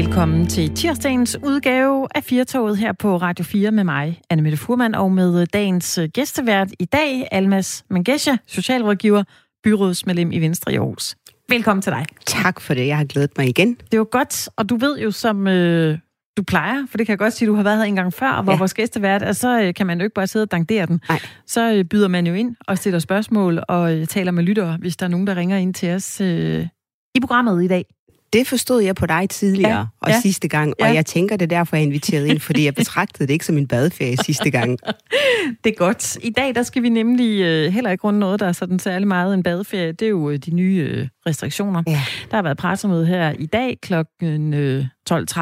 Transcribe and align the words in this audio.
Velkommen 0.00 0.46
til 0.46 0.74
tirsdagens 0.74 1.38
udgave 1.42 2.08
af 2.14 2.24
Firtoget 2.24 2.78
her 2.78 2.92
på 2.92 3.16
Radio 3.16 3.44
4 3.44 3.70
med 3.70 3.84
mig, 3.84 4.20
Anne 4.30 4.42
Mette 4.42 4.58
Furman, 4.58 4.94
og 4.94 5.12
med 5.12 5.46
dagens 5.46 6.00
gæstevært 6.14 6.68
i 6.78 6.84
dag, 6.84 7.28
Almas 7.30 7.84
Mangesha, 7.90 8.36
socialrådgiver, 8.46 9.24
byrådsmedlem 9.64 10.32
i 10.32 10.38
Venstre 10.38 10.72
i 10.72 10.76
Aarhus. 10.76 11.16
Velkommen 11.48 11.82
til 11.82 11.92
dig. 11.92 12.06
Tak 12.26 12.60
for 12.60 12.74
det. 12.74 12.86
Jeg 12.86 12.96
har 12.96 13.04
glædet 13.04 13.30
mig 13.38 13.48
igen. 13.48 13.76
Det 13.92 13.98
var 13.98 14.04
godt, 14.04 14.48
og 14.56 14.68
du 14.68 14.76
ved 14.76 14.98
jo, 14.98 15.10
som 15.10 15.46
øh, 15.46 15.98
du 16.36 16.42
plejer, 16.42 16.86
for 16.90 16.98
det 16.98 17.06
kan 17.06 17.12
jeg 17.12 17.18
godt 17.18 17.32
sige, 17.32 17.48
du 17.48 17.54
har 17.54 17.62
været 17.62 17.76
her 17.78 17.84
en 17.84 17.96
gang 17.96 18.12
før, 18.12 18.42
hvor 18.42 18.52
ja. 18.52 18.58
vores 18.58 18.74
gæstevært 18.74 19.22
er, 19.22 19.32
så 19.32 19.62
øh, 19.62 19.74
kan 19.74 19.86
man 19.86 19.98
jo 19.98 20.04
ikke 20.04 20.14
bare 20.14 20.26
sidde 20.26 20.42
og 20.42 20.50
dankdere 20.50 20.86
den. 20.86 21.00
Nej. 21.08 21.20
Så 21.46 21.72
øh, 21.72 21.84
byder 21.84 22.08
man 22.08 22.26
jo 22.26 22.34
ind 22.34 22.56
og 22.68 22.78
stiller 22.78 22.98
spørgsmål 22.98 23.62
og 23.68 23.96
øh, 23.96 24.06
taler 24.06 24.32
med 24.32 24.42
lyttere, 24.42 24.76
hvis 24.80 24.96
der 24.96 25.06
er 25.06 25.10
nogen, 25.10 25.26
der 25.26 25.36
ringer 25.36 25.56
ind 25.56 25.74
til 25.74 25.94
os 25.94 26.20
øh, 26.20 26.66
i 27.14 27.20
programmet 27.20 27.64
i 27.64 27.68
dag. 27.68 27.84
Det 28.32 28.46
forstod 28.46 28.82
jeg 28.82 28.94
på 28.94 29.06
dig 29.06 29.30
tidligere 29.30 29.78
ja, 29.78 29.84
og 30.00 30.10
ja, 30.10 30.20
sidste 30.20 30.48
gang, 30.48 30.74
og 30.80 30.86
ja. 30.86 30.94
jeg 30.94 31.06
tænker 31.06 31.36
det 31.36 31.50
derfor, 31.50 31.76
jeg 31.76 31.82
inviteret 31.82 32.26
ind, 32.26 32.40
fordi 32.40 32.64
jeg 32.64 32.74
betragtede 32.74 33.26
det 33.26 33.32
ikke 33.32 33.46
som 33.46 33.58
en 33.58 33.66
badeferie 33.66 34.16
sidste 34.16 34.50
gang. 34.50 34.78
det 35.64 35.70
er 35.70 35.76
godt. 35.76 36.18
I 36.22 36.30
dag 36.30 36.54
der 36.54 36.62
skal 36.62 36.82
vi 36.82 36.88
nemlig 36.88 37.40
øh, 37.40 37.72
heller 37.72 37.90
ikke 37.90 38.04
runde 38.04 38.20
noget, 38.20 38.40
der 38.40 38.46
er 38.46 38.52
sådan 38.52 38.78
særlig 38.78 39.08
meget 39.08 39.34
en 39.34 39.42
badeferie. 39.42 39.92
Det 39.92 40.02
er 40.02 40.08
jo 40.08 40.30
øh, 40.30 40.38
de 40.38 40.50
nye 40.50 40.88
øh, 40.90 41.08
restriktioner. 41.26 41.82
Ja. 41.86 42.02
Der 42.30 42.36
har 42.36 42.42
været 42.42 42.56
pressemøde 42.56 43.06
her 43.06 43.34
i 43.38 43.46
dag 43.46 43.78
klokken 43.82 44.54
øh, 44.54 44.84
12.30 45.10 45.38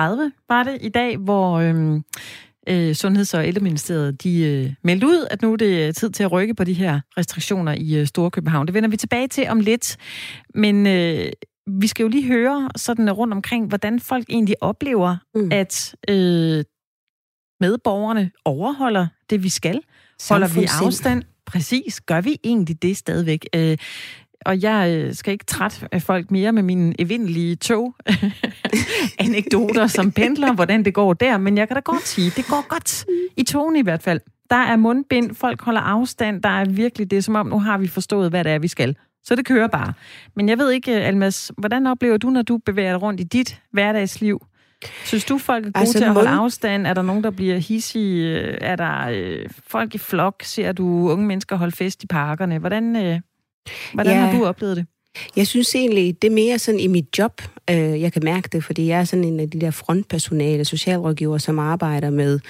var 0.48 0.62
det 0.62 0.79
i 0.80 0.88
dag, 0.88 1.16
hvor... 1.16 1.59
Øh, 1.59 2.01
øh, 2.68 2.95
Sundheds- 2.95 3.34
og 3.34 3.46
Ældreministeriet, 3.46 4.23
de 4.23 4.41
øh, 4.41 4.73
meldte 4.84 5.07
ud, 5.07 5.27
at 5.30 5.43
nu 5.43 5.52
er 5.52 5.57
det 5.57 5.96
tid 5.96 6.10
til 6.10 6.23
at 6.23 6.32
rykke 6.32 6.55
på 6.55 6.65
de 6.65 6.73
her 6.73 7.01
restriktioner 7.18 7.73
i 7.73 7.95
øh, 8.01 8.07
Storkøbenhavn. 8.07 8.66
Det 8.66 8.74
vender 8.74 8.88
vi 8.88 8.96
tilbage 8.96 9.29
til 9.29 9.48
om 9.48 9.60
lidt. 9.60 9.96
Men 10.54 10.87
øh, 10.87 11.29
vi 11.69 11.87
skal 11.87 12.02
jo 12.02 12.09
lige 12.09 12.27
høre 12.27 12.69
sådan 12.77 13.13
rundt 13.13 13.35
omkring, 13.35 13.66
hvordan 13.66 14.01
folk 14.01 14.27
egentlig 14.29 14.55
oplever, 14.61 15.16
mm. 15.35 15.49
at 15.52 15.95
øh, 16.09 16.65
medborgerne 17.60 18.30
overholder 18.45 19.07
det, 19.30 19.43
vi 19.43 19.49
skal. 19.49 19.80
Holder 20.30 20.49
vi 20.49 20.69
afstand? 20.83 21.23
Præcis. 21.47 22.01
Gør 22.01 22.21
vi 22.21 22.38
egentlig 22.45 22.83
det 22.83 22.97
stadigvæk? 22.97 23.49
Øh, 23.55 23.77
og 24.47 24.63
jeg 24.63 24.91
øh, 24.91 25.15
skal 25.15 25.33
ikke 25.33 25.45
trætte 25.45 25.88
af 25.93 26.02
folk 26.02 26.30
mere 26.30 26.52
med 26.52 26.63
mine 26.63 26.95
evindelige 26.99 27.57
tog 27.57 27.95
anekdoter 29.19 29.87
som 29.87 30.13
pendler, 30.13 30.53
hvordan 30.53 30.85
det 30.85 30.95
går 30.95 31.15
der, 31.15 31.38
men 31.38 31.59
jeg 31.59 31.69
kan 31.69 31.75
da 31.75 31.80
godt 31.80 32.07
sige, 32.07 32.30
det 32.37 32.47
går 32.47 32.69
godt. 32.69 33.05
I 33.37 33.43
togen 33.43 33.77
i 33.77 33.82
hvert 33.82 34.03
fald. 34.03 34.21
Der 34.51 34.57
er 34.57 34.77
mundbind, 34.77 35.35
folk 35.35 35.63
holder 35.63 35.80
afstand, 35.80 36.43
der 36.43 36.49
er 36.49 36.65
virkelig 36.65 37.10
det, 37.10 37.25
som 37.25 37.35
om 37.35 37.47
nu 37.47 37.59
har 37.59 37.79
vi 37.79 37.87
forstået, 37.87 38.30
hvad 38.30 38.45
det 38.45 38.53
er, 38.53 38.59
vi 38.59 38.69
skal. 38.69 38.97
Så 39.24 39.35
det 39.35 39.47
kører 39.47 39.66
bare. 39.66 39.93
Men 40.37 40.49
jeg 40.49 40.59
ved 40.59 40.71
ikke, 40.71 40.93
Almas, 40.93 41.52
hvordan 41.59 41.87
oplever 41.87 42.16
du, 42.16 42.30
når 42.30 42.43
du 42.43 42.59
bevæger 42.59 42.93
dig 42.93 43.02
rundt 43.02 43.21
i 43.21 43.25
dit 43.25 43.63
hverdagsliv? 43.73 44.47
Synes 45.05 45.25
du, 45.25 45.38
folk 45.38 45.66
er 45.66 45.71
gode 45.71 45.80
altså, 45.80 45.99
til 45.99 46.05
at 46.05 46.13
holde 46.13 46.29
afstand? 46.29 46.87
Er 46.87 46.95
der 46.95 47.02
nogen, 47.02 47.25
der 47.25 47.30
bliver 47.30 47.59
hissige? 47.59 48.38
Er 48.63 48.77
der 48.77 49.09
øh, 49.09 49.51
folk 49.66 49.95
i 49.95 49.99
flok? 49.99 50.43
Ser 50.43 50.73
du 50.73 51.10
unge 51.10 51.27
mennesker 51.27 51.57
holde 51.57 51.77
fest 51.77 52.05
i 52.05 52.07
parkerne? 52.07 52.59
Hvordan, 52.59 52.97
øh, 52.97 53.21
hvordan 53.95 54.16
ja. 54.16 54.27
har 54.27 54.38
du 54.38 54.47
oplevet 54.47 54.77
det? 54.77 54.87
Jeg 55.37 55.47
synes 55.47 55.74
egentlig, 55.74 56.23
det 56.23 56.30
er 56.30 56.35
mere 56.35 56.59
sådan 56.59 56.80
i 56.80 56.87
mit 56.87 57.19
job, 57.19 57.43
øh, 57.71 58.01
jeg 58.01 58.13
kan 58.13 58.23
mærke 58.24 58.49
det, 58.52 58.65
fordi 58.65 58.87
jeg 58.87 59.01
er 59.01 59.05
sådan 59.05 59.25
en 59.25 59.41
af 59.41 59.51
de 59.51 59.60
der 59.60 59.71
frontpersonale, 59.71 60.65
socialrådgiver, 60.65 61.38
som 61.38 61.59
arbejder 61.59 62.10
med 62.10 62.41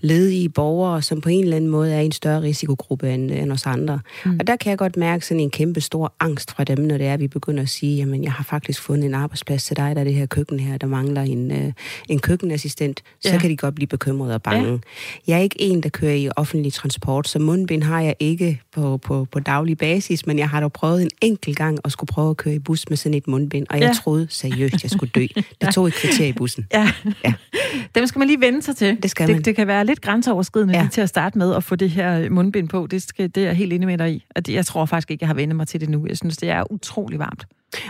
ledige 0.00 0.48
borgere, 0.48 1.02
som 1.02 1.20
på 1.20 1.28
en 1.28 1.44
eller 1.44 1.56
anden 1.56 1.70
måde 1.70 1.94
er 1.94 2.00
i 2.00 2.04
en 2.04 2.12
større 2.12 2.42
risikogruppe 2.42 3.14
end, 3.14 3.30
end 3.30 3.52
os 3.52 3.66
andre. 3.66 4.00
Mm. 4.24 4.36
Og 4.40 4.46
der 4.46 4.56
kan 4.56 4.70
jeg 4.70 4.78
godt 4.78 4.96
mærke 4.96 5.26
sådan 5.26 5.40
en 5.40 5.50
kæmpe 5.50 5.80
stor 5.80 6.14
angst 6.20 6.50
fra 6.50 6.64
dem, 6.64 6.78
når 6.78 6.98
det 6.98 7.06
er, 7.06 7.14
at 7.14 7.20
vi 7.20 7.28
begynder 7.28 7.62
at 7.62 7.68
sige, 7.68 7.96
jamen 7.96 8.24
jeg 8.24 8.32
har 8.32 8.44
faktisk 8.44 8.82
fundet 8.82 9.06
en 9.06 9.14
arbejdsplads 9.14 9.64
til 9.64 9.76
dig, 9.76 9.94
der 9.94 10.00
er 10.00 10.04
det 10.04 10.14
her 10.14 10.26
køkken 10.26 10.60
her, 10.60 10.78
der 10.78 10.86
mangler 10.86 11.22
en, 11.22 11.50
øh, 11.50 11.72
en 12.08 12.18
køkkenassistent. 12.18 13.02
Så 13.20 13.32
ja. 13.32 13.38
kan 13.38 13.50
de 13.50 13.56
godt 13.56 13.74
blive 13.74 13.86
bekymrede 13.86 14.34
og 14.34 14.42
bange. 14.42 14.70
Ja. 14.70 14.78
Jeg 15.26 15.38
er 15.38 15.42
ikke 15.42 15.62
en, 15.62 15.82
der 15.82 15.88
kører 15.88 16.14
i 16.14 16.28
offentlig 16.36 16.72
transport, 16.72 17.28
så 17.28 17.38
mundbind 17.38 17.82
har 17.82 18.00
jeg 18.00 18.14
ikke 18.20 18.60
på, 18.72 18.96
på, 18.96 19.26
på 19.32 19.40
daglig 19.40 19.78
basis, 19.78 20.26
men 20.26 20.38
jeg 20.38 20.48
har 20.48 20.60
dog 20.60 20.72
prøvet 20.72 21.02
en 21.02 21.10
enkelt 21.22 21.56
gang 21.56 21.78
at 21.84 21.92
skulle 21.92 22.08
prøve 22.08 22.17
at 22.18 22.36
køre 22.36 22.54
i 22.54 22.58
bus 22.58 22.88
med 22.88 22.96
sådan 22.96 23.14
et 23.14 23.28
mundbind, 23.28 23.66
og 23.70 23.80
jeg 23.80 23.86
ja. 23.86 23.92
troede 23.92 24.26
seriøst, 24.30 24.82
jeg 24.82 24.90
skulle 24.90 25.10
dø. 25.14 25.26
Det 25.60 25.74
tog 25.74 25.86
et 25.86 25.94
kvarter 25.94 26.26
i 26.26 26.32
bussen. 26.32 26.66
Ja. 26.72 26.92
ja. 27.24 27.34
Dem 27.94 28.06
skal 28.06 28.18
man 28.18 28.28
lige 28.28 28.40
vende 28.40 28.62
sig 28.62 28.76
til. 28.76 29.02
Det 29.02 29.10
skal 29.10 29.28
man. 29.28 29.36
Det, 29.36 29.44
det 29.44 29.56
kan 29.56 29.66
være 29.66 29.86
lidt 29.86 30.00
grænseoverskridende 30.00 30.74
ja. 30.74 30.80
lige 30.80 30.90
til 30.90 31.00
at 31.00 31.08
starte 31.08 31.38
med 31.38 31.54
at 31.54 31.64
få 31.64 31.76
det 31.76 31.90
her 31.90 32.30
mundbind 32.30 32.68
på. 32.68 32.86
Det, 32.90 33.02
skal, 33.02 33.34
det 33.34 33.42
er 33.42 33.46
jeg 33.46 33.56
helt 33.56 33.72
inde 33.72 33.86
med 33.86 33.98
dig 33.98 34.12
i. 34.12 34.24
At 34.30 34.48
jeg 34.48 34.66
tror 34.66 34.86
faktisk 34.86 35.10
ikke, 35.10 35.22
jeg 35.22 35.28
har 35.28 35.34
vendt 35.34 35.56
mig 35.56 35.68
til 35.68 35.80
det 35.80 35.88
nu. 35.88 36.06
Jeg 36.06 36.16
synes, 36.16 36.36
det 36.36 36.50
er 36.50 36.72
utrolig 36.72 37.18
varmt. 37.18 37.46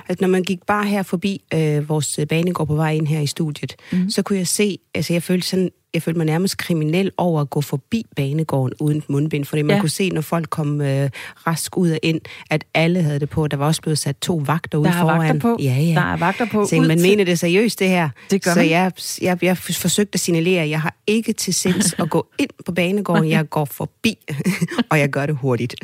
Altså, 0.09 0.25
når 0.25 0.29
man 0.29 0.43
gik 0.43 0.63
bare 0.67 0.87
her 0.87 1.03
forbi 1.03 1.43
øh, 1.55 1.89
vores 1.89 2.21
banegård 2.29 2.67
på 2.67 2.75
vej 2.75 2.93
ind 2.93 3.07
her 3.07 3.21
i 3.21 3.27
studiet, 3.27 3.77
mm. 3.93 4.11
så 4.11 4.23
kunne 4.23 4.39
jeg 4.39 4.47
se, 4.47 4.79
altså 4.95 5.13
jeg 5.13 5.23
følte 5.23 5.49
sådan 5.49 5.71
jeg 5.95 6.03
følte 6.03 6.19
mig 6.19 6.27
nærmest 6.27 6.59
kriminel 6.59 7.13
over 7.17 7.41
at 7.41 7.51
gå 7.51 7.61
forbi 7.61 8.07
banegården 8.17 8.75
uden 8.81 9.03
mundbind, 9.09 9.45
fordi 9.45 9.63
man 9.63 9.77
ja. 9.77 9.81
kunne 9.81 9.91
se, 9.91 10.11
når 10.11 10.21
folk 10.21 10.51
kom 10.51 10.81
øh, 10.81 11.11
rask 11.47 11.77
ud 11.77 11.91
og 11.91 11.99
ind, 12.03 12.21
at 12.51 12.65
alle 12.75 13.03
havde 13.03 13.21
det 13.21 13.31
på. 13.31 13.49
Der 13.49 13.57
var 13.57 13.67
også 13.67 13.83
blevet 13.83 13.99
sat 13.99 14.17
to 14.17 14.43
vagter 14.47 14.79
ud 14.79 14.85
der 14.85 14.93
foran. 14.93 15.21
Vagter 15.21 15.41
på. 15.41 15.57
Ja, 15.61 15.75
ja. 15.75 15.95
Der 15.95 16.13
er 16.13 16.17
vagter 16.17 16.47
på. 16.47 16.67
Så 16.67 16.81
man 16.81 17.03
mener 17.03 17.25
det 17.25 17.39
seriøst, 17.39 17.79
det 17.79 17.89
her. 17.89 18.09
Det 18.31 18.45
gør 18.45 18.55
Så 18.55 18.61
jeg, 18.61 18.93
jeg, 19.23 19.39
jeg 19.43 19.59
forsøgte 19.59 20.15
at 20.15 20.21
signalere, 20.21 20.63
at 20.63 20.71
jeg 20.71 20.81
har 20.81 20.95
ikke 21.07 21.33
til 21.33 21.55
sinds 21.55 21.95
at 21.99 22.11
gå 22.11 22.27
ind 22.39 22.51
på 22.67 22.73
banegården. 22.73 23.29
Jeg 23.29 23.49
går 23.49 23.65
forbi, 23.65 24.19
og 24.91 24.99
jeg 24.99 25.11
gør 25.11 25.27
det 25.27 25.37
hurtigt. 25.37 25.75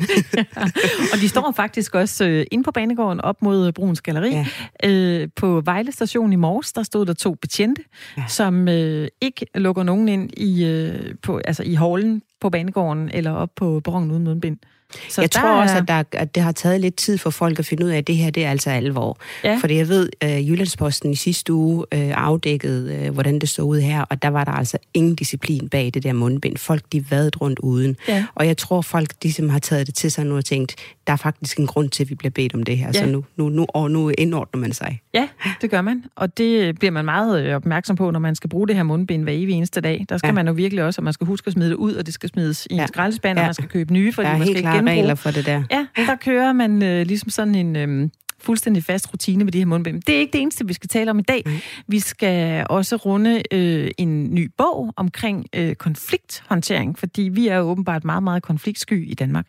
og 1.13 1.19
de 1.21 1.29
står 1.29 1.53
faktisk 1.55 1.95
også 1.95 2.25
øh, 2.25 2.45
inde 2.51 2.63
på 2.63 2.71
banegården 2.71 3.21
op 3.21 3.41
mod 3.41 3.71
Bruns 3.85 4.01
Galeri. 4.01 4.31
Ja. 4.31 4.45
Øh, 4.83 5.29
på 5.35 5.61
Vejle 5.65 5.91
station 5.91 6.33
i 6.33 6.35
morges, 6.35 6.73
der 6.73 6.83
stod 6.83 7.05
der 7.05 7.13
to 7.13 7.33
betjente, 7.33 7.83
ja. 8.17 8.23
som 8.27 8.67
øh, 8.67 9.07
ikke 9.21 9.45
lukker 9.55 9.83
nogen 9.83 10.09
ind 10.09 10.29
i, 10.37 10.65
øh, 10.65 11.15
på, 11.23 11.41
altså 11.45 11.63
i 11.63 11.73
hallen 11.73 12.21
på 12.41 12.49
banegården 12.49 13.09
eller 13.13 13.31
op 13.31 13.49
på 13.55 13.81
perronen 13.83 14.11
uden 14.11 14.23
mundbind. 14.23 14.57
Så 15.09 15.21
jeg 15.21 15.31
tror 15.31 15.49
også, 15.49 15.77
at, 15.77 15.87
der, 15.87 16.03
at 16.11 16.35
det 16.35 16.43
har 16.43 16.51
taget 16.51 16.81
lidt 16.81 16.95
tid 16.95 17.17
for 17.17 17.29
folk 17.29 17.59
at 17.59 17.65
finde 17.65 17.85
ud 17.85 17.89
af, 17.89 17.97
at 17.97 18.07
det 18.07 18.15
her 18.17 18.29
det 18.29 18.45
er 18.45 18.49
altså 18.49 18.69
alvor. 18.69 19.17
Ja. 19.43 19.57
Fordi 19.61 19.75
jeg 19.75 19.87
ved, 19.87 20.09
at 20.21 20.41
uh, 20.41 20.49
Jyllandsposten 20.49 21.11
i 21.11 21.15
sidste 21.15 21.53
uge 21.53 21.77
uh, 21.77 21.83
afdækkede, 21.91 23.07
uh, 23.07 23.13
hvordan 23.13 23.39
det 23.39 23.49
så 23.49 23.61
ud 23.61 23.79
her, 23.79 24.01
og 24.01 24.21
der 24.21 24.27
var 24.27 24.43
der 24.43 24.51
altså 24.51 24.77
ingen 24.93 25.15
disciplin 25.15 25.69
bag 25.69 25.91
det 25.93 26.03
der 26.03 26.13
mundbind. 26.13 26.57
Folk, 26.57 26.83
de 26.91 27.11
vadede 27.11 27.37
rundt 27.41 27.59
uden. 27.59 27.95
Ja. 28.07 28.25
Og 28.35 28.47
jeg 28.47 28.57
tror, 28.57 28.81
folk 28.81 29.09
de 29.23 29.33
som 29.33 29.49
har 29.49 29.59
taget 29.59 29.87
det 29.87 29.95
til 29.95 30.11
sig 30.11 30.25
nu 30.25 30.37
og 30.37 30.45
tænkt, 30.45 30.75
der 31.07 31.13
er 31.13 31.17
faktisk 31.17 31.57
en 31.57 31.67
grund 31.67 31.89
til, 31.89 32.03
at 32.03 32.09
vi 32.09 32.15
bliver 32.15 32.31
bedt 32.31 32.53
om 32.53 32.63
det 32.63 32.77
her. 32.77 32.87
Ja. 32.87 32.99
Så 32.99 33.05
nu, 33.05 33.23
nu, 33.35 33.49
nu, 33.49 33.65
og 33.69 33.91
nu 33.91 34.11
indordner 34.17 34.61
man 34.61 34.73
sig. 34.73 35.01
Ja, 35.13 35.27
det 35.61 35.69
gør 35.69 35.81
man. 35.81 36.03
Og 36.15 36.37
det 36.37 36.79
bliver 36.79 36.91
man 36.91 37.05
meget 37.05 37.55
opmærksom 37.55 37.95
på, 37.95 38.11
når 38.11 38.19
man 38.19 38.35
skal 38.35 38.49
bruge 38.49 38.67
det 38.67 38.75
her 38.75 38.83
mundbind 38.83 39.23
hver 39.23 39.33
evig 39.33 39.55
eneste 39.55 39.81
dag. 39.81 40.05
Der 40.09 40.17
skal 40.17 40.27
ja. 40.27 40.33
man 40.33 40.47
jo 40.47 40.53
virkelig 40.53 40.83
også, 40.83 41.01
at 41.01 41.03
man 41.03 41.13
skal 41.13 41.27
huske 41.27 41.47
at 41.47 41.53
smide 41.53 41.69
det 41.69 41.75
ud, 41.75 41.93
og 41.93 42.05
det 42.05 42.13
skal 42.13 42.29
smides 42.29 42.67
i 42.69 42.75
ja. 42.75 42.81
en 42.81 42.87
skraldespand, 42.87 43.37
ja. 43.37 43.43
og 43.43 43.47
man 43.47 43.53
skal 43.53 43.67
købe 43.67 43.93
nye, 43.93 44.13
fordi 44.13 44.29
man 44.29 44.41
skal 44.41 44.57
ikke 44.57 44.69
regler 44.87 45.15
for 45.15 45.31
det 45.31 45.45
der. 45.45 45.63
Ja, 45.71 45.87
der 45.95 46.15
kører 46.15 46.53
man 46.53 46.83
øh, 46.83 47.05
ligesom 47.05 47.29
sådan 47.29 47.55
en... 47.55 47.75
Øh, 47.75 48.09
fuldstændig 48.39 48.83
fast 48.83 49.13
rutine 49.13 49.43
med 49.43 49.51
de 49.51 49.57
her 49.57 49.65
mundbind. 49.65 50.01
Det 50.01 50.15
er 50.15 50.19
ikke 50.19 50.33
det 50.33 50.41
eneste, 50.41 50.67
vi 50.67 50.73
skal 50.73 50.89
tale 50.89 51.11
om 51.11 51.19
i 51.19 51.21
dag. 51.21 51.43
Mm. 51.45 51.51
Vi 51.87 51.99
skal 51.99 52.65
også 52.69 52.95
runde 52.95 53.41
øh, 53.51 53.91
en 53.97 54.33
ny 54.33 54.51
bog 54.57 54.93
omkring 54.95 55.45
øh, 55.55 55.75
konflikthåndtering, 55.75 56.99
fordi 56.99 57.21
vi 57.21 57.47
er 57.47 57.59
åbenbart 57.59 58.03
meget, 58.03 58.23
meget 58.23 58.43
konfliktsky 58.43 59.11
i 59.11 59.13
Danmark. 59.13 59.47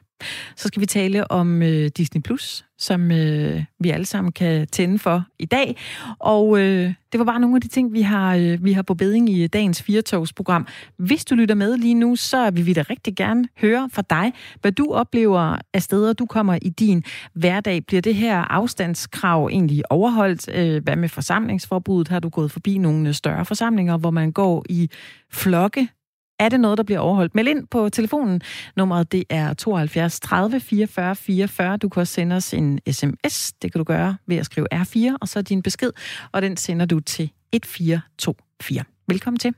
Så 0.56 0.68
skal 0.68 0.80
vi 0.80 0.86
tale 0.86 1.30
om 1.30 1.62
øh, 1.62 1.90
Disney 1.96 2.22
Plus, 2.22 2.64
som 2.78 3.10
øh, 3.10 3.64
vi 3.80 3.90
alle 3.90 4.06
sammen 4.06 4.32
kan 4.32 4.66
tænde 4.66 4.98
for 4.98 5.24
i 5.38 5.46
dag. 5.46 5.76
Og 6.18 6.58
øh, 6.58 6.94
det 7.12 7.18
var 7.18 7.24
bare 7.24 7.40
nogle 7.40 7.56
af 7.56 7.60
de 7.60 7.68
ting, 7.68 7.92
vi 7.92 8.00
har, 8.00 8.36
øh, 8.36 8.64
vi 8.64 8.72
har 8.72 8.82
på 8.82 8.94
beding 8.94 9.30
i 9.30 9.42
øh, 9.42 9.48
dagens 9.52 9.82
Firetogsprogram. 9.82 10.66
Hvis 10.98 11.24
du 11.24 11.34
lytter 11.34 11.54
med 11.54 11.76
lige 11.76 11.94
nu, 11.94 12.16
så 12.16 12.50
vil 12.50 12.66
vi 12.66 12.72
da 12.72 12.82
rigtig 12.90 13.16
gerne 13.16 13.44
høre 13.60 13.90
fra 13.92 14.02
dig, 14.10 14.32
hvad 14.60 14.72
du 14.72 14.92
oplever 14.92 15.56
af 15.74 15.82
steder, 15.82 16.12
du 16.12 16.26
kommer 16.26 16.58
i 16.62 16.68
din 16.68 17.04
hverdag. 17.34 17.86
Bliver 17.86 18.02
det 18.02 18.14
her 18.14 18.38
afstandskrav 18.38 19.48
egentlig 19.52 19.92
overholdt? 19.92 20.48
Øh, 20.54 20.82
hvad 20.82 20.96
med 20.96 21.08
forsamlingsforbuddet? 21.08 22.08
Har 22.08 22.20
du 22.20 22.28
gået 22.28 22.50
forbi 22.50 22.78
nogle 22.78 23.08
øh, 23.08 23.14
større 23.14 23.44
forsamlinger, 23.44 23.96
hvor 23.96 24.10
man 24.10 24.32
går 24.32 24.64
i 24.68 24.90
flokke? 25.32 25.88
Er 26.38 26.48
det 26.48 26.60
noget, 26.60 26.78
der 26.78 26.84
bliver 26.84 26.98
overholdt? 26.98 27.34
Meld 27.34 27.48
ind 27.48 27.66
på 27.66 27.88
telefonen. 27.88 28.40
Nummeret 28.76 29.12
det 29.12 29.24
er 29.30 29.54
72 29.54 30.20
30 30.20 30.60
44 30.60 31.16
44. 31.16 31.76
Du 31.76 31.88
kan 31.88 32.00
også 32.00 32.12
sende 32.12 32.36
os 32.36 32.54
en 32.54 32.80
sms. 32.92 33.52
Det 33.52 33.72
kan 33.72 33.78
du 33.78 33.84
gøre 33.84 34.16
ved 34.26 34.36
at 34.36 34.46
skrive 34.46 34.74
R4, 34.74 35.16
og 35.20 35.28
så 35.28 35.42
din 35.42 35.62
besked, 35.62 35.92
og 36.32 36.42
den 36.42 36.56
sender 36.56 36.86
du 36.86 37.00
til 37.00 37.30
1424. 37.52 38.84
Velkommen 39.08 39.38
til. 39.38 39.54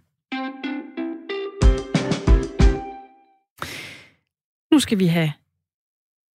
Nu 4.72 4.78
skal 4.78 4.98
vi 4.98 5.06
have 5.06 5.32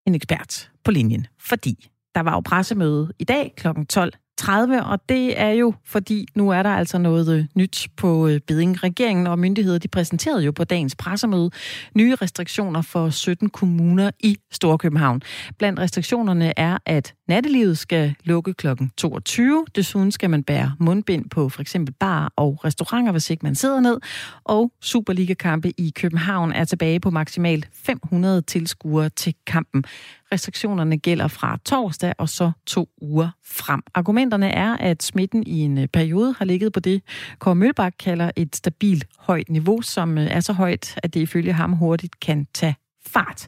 en 0.07 0.16
ekspert 0.16 0.72
på 0.84 0.92
linjen, 0.92 1.28
fordi 1.40 1.90
der 2.16 2.22
var 2.22 2.34
jo 2.34 2.40
pressemøde 2.40 3.13
i 3.19 3.24
dag 3.24 3.54
kl. 3.57 3.68
12 3.90 4.13
30, 4.38 4.83
og 4.83 5.00
det 5.09 5.39
er 5.39 5.50
jo 5.50 5.74
fordi, 5.85 6.25
nu 6.35 6.50
er 6.50 6.63
der 6.63 6.69
altså 6.69 6.97
noget 6.97 7.38
øh, 7.38 7.45
nyt 7.56 7.88
på 7.97 8.27
øh, 8.27 8.39
beding. 8.39 8.83
Regeringen 8.83 9.27
og 9.27 9.39
myndigheder 9.39 9.77
de 9.77 9.88
præsenterede 9.88 10.44
jo 10.44 10.51
på 10.51 10.63
dagens 10.63 10.95
pressemøde 10.95 11.50
nye 11.95 12.15
restriktioner 12.15 12.81
for 12.81 13.09
17 13.09 13.50
kommuner 13.50 14.12
i 14.19 14.38
Storkøbenhavn. 14.51 15.21
Blandt 15.57 15.80
restriktionerne 15.80 16.59
er, 16.59 16.77
at 16.85 17.13
nattelivet 17.27 17.77
skal 17.77 18.15
lukke 18.24 18.53
kl. 18.53 18.68
22. 18.97 19.65
Desuden 19.75 20.12
skal 20.12 20.30
man 20.30 20.44
bære 20.44 20.75
mundbind 20.80 21.30
på 21.30 21.50
for 21.50 21.62
eksempel 21.62 21.95
bar 22.00 22.33
og 22.35 22.65
restauranter, 22.65 23.12
hvis 23.12 23.30
ikke 23.30 23.45
man 23.45 23.56
sidder 23.56 23.80
ned. 23.80 24.00
Og 24.44 24.71
Superliga-kampe 24.81 25.71
i 25.77 25.91
København 25.95 26.51
er 26.51 26.65
tilbage 26.65 27.00
på 27.00 27.09
maksimalt 27.09 27.68
500 27.74 28.41
tilskuere 28.41 29.09
til 29.09 29.35
kampen. 29.47 29.83
Restriktionerne 30.31 30.97
gælder 30.97 31.27
fra 31.27 31.57
torsdag 31.65 32.13
og 32.18 32.30
så 32.30 32.51
to 32.65 32.89
uger 33.01 33.30
frem. 33.45 33.81
Argumenterne 34.24 34.50
er, 34.50 34.78
at 34.78 35.04
smitten 35.04 35.44
i 35.48 35.60
en 35.60 35.78
øh, 35.78 35.88
periode 35.88 36.36
har 36.38 36.46
ligget 36.46 36.74
på 36.74 36.80
det, 36.80 37.02
Kåre 37.40 37.56
Mølbak 37.56 37.94
kalder 38.00 38.31
et 38.36 38.56
stabilt 38.56 39.06
højt 39.20 39.50
niveau, 39.50 39.81
som 39.81 40.18
øh, 40.18 40.24
er 40.31 40.40
så 40.40 40.54
højt, 40.54 41.00
at 41.04 41.14
det 41.14 41.20
ifølge 41.20 41.54
ham 41.54 41.74
hurtigt 41.74 42.20
kan 42.20 42.48
tage 42.54 42.75
fart. 43.08 43.48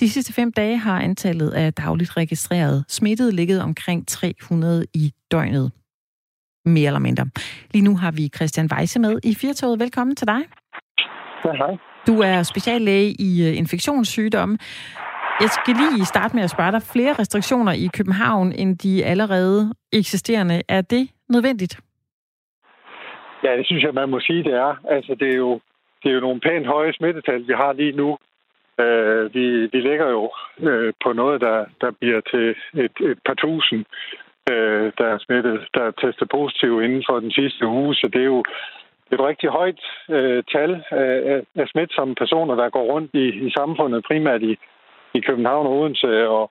De 0.00 0.10
sidste 0.10 0.32
fem 0.32 0.52
dage 0.52 0.76
har 0.76 1.00
antallet 1.00 1.50
af 1.50 1.74
dagligt 1.74 2.16
registreret 2.16 2.84
smittede 2.88 3.32
ligget 3.32 3.62
omkring 3.62 4.08
300 4.08 4.86
i 4.94 5.12
døgnet. 5.30 5.72
Mere 6.64 6.86
eller 6.86 7.00
mindre. 7.00 7.26
Lige 7.70 7.84
nu 7.84 7.96
har 7.96 8.10
vi 8.10 8.30
Christian 8.36 8.68
Weisse 8.72 8.98
med 8.98 9.18
i 9.24 9.34
Firtoget. 9.34 9.80
Velkommen 9.80 10.16
til 10.16 10.26
dig. 10.26 10.40
Ja, 11.44 11.52
hej. 11.52 11.76
Du 12.06 12.20
er 12.20 12.42
speciallæge 12.42 13.10
i 13.20 13.48
øh, 13.48 13.56
infektionssygdomme. 13.56 14.58
Jeg 15.40 15.50
skal 15.50 15.74
lige 15.82 16.04
starte 16.04 16.36
med 16.36 16.44
at 16.44 16.50
spørge 16.50 16.72
dig. 16.72 16.82
Flere 16.82 17.12
restriktioner 17.12 17.72
i 17.72 17.86
København 17.96 18.52
end 18.52 18.78
de 18.78 19.04
allerede 19.04 19.74
eksisterende. 19.92 20.62
Er 20.68 20.80
det 20.80 21.04
nødvendigt? 21.28 21.80
Ja, 23.44 23.56
det 23.56 23.66
synes 23.66 23.82
jeg, 23.84 23.94
man 23.94 24.08
må 24.08 24.20
sige, 24.20 24.44
det 24.44 24.54
er. 24.54 24.74
Altså, 24.88 25.14
det 25.20 25.28
er 25.28 25.36
jo, 25.36 25.60
det 26.02 26.08
er 26.08 26.14
jo 26.14 26.20
nogle 26.20 26.40
pænt 26.40 26.66
høje 26.66 26.92
smittetal, 26.92 27.48
vi 27.48 27.52
har 27.52 27.72
lige 27.72 27.92
nu. 27.92 28.18
Øh, 28.80 29.34
vi, 29.34 29.44
vi 29.72 29.80
ligger 29.88 30.08
jo 30.16 30.30
øh, 30.68 30.92
på 31.04 31.12
noget, 31.12 31.40
der, 31.40 31.64
der 31.80 31.90
bliver 32.00 32.20
til 32.20 32.46
et, 32.84 32.92
et 33.10 33.18
par 33.26 33.34
tusind, 33.34 33.84
øh, 34.50 34.92
der 34.98 35.06
er 35.14 35.18
smittet, 35.18 35.68
der 35.74 35.82
er 35.82 35.90
testet 35.90 36.28
positiv 36.28 36.82
inden 36.82 37.04
for 37.08 37.20
den 37.20 37.30
sidste 37.30 37.66
uge. 37.66 37.94
Så 37.94 38.10
det 38.12 38.20
er 38.20 38.30
jo 38.34 38.42
et 39.12 39.20
rigtig 39.20 39.48
højt 39.50 39.80
øh, 40.10 40.42
tal 40.52 40.84
af, 40.90 41.42
af 41.56 41.68
smitsomme 41.68 42.14
personer, 42.14 42.54
der 42.54 42.70
går 42.70 42.84
rundt 42.92 43.10
i, 43.14 43.26
i 43.46 43.50
samfundet, 43.50 44.04
primært 44.04 44.42
i, 44.42 44.58
i 45.18 45.26
København 45.28 45.66
og 45.66 45.72
Odense, 45.78 46.28
og, 46.28 46.50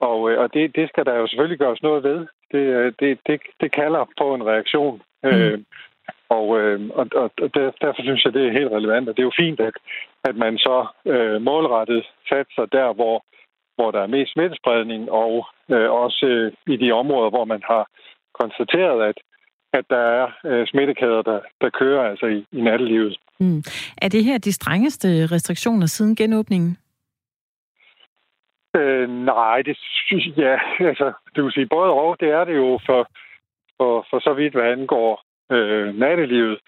og, 0.00 0.16
og 0.42 0.54
det, 0.54 0.76
det 0.76 0.88
skal 0.88 1.04
der 1.04 1.14
jo 1.14 1.26
selvfølgelig 1.26 1.58
gøres 1.58 1.82
noget 1.82 2.04
ved. 2.04 2.18
Det, 2.52 2.94
det, 3.00 3.18
det, 3.26 3.40
det 3.60 3.72
kalder 3.72 4.04
på 4.20 4.34
en 4.34 4.46
reaktion. 4.46 5.02
Mm. 5.22 5.28
Øh, 5.28 5.58
og, 6.28 6.44
og, 7.00 7.06
og 7.42 7.48
derfor 7.84 8.02
synes 8.02 8.24
jeg, 8.24 8.32
det 8.34 8.46
er 8.46 8.58
helt 8.58 8.72
relevant, 8.72 9.08
og 9.08 9.16
det 9.16 9.22
er 9.22 9.30
jo 9.30 9.40
fint, 9.44 9.60
at, 9.60 9.76
at 10.24 10.36
man 10.36 10.58
så 10.58 10.86
øh, 11.06 11.42
målrettet 11.42 12.04
satser 12.28 12.66
der, 12.78 12.92
hvor, 12.92 13.24
hvor 13.76 13.90
der 13.90 14.00
er 14.02 14.14
mest 14.16 14.32
smittespredning, 14.32 15.10
og 15.10 15.46
øh, 15.70 15.90
også 15.90 16.26
øh, 16.26 16.74
i 16.74 16.76
de 16.76 16.92
områder, 16.92 17.30
hvor 17.30 17.44
man 17.44 17.62
har 17.64 17.86
konstateret, 18.40 19.08
at, 19.10 19.18
at 19.72 19.84
der 19.90 20.04
er 20.20 20.26
øh, 20.46 20.66
smittekæder, 20.66 21.22
der, 21.22 21.40
der 21.60 21.70
kører 21.70 22.10
altså 22.10 22.26
i, 22.26 22.44
i 22.52 22.60
nattelivet. 22.60 23.16
Mm. 23.40 23.62
Er 23.96 24.08
det 24.08 24.24
her 24.24 24.38
de 24.38 24.52
strengeste 24.52 25.08
restriktioner 25.26 25.86
siden 25.86 26.16
genåbningen? 26.16 26.76
Øh, 28.76 29.08
nej, 29.10 29.62
det 29.62 29.78
synes 30.06 30.36
jeg, 30.36 30.60
altså, 30.90 31.12
det 31.34 31.44
vil 31.44 31.52
sige 31.52 31.66
både 31.66 31.90
og, 31.90 32.16
det 32.20 32.28
er 32.28 32.44
det 32.44 32.56
jo 32.56 32.80
for, 32.86 33.06
for, 33.76 34.06
for 34.10 34.18
så 34.18 34.32
vidt, 34.34 34.54
hvad 34.54 34.72
angår 34.72 35.22
øh, 35.52 35.94
nattelivet. 35.94 36.58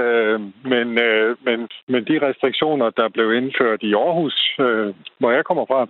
Øh, 0.00 0.40
men, 0.64 0.98
øh, 0.98 1.36
men, 1.44 1.68
men 1.88 2.04
de 2.04 2.28
restriktioner, 2.28 2.90
der 2.90 3.08
blev 3.08 3.32
indført 3.32 3.82
i 3.82 3.94
Aarhus, 3.94 4.56
øh, 4.60 4.94
hvor 5.18 5.30
jeg 5.30 5.44
kommer 5.44 5.66
fra, 5.66 5.86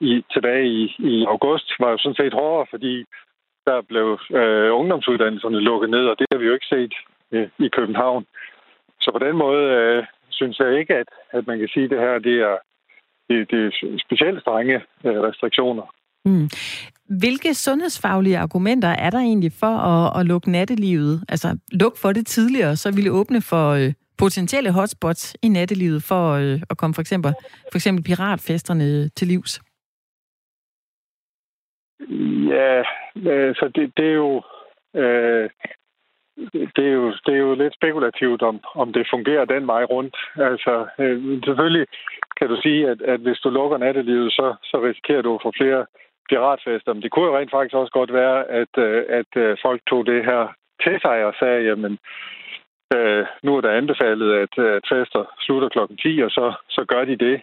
i, 0.00 0.24
tilbage 0.32 0.66
i, 0.66 0.94
i 0.98 1.24
august, 1.24 1.72
var 1.80 1.90
jo 1.90 1.98
sådan 1.98 2.16
set 2.16 2.32
hårdere, 2.32 2.66
fordi 2.70 3.04
der 3.66 3.80
blev 3.80 4.18
øh, 4.30 4.74
ungdomsuddannelserne 4.74 5.60
lukket 5.60 5.90
ned, 5.90 6.06
og 6.06 6.18
det 6.18 6.26
har 6.32 6.38
vi 6.38 6.46
jo 6.46 6.54
ikke 6.54 6.66
set 6.66 6.94
øh, 7.32 7.48
i 7.58 7.68
København. 7.68 8.26
Så 9.00 9.10
på 9.12 9.18
den 9.18 9.36
måde 9.36 9.64
øh, 9.78 10.04
synes 10.30 10.58
jeg 10.58 10.78
ikke, 10.78 10.94
at, 10.94 11.08
at 11.30 11.46
man 11.46 11.58
kan 11.58 11.68
sige, 11.68 11.84
at 11.84 11.90
det 11.90 11.98
her 11.98 12.18
det 12.18 12.36
er, 12.40 12.56
det, 13.28 13.50
det 13.50 13.66
er 13.66 13.98
specielt 14.06 14.40
strenge 14.40 14.74
øh, 15.04 15.20
restriktioner. 15.28 15.86
Mm. 16.24 16.48
Hvilke 17.18 17.54
sundhedsfaglige 17.54 18.38
argumenter 18.38 18.88
er 18.88 19.10
der 19.10 19.18
egentlig 19.18 19.52
for 19.52 19.76
at, 19.90 20.20
at 20.20 20.26
lukke 20.26 20.50
nattelivet? 20.50 21.24
Altså 21.28 21.58
luk 21.72 21.96
for 21.96 22.12
det 22.12 22.26
tidligere, 22.26 22.76
så 22.76 22.94
ville 22.94 23.10
åbne 23.10 23.40
for 23.42 23.70
øh, 23.70 23.92
potentielle 24.18 24.72
hotspots 24.72 25.36
i 25.42 25.48
nattelivet 25.48 26.02
for 26.02 26.32
øh, 26.32 26.60
at 26.70 26.76
komme 26.76 26.94
for 26.94 27.00
eksempel, 27.00 27.34
for 27.72 27.78
eksempel 27.78 28.04
piratfesterne 28.04 29.08
til 29.08 29.28
livs? 29.28 29.60
Ja, 32.54 32.78
øh, 33.16 33.54
så 33.54 33.70
det, 33.74 33.92
det 33.96 34.06
er 34.06 34.14
jo... 34.14 34.42
Øh, 34.94 35.50
det 36.76 36.84
er, 36.90 36.92
jo, 37.00 37.06
det 37.26 37.34
er 37.34 37.42
jo 37.46 37.54
lidt 37.54 37.74
spekulativt, 37.74 38.42
om, 38.42 38.60
om 38.74 38.92
det 38.92 39.06
fungerer 39.10 39.44
den 39.44 39.66
vej 39.66 39.84
rundt. 39.84 40.16
Altså, 40.36 40.86
øh, 40.98 41.42
selvfølgelig 41.44 41.86
kan 42.38 42.48
du 42.48 42.56
sige, 42.62 42.90
at, 42.90 43.02
at 43.02 43.20
hvis 43.20 43.38
du 43.38 43.50
lukker 43.50 43.78
nattelivet, 43.78 44.32
så, 44.32 44.54
så 44.62 44.76
risikerer 44.82 45.22
du 45.22 45.34
at 45.34 45.42
få 45.42 45.52
flere 45.56 45.86
piratfester. 46.28 46.92
Men 46.92 47.02
det 47.02 47.10
kunne 47.10 47.26
jo 47.26 47.38
rent 47.38 47.50
faktisk 47.50 47.74
også 47.74 47.92
godt 47.92 48.12
være, 48.12 48.50
at, 48.50 48.72
øh, 48.78 49.04
at 49.08 49.32
øh, 49.36 49.56
folk 49.62 49.80
tog 49.90 50.06
det 50.06 50.24
her 50.24 50.42
til 50.84 51.00
sig 51.00 51.24
og 51.24 51.34
sagde, 51.38 51.62
jamen, 51.68 51.98
øh, 52.96 53.26
nu 53.42 53.56
er 53.56 53.60
der 53.60 53.70
anbefalet, 53.70 54.30
at, 54.44 54.64
at 54.64 54.82
fester 54.92 55.24
slutter 55.40 55.68
klokken 55.68 55.96
10, 55.96 56.20
og 56.26 56.30
så, 56.30 56.52
så 56.68 56.84
gør 56.84 57.04
de 57.04 57.16
det. 57.16 57.40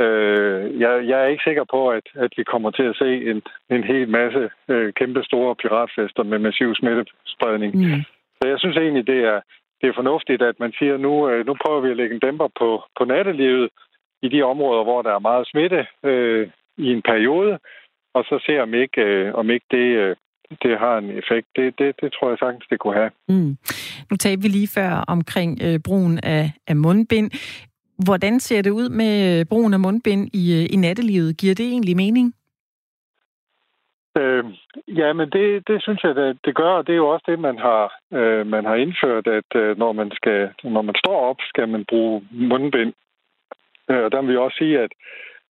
Øh, 0.00 0.80
jeg, 0.80 1.08
jeg 1.08 1.18
er 1.22 1.26
ikke 1.26 1.46
sikker 1.46 1.64
på, 1.70 1.88
at, 1.88 2.06
at 2.14 2.32
vi 2.36 2.44
kommer 2.44 2.70
til 2.70 2.82
at 2.82 2.96
se 2.96 3.30
en, 3.30 3.42
en 3.70 3.84
hel 3.84 4.08
masse 4.08 4.50
øh, 4.68 4.92
kæmpe 4.92 5.22
store 5.24 5.54
piratfester 5.56 6.22
med 6.22 6.38
massiv 6.38 6.74
smittespredning. 6.74 7.74
Mm. 7.74 8.04
Så 8.38 8.48
jeg 8.48 8.58
synes 8.58 8.76
egentlig, 8.76 9.06
det 9.06 9.20
er, 9.32 9.40
det 9.80 9.88
er 9.88 9.98
fornuftigt, 10.00 10.42
at 10.42 10.60
man 10.60 10.72
siger, 10.78 10.96
nu, 10.96 11.28
øh, 11.28 11.46
nu 11.46 11.54
prøver 11.62 11.80
vi 11.80 11.90
at 11.90 11.96
lægge 11.96 12.14
en 12.14 12.24
dæmper 12.26 12.48
på, 12.60 12.82
på 12.98 13.04
nattelivet 13.04 13.70
i 14.22 14.28
de 14.28 14.42
områder, 14.42 14.82
hvor 14.84 15.02
der 15.02 15.14
er 15.14 15.18
meget 15.18 15.48
smitte 15.48 15.86
øh, 16.04 16.50
i 16.76 16.86
en 16.96 17.02
periode, 17.02 17.58
og 18.14 18.24
så 18.24 18.44
se, 18.46 18.62
om 18.62 18.74
ikke, 18.74 19.00
øh, 19.00 19.34
om 19.34 19.50
ikke 19.50 19.66
det, 19.70 19.88
øh, 20.02 20.16
det 20.62 20.78
har 20.78 20.98
en 20.98 21.10
effekt. 21.10 21.46
Det, 21.56 21.78
det, 21.78 21.94
det 22.02 22.12
tror 22.12 22.28
jeg 22.28 22.38
sagtens, 22.38 22.66
det 22.70 22.78
kunne 22.78 22.94
have. 22.94 23.10
Mm. 23.28 23.56
Nu 24.10 24.16
talte 24.16 24.42
vi 24.42 24.48
lige 24.48 24.68
før 24.68 25.04
omkring 25.08 25.58
øh, 25.62 25.78
brugen 25.84 26.20
af, 26.22 26.52
af 26.66 26.76
mundbind. 26.76 27.30
Hvordan 28.04 28.40
ser 28.40 28.62
det 28.62 28.70
ud 28.70 28.88
med 28.88 29.40
øh, 29.40 29.46
brugen 29.46 29.74
af 29.74 29.80
mundbind 29.80 30.28
i, 30.32 30.44
øh, 30.58 30.66
i 30.74 30.76
nattelivet? 30.76 31.36
Giver 31.36 31.54
det 31.54 31.66
egentlig 31.66 31.96
mening? 31.96 32.34
Øh, 34.16 34.44
ja, 34.88 35.12
men 35.12 35.30
det, 35.30 35.68
det 35.68 35.82
synes 35.82 36.02
jeg, 36.04 36.14
det, 36.14 36.38
det 36.44 36.54
gør, 36.54 36.70
og 36.70 36.86
det 36.86 36.92
er 36.92 36.96
jo 36.96 37.08
også 37.08 37.24
det, 37.28 37.38
man 37.38 37.58
har, 37.58 37.94
øh, 38.12 38.46
man 38.46 38.64
har 38.64 38.74
indført, 38.74 39.26
at 39.26 39.50
øh, 39.54 39.78
når, 39.78 39.92
man 39.92 40.10
skal, 40.10 40.50
når 40.64 40.82
man 40.82 40.94
står 41.04 41.20
op, 41.30 41.36
skal 41.40 41.68
man 41.68 41.84
bruge 41.88 42.22
mundbind. 42.30 42.92
Øh, 43.90 44.04
og 44.04 44.12
der 44.12 44.20
vil 44.20 44.30
vi 44.30 44.36
også 44.36 44.56
sige, 44.58 44.80
at, 44.80 44.92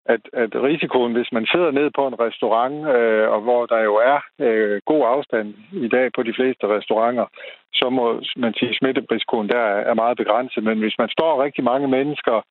at, 0.06 0.22
at 0.34 0.52
risikoen, 0.64 1.14
hvis 1.14 1.32
man 1.32 1.46
sidder 1.52 1.72
ned 1.72 1.90
på 1.96 2.08
en 2.08 2.20
restaurant, 2.20 2.76
øh, 2.96 3.30
og 3.30 3.42
hvor 3.42 3.66
der 3.66 3.80
jo 3.80 3.96
er 3.96 4.20
øh, 4.40 4.82
god 4.86 5.04
afstand 5.06 5.56
i 5.72 5.88
dag 5.88 6.12
på 6.16 6.24
de 6.24 6.34
fleste 6.34 6.68
restauranter, 6.68 7.26
så 7.74 7.90
må 7.90 8.22
man 8.38 8.54
sige, 8.54 8.70
at 8.70 8.76
smitterisikoen 8.76 9.50
der 9.50 9.64
er 9.90 9.94
meget 9.94 10.18
begrænset. 10.18 10.64
Men 10.64 10.80
hvis 10.80 10.98
man 11.00 11.10
står 11.10 11.44
rigtig 11.44 11.64
mange 11.64 11.88
mennesker 11.88 12.42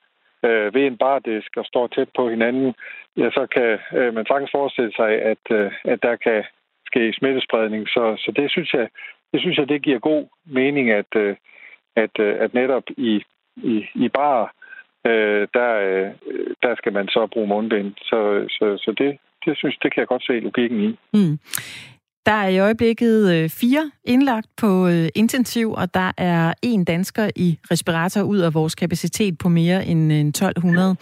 øh, 0.44 0.74
ved 0.74 0.86
en 0.86 0.96
bardisk 0.96 1.56
og 1.56 1.64
står 1.64 1.86
tæt 1.86 2.08
på 2.16 2.30
hinanden, 2.30 2.74
ja, 3.16 3.30
så 3.30 3.46
kan 3.54 3.98
øh, 3.98 4.14
man 4.14 4.26
sagtens 4.26 4.50
forestille 4.54 4.92
sig, 4.96 5.10
at, 5.32 5.44
øh, 5.50 5.72
at 5.84 6.02
der 6.02 6.16
kan 6.16 6.44
ske 6.86 7.12
smittespredning. 7.18 7.88
Så, 7.88 8.14
så 8.18 8.32
det 8.36 8.50
synes 8.50 8.72
jeg, 8.74 8.88
det 9.32 9.40
synes 9.40 9.58
jeg, 9.58 9.68
det 9.68 9.82
giver 9.82 9.98
god 9.98 10.24
mening, 10.44 10.90
at, 10.90 11.12
øh, 11.16 11.36
at, 11.96 12.10
øh, 12.20 12.34
at 12.38 12.54
netop 12.54 12.82
i, 12.96 13.22
i, 13.56 13.86
i 13.94 14.08
bar, 14.08 14.54
øh, 15.06 15.48
der, 15.54 15.72
øh, 15.88 16.10
der 16.62 16.74
skal 16.76 16.92
man 16.92 17.08
så 17.08 17.26
bruge 17.32 17.48
mundbind. 17.48 17.94
Så, 17.96 18.46
så, 18.48 18.76
så 18.84 18.94
det, 18.98 19.18
det 19.44 19.56
synes 19.58 19.76
det 19.82 19.92
kan 19.92 20.00
jeg 20.00 20.08
godt 20.08 20.26
se 20.26 20.40
logikken 20.40 20.80
i. 20.80 20.98
Mm. 21.12 21.38
Der 22.26 22.32
er 22.32 22.48
i 22.48 22.58
øjeblikket 22.58 23.32
øh, 23.32 23.50
fire 23.50 23.90
indlagt 24.04 24.46
på 24.56 24.88
øh, 24.88 25.08
intensiv, 25.14 25.72
og 25.72 25.94
der 25.94 26.12
er 26.16 26.52
en 26.62 26.84
dansker 26.84 27.30
i 27.36 27.58
respirator 27.70 28.22
ud 28.22 28.38
af 28.38 28.54
vores 28.54 28.74
kapacitet 28.74 29.38
på 29.38 29.48
mere 29.48 29.86
end 29.86 30.12
øh, 30.12 30.20
1200. 30.20 30.96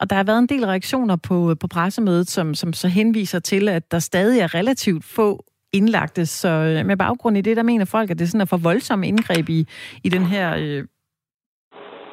Og 0.00 0.10
der 0.10 0.16
har 0.16 0.24
været 0.24 0.38
en 0.38 0.46
del 0.46 0.66
reaktioner 0.66 1.16
på, 1.16 1.54
på 1.60 1.66
pressemødet, 1.66 2.30
som, 2.30 2.54
som 2.54 2.72
så 2.72 2.88
henviser 2.88 3.38
til, 3.38 3.68
at 3.68 3.90
der 3.90 3.98
stadig 3.98 4.40
er 4.40 4.54
relativt 4.54 5.04
få 5.04 5.44
indlagte. 5.72 6.26
Så 6.26 6.82
med 6.86 6.96
baggrund 6.96 7.36
i 7.36 7.40
det, 7.40 7.56
der 7.56 7.62
mener 7.62 7.84
folk, 7.84 8.10
at 8.10 8.18
det 8.18 8.28
sådan 8.28 8.40
er 8.40 8.44
for 8.44 8.56
voldsomme 8.56 9.08
indgreb 9.08 9.48
i, 9.48 9.66
i 10.04 10.08
den 10.08 10.26
her 10.26 10.54
øh, 10.58 10.84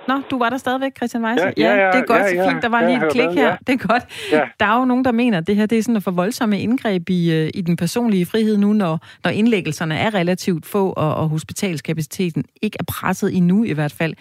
Nå, 0.08 0.22
du 0.32 0.38
var 0.38 0.50
der 0.50 0.58
stadigvæk, 0.58 0.96
Christian 0.98 1.26
Weisse? 1.26 1.54
Ja, 1.58 1.64
ja, 1.64 1.76
ja, 1.82 1.88
det 1.92 2.00
er 2.00 2.06
godt, 2.06 2.22
ja, 2.22 2.28
så 2.28 2.36
ja, 2.36 2.50
fint. 2.50 2.64
Der 2.64 2.70
var 2.70 2.82
ja, 2.82 2.88
lige 2.88 3.06
et 3.06 3.12
klik 3.12 3.26
med, 3.26 3.34
her. 3.34 3.48
ja. 3.48 3.56
Det 3.68 3.74
er 3.74 3.88
godt. 3.88 4.32
Ja. 4.32 4.50
Der 4.60 4.66
er 4.66 4.80
jo 4.80 4.86
nogen, 4.86 5.06
der 5.06 5.12
mener, 5.12 5.38
at 5.38 5.48
det 5.48 5.56
her 5.56 5.66
det 5.66 5.78
er 5.78 5.84
sådan 5.84 5.96
et 5.96 6.04
for 6.04 6.12
voldsomme 6.12 6.60
indgreb 6.60 7.10
i, 7.10 7.22
øh, 7.38 7.50
i 7.54 7.62
den 7.62 7.78
personlige 7.78 8.26
frihed 8.26 8.58
nu, 8.58 8.74
når, 8.74 9.00
når 9.24 9.32
indlæggelserne 9.32 9.96
er 9.96 10.14
relativt 10.14 10.66
få, 10.66 10.94
og, 10.98 11.16
og 11.16 11.30
hospitalskapaciteten 11.30 12.44
ikke 12.62 12.78
er 12.80 12.84
presset 12.94 13.38
endnu 13.38 13.64
i 13.64 13.74
hvert 13.74 13.96
fald. 14.00 14.14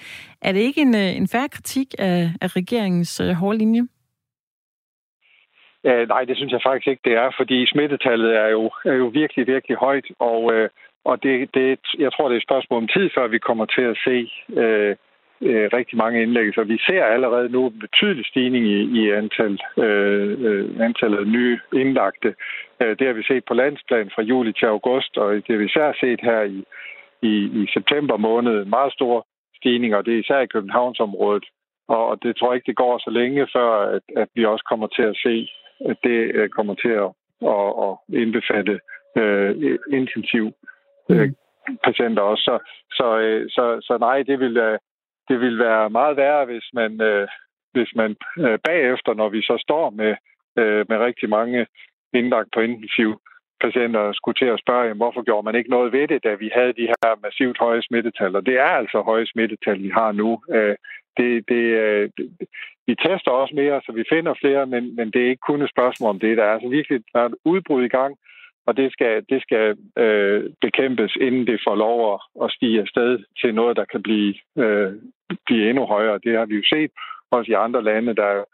Er 0.43 0.53
det 0.53 0.61
ikke 0.61 0.81
en, 0.81 0.95
øh, 0.95 1.17
en 1.17 1.29
færre 1.29 1.49
kritik 1.49 1.89
af, 1.99 2.31
af 2.41 2.57
regeringens 2.57 3.21
øh, 3.21 3.31
hårde 3.31 3.59
linje? 3.59 3.83
Øh, 5.87 6.09
nej, 6.09 6.25
det 6.25 6.37
synes 6.37 6.53
jeg 6.53 6.61
faktisk 6.67 6.89
ikke, 6.89 7.03
det 7.05 7.15
er, 7.15 7.31
fordi 7.37 7.67
smittetallet 7.67 8.37
er 8.37 8.49
jo, 8.49 8.71
er 8.85 8.95
jo 8.95 9.07
virkelig, 9.07 9.47
virkelig 9.47 9.77
højt, 9.77 10.07
og, 10.19 10.53
øh, 10.55 10.69
og 11.05 11.23
det, 11.23 11.55
det, 11.55 11.79
jeg 11.99 12.13
tror, 12.13 12.29
det 12.29 12.35
er 12.35 12.41
et 12.41 12.49
spørgsmål 12.49 12.83
om 12.83 12.89
tid, 12.89 13.11
før 13.15 13.27
vi 13.27 13.39
kommer 13.39 13.67
til 13.67 13.83
at 13.93 13.97
se 14.05 14.17
øh, 14.63 14.97
øh, 15.43 15.71
rigtig 15.73 15.99
mange 15.99 16.23
indlæggelser. 16.23 16.65
Vi 16.65 16.79
ser 16.79 17.05
allerede 17.05 17.49
nu 17.49 17.67
en 17.67 17.79
betydelig 17.79 18.27
stigning 18.27 18.67
i, 18.67 18.79
i 19.01 19.11
antal, 19.11 19.59
øh, 19.77 20.37
øh, 20.47 20.81
antallet 20.81 21.19
af 21.19 21.27
nye 21.27 21.59
indlagte. 21.73 22.35
Øh, 22.81 22.99
det 22.99 23.07
har 23.07 23.15
vi 23.15 23.23
set 23.23 23.45
på 23.45 23.55
landsplan 23.55 24.11
fra 24.15 24.23
juli 24.23 24.53
til 24.53 24.67
august, 24.67 25.19
og 25.19 25.35
det 25.35 25.49
har 25.49 25.57
vi 25.57 25.65
især 25.65 25.93
set 26.01 26.21
her 26.23 26.43
i, 26.43 26.65
i, 27.23 27.35
i 27.63 27.67
september 27.73 28.17
måned. 28.17 28.63
En 28.63 28.71
meget 28.71 28.93
stor 28.93 29.27
stigning, 29.57 29.95
og 29.95 30.07
det 30.07 30.15
er 30.15 30.19
især 30.19 30.41
i 30.41 30.53
Københavnsområdet. 30.55 31.45
Og 31.89 32.23
det 32.23 32.37
tror 32.37 32.49
jeg 32.49 32.57
ikke, 32.57 32.67
det 32.67 32.77
går 32.77 32.99
så 32.99 33.11
længe, 33.11 33.49
før 33.53 33.71
at, 33.95 34.03
at 34.17 34.29
vi 34.35 34.45
også 34.45 34.65
kommer 34.69 34.87
til 34.87 35.03
at 35.03 35.17
se, 35.17 35.51
at 35.91 35.97
det 36.05 36.19
øh, 36.35 36.49
kommer 36.49 36.75
til 36.75 36.95
at, 37.05 37.11
at, 37.55 37.67
at 37.87 38.21
indbefatte 38.23 38.81
øh, 39.17 39.79
intensiv 39.93 40.53
øh, 41.11 41.33
patienter 41.85 42.23
også. 42.23 42.43
Så, 42.43 42.59
så, 42.91 43.07
så, 43.49 43.79
så 43.87 43.99
nej, 43.99 44.23
det 44.23 44.41
vil, 44.41 44.79
det 45.31 45.41
vil 45.41 45.59
være 45.59 45.91
meget 45.91 46.17
værre, 46.17 46.45
hvis 46.45 46.67
man, 46.73 47.01
øh, 47.01 47.29
hvis 47.73 47.91
man 47.97 48.17
øh, 48.39 48.59
bagefter, 48.69 49.15
når 49.15 49.29
vi 49.29 49.41
så 49.43 49.57
står 49.67 49.91
med, 49.91 50.13
øh, 50.61 50.85
med 50.89 50.97
rigtig 50.99 51.29
mange 51.29 51.67
indlagt 52.13 52.49
på 52.55 52.61
intensiv 52.61 53.11
patienter, 53.65 54.13
skulle 54.13 54.39
til 54.39 54.53
at 54.55 54.63
spørge, 54.65 54.83
jamen, 54.87 55.03
hvorfor 55.03 55.23
gjorde 55.23 55.45
man 55.45 55.55
ikke 55.55 55.71
noget 55.71 55.93
ved 55.93 56.09
det, 56.09 56.25
da 56.25 56.35
vi 56.35 56.51
havde 56.55 56.73
de 56.73 56.91
her 56.93 57.23
massivt 57.23 57.59
høje 57.59 57.83
smittetal. 57.83 58.37
Og 58.37 58.47
det 58.47 58.57
er 58.59 58.73
altså 58.81 58.99
høje 59.11 59.27
smittetal, 59.27 59.83
vi 59.83 59.91
har 59.99 60.13
nu. 60.13 60.31
Øh, 60.55 60.77
det, 61.17 61.49
det, 61.49 61.65
øh, 61.85 62.11
det, 62.17 62.25
vi 62.87 62.95
tester 62.95 63.31
også 63.31 63.55
mere, 63.55 63.81
så 63.87 63.93
vi 63.93 64.05
finder 64.13 64.35
flere, 64.41 64.67
men, 64.67 64.97
men 64.97 65.11
det 65.11 65.23
er 65.23 65.31
ikke 65.31 65.49
kun 65.49 65.63
et 65.63 65.71
spørgsmål 65.71 66.11
om 66.11 66.21
det. 66.21 66.37
Der 66.37 66.45
er 66.45 66.53
altså 66.53 66.69
virkelig 66.69 67.03
der 67.13 67.21
er 67.21 67.27
et 67.27 67.35
udbrud 67.45 67.83
i 67.85 67.95
gang, 67.99 68.17
og 68.67 68.77
det 68.77 68.93
skal, 68.93 69.25
det 69.29 69.43
skal 69.43 69.77
øh, 69.99 70.51
bekæmpes, 70.61 71.17
inden 71.17 71.47
det 71.47 71.61
får 71.67 71.75
lov 71.75 72.15
at, 72.15 72.21
at 72.45 72.53
stige 72.53 72.81
afsted 72.81 73.19
til 73.41 73.55
noget, 73.55 73.77
der 73.77 73.85
kan 73.85 74.03
blive, 74.03 74.35
øh, 74.59 74.93
blive 75.47 75.69
endnu 75.71 75.87
højere. 75.87 76.21
Det 76.25 76.39
har 76.39 76.47
vi 76.47 76.55
jo 76.55 76.63
set 76.65 76.91
også 77.31 77.53
i 77.53 77.55
andre 77.55 77.85
lande, 77.85 78.17
der 78.17 78.25
er 78.25 78.45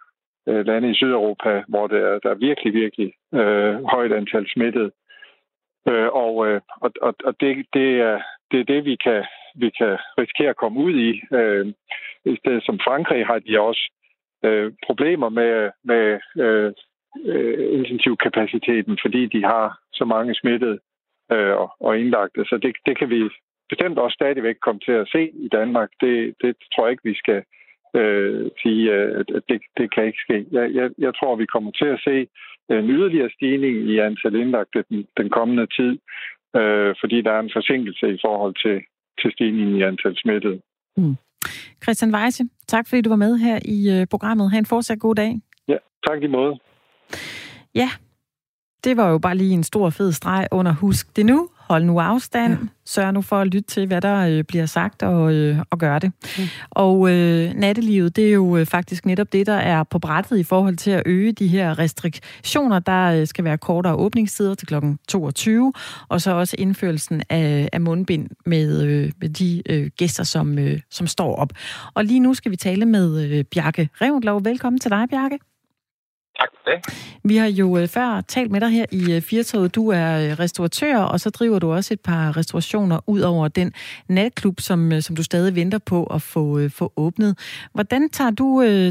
øh, 0.49 0.67
lande 0.67 0.91
i 0.91 0.95
Sydeuropa, 0.95 1.63
hvor 1.69 1.87
der, 1.87 2.19
der 2.19 2.31
er 2.31 2.45
virkelig, 2.49 2.73
virkelig 2.75 3.13
øh, 3.35 3.85
højt 3.85 4.13
antal 4.13 4.47
smittede. 4.55 4.91
Øh, 5.89 6.09
og 6.13 6.47
øh, 6.47 6.61
og, 6.81 7.15
og 7.25 7.35
det, 7.41 7.67
det, 7.73 8.01
er, 8.01 8.21
det 8.51 8.61
er 8.61 8.65
det, 8.65 8.85
vi 8.85 8.97
kan, 8.97 9.25
vi 9.55 9.71
kan 9.71 9.99
risikere 10.19 10.51
at 10.51 10.57
komme 10.57 10.81
ud 10.81 10.95
i. 11.09 11.23
Øh, 11.37 11.67
I 12.25 12.37
stedet 12.37 12.63
som 12.65 12.79
Frankrig 12.79 13.27
har 13.27 13.39
de 13.39 13.61
også 13.61 13.93
øh, 14.45 14.73
problemer 14.87 15.29
med, 15.29 15.71
med 15.85 16.19
øh, 16.45 16.73
øh 17.25 17.79
intensivkapaciteten, 17.79 18.99
fordi 19.03 19.27
de 19.27 19.43
har 19.45 19.79
så 19.99 20.05
mange 20.05 20.35
smittede 20.35 20.79
øh, 21.33 21.55
og, 21.63 21.69
og 21.81 21.99
indlagte. 22.01 22.45
Så 22.45 22.59
det, 22.63 22.77
det 22.87 22.99
kan 22.99 23.11
vi 23.11 23.21
bestemt 23.69 23.99
også 23.99 24.15
stadigvæk 24.15 24.57
komme 24.63 24.81
til 24.81 24.93
at 25.03 25.09
se 25.15 25.23
i 25.47 25.49
Danmark. 25.53 25.91
Det, 26.01 26.35
det 26.43 26.57
tror 26.73 26.85
jeg 26.87 26.93
ikke, 26.93 27.11
vi 27.13 27.17
skal 27.23 27.41
øh, 27.99 28.51
sige, 28.63 28.93
at 28.93 29.27
det, 29.49 29.61
det 29.79 29.95
kan 29.95 30.07
ikke 30.07 30.25
ske. 30.27 30.47
Jeg, 30.51 30.75
jeg, 30.75 30.91
jeg 30.99 31.13
tror, 31.15 31.37
vi 31.37 31.47
kommer 31.47 31.71
til 31.71 31.89
at 31.95 32.01
se 32.09 32.17
en 32.71 32.91
yderligere 32.91 33.31
stigning 33.37 33.77
i 33.91 33.99
antal 33.99 34.35
indlagte 34.35 34.85
den, 34.89 35.07
den 35.17 35.29
kommende 35.31 35.67
tid, 35.79 35.93
øh, 36.57 36.95
fordi 37.01 37.23
der 37.23 37.33
er 37.33 37.41
en 37.41 37.57
forsinkelse 37.59 38.15
i 38.15 38.19
forhold 38.25 38.55
til, 38.65 38.77
til 39.21 39.33
stigningen 39.33 39.77
i 39.77 39.83
antal 39.83 40.17
smittede. 40.17 40.61
Mm. 40.97 41.17
Christian 41.83 42.15
Weisse, 42.15 42.45
tak 42.67 42.89
fordi 42.89 43.01
du 43.03 43.09
var 43.09 43.17
med 43.17 43.37
her 43.39 43.59
i 43.65 43.79
uh, 44.01 44.07
programmet. 44.11 44.51
Ha' 44.51 44.59
en 44.59 44.67
fortsat 44.67 44.99
god 45.01 45.15
dag. 45.15 45.33
Ja, 45.69 45.77
tak 46.07 46.23
i 46.23 46.27
måde. 46.27 46.59
Ja, 47.75 47.89
det 48.87 48.97
var 48.97 49.11
jo 49.11 49.19
bare 49.19 49.37
lige 49.37 49.55
en 49.55 49.63
stor 49.63 49.91
fed 49.91 50.13
streg 50.13 50.49
under 50.51 50.73
husk 50.73 51.17
det 51.17 51.27
nu. 51.27 51.49
Hold 51.57 51.85
nu 51.85 52.01
afstand. 52.01 52.53
Ja. 52.53 52.59
Sørg 52.85 53.13
nu 53.13 53.23
for 53.23 53.37
at 53.37 53.47
lytte 53.47 53.69
til, 53.69 53.87
hvad 53.87 54.01
der 54.01 54.17
øh, 54.17 54.45
bliver 54.45 54.67
sagt, 54.67 55.03
og, 55.03 55.33
øh, 55.33 55.59
og 55.71 55.79
gøre 55.79 55.99
det. 55.99 56.13
Ja. 56.39 56.49
Og 56.71 57.11
øh, 57.11 57.55
nattelivet, 57.55 58.17
det 58.17 58.29
er 58.29 58.33
jo 58.33 58.57
øh, 58.57 58.67
faktisk 58.67 59.07
netop 59.07 59.33
det, 59.33 59.47
der 59.47 59.57
er 59.57 59.83
på 59.83 59.99
brættet 59.99 60.39
i 60.39 60.43
forhold 60.43 60.77
til 60.77 60.91
at 60.91 61.03
øge 61.07 61.33
de 61.33 61.47
her 61.49 61.79
restriktioner. 61.79 62.79
Der 62.79 63.21
øh, 63.21 63.27
skal 63.27 63.45
være 63.45 63.59
kortere 63.59 63.95
åbningstider 63.95 64.55
til 64.55 64.69
kl. 64.69 64.75
22, 65.09 65.73
og 66.09 66.21
så 66.21 66.31
også 66.31 66.57
indførelsen 66.59 67.23
af, 67.29 67.69
af 67.73 67.81
mundbind 67.81 68.29
med, 68.47 68.83
øh, 68.83 69.13
med 69.21 69.29
de 69.29 69.63
øh, 69.71 69.91
gæster, 69.97 70.25
som, 70.25 70.59
øh, 70.59 70.81
som 70.91 71.07
står 71.07 71.37
op. 71.37 71.53
Og 71.95 72.05
lige 72.05 72.21
nu 72.21 72.35
skal 72.35 72.51
vi 72.51 72.57
tale 72.57 72.87
med 72.87 73.31
øh, 73.31 73.45
Bjarke 73.45 73.89
Revendlov. 74.01 74.45
Velkommen 74.45 74.81
til 74.81 74.91
dig, 74.91 75.07
Bjarke. 75.11 75.56
Tak 76.41 76.51
for 76.57 76.71
det. 76.71 76.79
Vi 77.25 77.37
har 77.37 77.51
jo 77.61 77.79
øh, 77.79 77.89
før 77.97 78.21
talt 78.21 78.51
med 78.51 78.61
dig 78.61 78.71
her 78.79 78.87
i 78.93 79.03
øh, 79.15 79.23
Firtoget. 79.31 79.75
Du 79.75 79.85
er 79.91 80.09
øh, 80.23 80.31
restauratør, 80.43 80.99
og 81.13 81.21
så 81.21 81.31
driver 81.31 81.59
du 81.59 81.73
også 81.73 81.95
et 81.95 82.01
par 82.01 82.37
restaurationer 82.37 82.99
ud 83.07 83.21
over 83.21 83.49
den 83.49 83.73
natklub, 84.09 84.55
som, 84.59 84.79
som 85.01 85.17
du 85.17 85.23
stadig 85.23 85.57
venter 85.57 85.81
på 85.91 85.99
at 86.17 86.23
få, 86.23 86.43
få 86.79 86.93
åbnet. 86.97 87.33
Hvordan 87.75 88.09
tager 88.09 88.31
du 88.31 88.49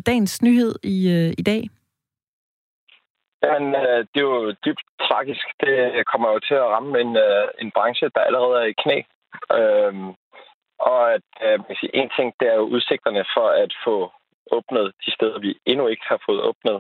dagens 0.10 0.42
nyhed 0.42 0.76
i, 0.84 1.00
i 1.38 1.44
dag? 1.52 1.62
Jamen, 3.44 3.74
det 4.14 4.20
er 4.24 4.30
jo 4.34 4.54
dybt 4.66 4.86
tragisk. 5.08 5.46
Det 5.60 5.76
kommer 6.12 6.30
jo 6.34 6.40
til 6.40 6.54
at 6.54 6.70
ramme 6.74 7.02
en, 7.02 7.18
en 7.62 7.72
branche, 7.76 8.10
der 8.16 8.22
allerede 8.22 8.56
er 8.62 8.68
i 8.74 8.80
knæ. 8.84 8.98
Øhm, 9.58 10.08
og 10.80 11.14
at, 11.14 11.28
man 11.42 11.78
sige, 11.80 11.96
en 11.96 12.10
ting, 12.18 12.34
det 12.40 12.48
er 12.48 12.56
jo 12.56 12.72
udsigterne 12.76 13.24
for 13.36 13.48
at 13.64 13.72
få 13.86 14.12
åbnet 14.52 14.86
de 15.06 15.12
steder, 15.18 15.40
vi 15.40 15.52
endnu 15.66 15.88
ikke 15.88 16.06
har 16.08 16.20
fået 16.26 16.42
åbnet. 16.42 16.78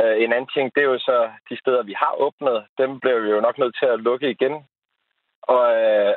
Uh, 0.00 0.16
en 0.24 0.32
anden 0.32 0.50
ting, 0.54 0.66
det 0.74 0.80
er 0.82 0.90
jo 0.94 0.98
så 0.98 1.30
de 1.50 1.56
steder, 1.62 1.82
vi 1.82 1.94
har 2.02 2.14
åbnet, 2.26 2.64
dem 2.78 3.00
bliver 3.00 3.20
vi 3.20 3.28
jo 3.30 3.40
nok 3.40 3.58
nødt 3.58 3.76
til 3.78 3.86
at 3.86 4.00
lukke 4.00 4.30
igen. 4.30 4.54
Og, 5.42 5.64
uh, 5.86 6.14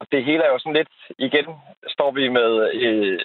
og 0.00 0.04
det 0.12 0.24
hele 0.24 0.42
er 0.44 0.50
jo 0.52 0.58
sådan 0.58 0.78
lidt, 0.80 0.94
igen 1.18 1.46
står 1.94 2.10
vi 2.10 2.28
med, 2.28 2.50
uh, 2.86 3.18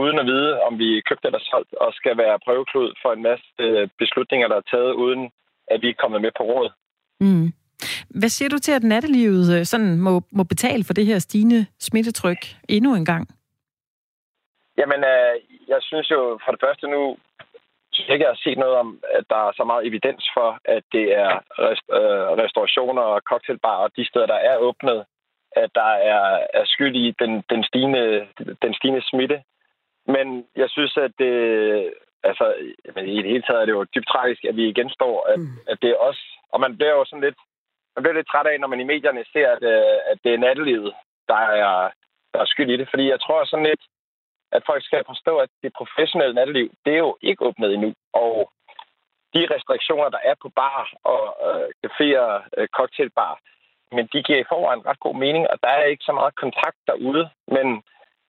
uden 0.00 0.18
at 0.18 0.26
vide, 0.26 0.62
om 0.62 0.78
vi 0.78 0.98
er 0.98 1.02
købt 1.08 1.24
eller 1.24 1.38
solgt, 1.42 1.74
og 1.74 1.92
skal 1.92 2.16
være 2.16 2.42
prøveklud 2.44 2.94
for 3.02 3.12
en 3.12 3.22
masse 3.22 3.46
uh, 3.58 3.88
beslutninger, 3.98 4.48
der 4.48 4.56
er 4.56 4.70
taget, 4.70 4.92
uden 4.92 5.30
at 5.66 5.82
vi 5.82 5.88
er 5.88 6.00
kommet 6.02 6.20
med 6.20 6.30
på 6.38 6.42
råd. 6.42 6.70
Mm. 7.20 7.52
Hvad 8.20 8.28
siger 8.28 8.48
du 8.48 8.58
til, 8.58 8.72
at 8.72 8.82
nattelivet 8.82 9.68
sådan 9.68 10.00
må, 10.00 10.22
må 10.32 10.42
betale 10.44 10.84
for 10.84 10.94
det 10.94 11.06
her 11.06 11.18
stigende 11.18 11.66
smittetryk 11.78 12.42
endnu 12.68 12.94
en 12.94 13.04
gang? 13.04 13.28
Jamen, 14.78 15.00
uh, 15.12 15.34
jeg 15.68 15.78
synes 15.80 16.10
jo 16.10 16.38
for 16.44 16.50
det 16.52 16.60
første 16.64 16.86
nu, 16.86 17.16
ikke 17.98 18.26
har 18.26 18.38
set 18.44 18.58
noget 18.58 18.74
om, 18.74 19.00
at 19.18 19.24
der 19.30 19.48
er 19.48 19.52
så 19.52 19.64
meget 19.64 19.86
evidens 19.86 20.24
for, 20.36 20.58
at 20.64 20.84
det 20.92 21.06
er 21.14 21.30
rest, 21.66 21.86
øh, 21.98 22.44
restaurationer 22.44 23.02
og 23.02 23.20
cocktailbarer, 23.30 23.88
de 23.88 24.08
steder, 24.08 24.26
der 24.26 24.40
er 24.50 24.56
åbnet, 24.56 25.04
at 25.56 25.70
der 25.74 25.92
er, 26.14 26.46
er 26.54 26.64
skyld 26.64 26.96
i 26.96 27.14
den, 27.18 27.42
den, 27.50 27.64
stigende, 27.64 28.26
den 28.62 28.74
stigende 28.74 29.02
smitte. 29.10 29.42
Men 30.06 30.46
jeg 30.56 30.70
synes, 30.70 30.96
at 30.96 31.12
det, 31.18 31.34
altså, 32.22 32.54
i 32.96 33.22
det 33.22 33.32
hele 33.32 33.42
taget 33.42 33.60
er 33.60 33.66
det 33.66 33.72
jo 33.72 33.84
dybt 33.94 34.08
tragisk, 34.08 34.44
at 34.44 34.56
vi 34.56 34.68
igen 34.68 34.90
står, 34.90 35.26
at, 35.32 35.38
mm. 35.40 35.58
at 35.68 35.78
det 35.82 35.90
er 35.90 36.02
os. 36.08 36.20
Og 36.52 36.60
man 36.60 36.76
bliver 36.76 36.92
jo 36.92 37.04
sådan 37.04 37.24
lidt, 37.24 37.38
man 37.96 38.02
bliver 38.02 38.14
lidt 38.14 38.28
træt 38.28 38.46
af, 38.46 38.60
når 38.60 38.68
man 38.68 38.80
i 38.80 38.90
medierne 38.92 39.24
ser, 39.32 39.48
at, 39.56 39.62
øh, 39.62 39.98
at 40.10 40.18
det 40.24 40.34
er 40.34 40.38
nattelivet, 40.38 40.94
der 41.28 41.34
er, 41.34 41.90
der 42.34 42.40
er 42.40 42.46
skyld 42.52 42.70
i 42.70 42.76
det. 42.76 42.88
Fordi 42.90 43.10
jeg 43.10 43.20
tror 43.20 43.44
sådan 43.44 43.66
lidt, 43.66 43.84
at 44.56 44.62
folk 44.66 44.82
skal 44.84 45.02
forstå, 45.06 45.32
at 45.44 45.50
det 45.62 45.72
professionelle 45.80 46.34
natteliv, 46.34 46.68
det 46.84 46.92
er 46.94 47.02
jo 47.08 47.16
ikke 47.28 47.44
åbnet 47.46 47.74
endnu. 47.74 47.94
Og 48.12 48.52
de 49.34 49.40
restriktioner, 49.54 50.08
der 50.08 50.22
er 50.30 50.34
på 50.42 50.48
bar 50.48 50.92
og 51.12 51.22
øh, 51.46 51.68
caféer, 51.84 52.28
øh, 52.58 52.68
cocktailbar, 52.76 53.34
men 53.96 54.04
de 54.12 54.22
giver 54.22 54.38
i 54.40 54.50
forvejen 54.52 54.86
ret 54.86 55.00
god 55.00 55.16
mening, 55.24 55.44
og 55.50 55.56
der 55.62 55.68
er 55.68 55.84
ikke 55.84 56.04
så 56.04 56.12
meget 56.12 56.34
kontakt 56.34 56.78
derude. 56.86 57.24
Men 57.56 57.66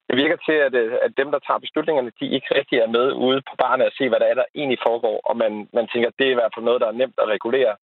det 0.08 0.16
virker 0.24 0.38
til, 0.48 0.58
at, 0.68 0.74
øh, 0.74 0.98
at 1.06 1.12
dem, 1.18 1.32
der 1.32 1.40
tager 1.40 1.64
beslutningerne, 1.66 2.12
de 2.20 2.26
ikke 2.36 2.56
rigtig 2.58 2.78
er 2.80 2.88
med 2.98 3.06
ude 3.14 3.42
på 3.50 3.56
barne 3.64 3.86
og 3.86 3.92
se, 3.98 4.10
hvad 4.10 4.20
der 4.20 4.26
er, 4.26 4.34
der 4.34 4.46
egentlig 4.56 4.80
foregår. 4.88 5.18
Og 5.30 5.38
man, 5.38 5.70
man 5.74 5.88
tænker, 5.88 6.10
at 6.10 6.18
det 6.20 6.28
er 6.28 6.32
i 6.32 6.40
hvert 6.40 6.54
fald 6.56 6.66
noget, 6.66 6.82
der 6.82 6.88
er 6.88 7.00
nemt 7.02 7.18
at 7.24 7.28
regulere. 7.36 7.76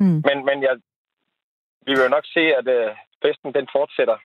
Mm. 0.00 0.22
Men, 0.26 0.36
men 0.48 0.62
jeg, 0.62 0.74
vi 1.86 1.90
vil 1.92 2.06
jo 2.06 2.16
nok 2.16 2.26
se, 2.36 2.42
at 2.60 2.66
øh, 2.76 2.90
festen 3.24 3.54
den 3.54 3.68
fortsætter. 3.76 4.16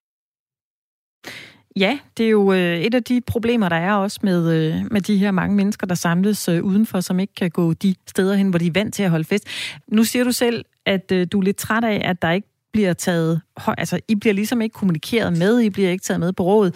Ja, 1.79 1.99
det 2.17 2.25
er 2.25 2.29
jo 2.29 2.53
øh, 2.53 2.77
et 2.87 2.95
af 2.95 3.03
de 3.03 3.21
problemer, 3.31 3.69
der 3.69 3.75
er 3.75 3.93
også 3.93 4.19
med, 4.23 4.41
øh, 4.55 4.73
med 4.91 5.01
de 5.01 5.17
her 5.17 5.31
mange 5.31 5.55
mennesker, 5.55 5.87
der 5.87 5.95
samles 5.95 6.49
øh, 6.49 6.63
udenfor, 6.63 6.99
som 6.99 7.19
ikke 7.19 7.33
kan 7.33 7.49
gå 7.49 7.73
de 7.73 7.95
steder 8.07 8.35
hen, 8.35 8.49
hvor 8.49 8.59
de 8.59 8.67
er 8.67 8.79
vant 8.79 8.93
til 8.93 9.03
at 9.03 9.09
holde 9.09 9.25
fest. 9.25 9.45
Nu 9.87 10.03
siger 10.03 10.23
du 10.23 10.31
selv, 10.31 10.65
at 10.85 11.09
du 11.09 11.39
er 11.39 11.43
lidt 11.43 11.57
træt 11.57 11.83
af, 11.83 12.09
at 12.09 12.21
der 12.21 12.31
ikke 12.31 12.47
bliver 12.73 12.93
taget, 12.93 13.41
altså 13.77 13.99
I 14.07 14.15
bliver 14.21 14.33
ligesom 14.33 14.61
ikke 14.61 14.73
kommunikeret 14.73 15.31
med, 15.43 15.59
I 15.59 15.69
bliver 15.69 15.89
ikke 15.89 16.07
taget 16.07 16.19
med 16.19 16.33
på 16.33 16.43
rådet. 16.43 16.73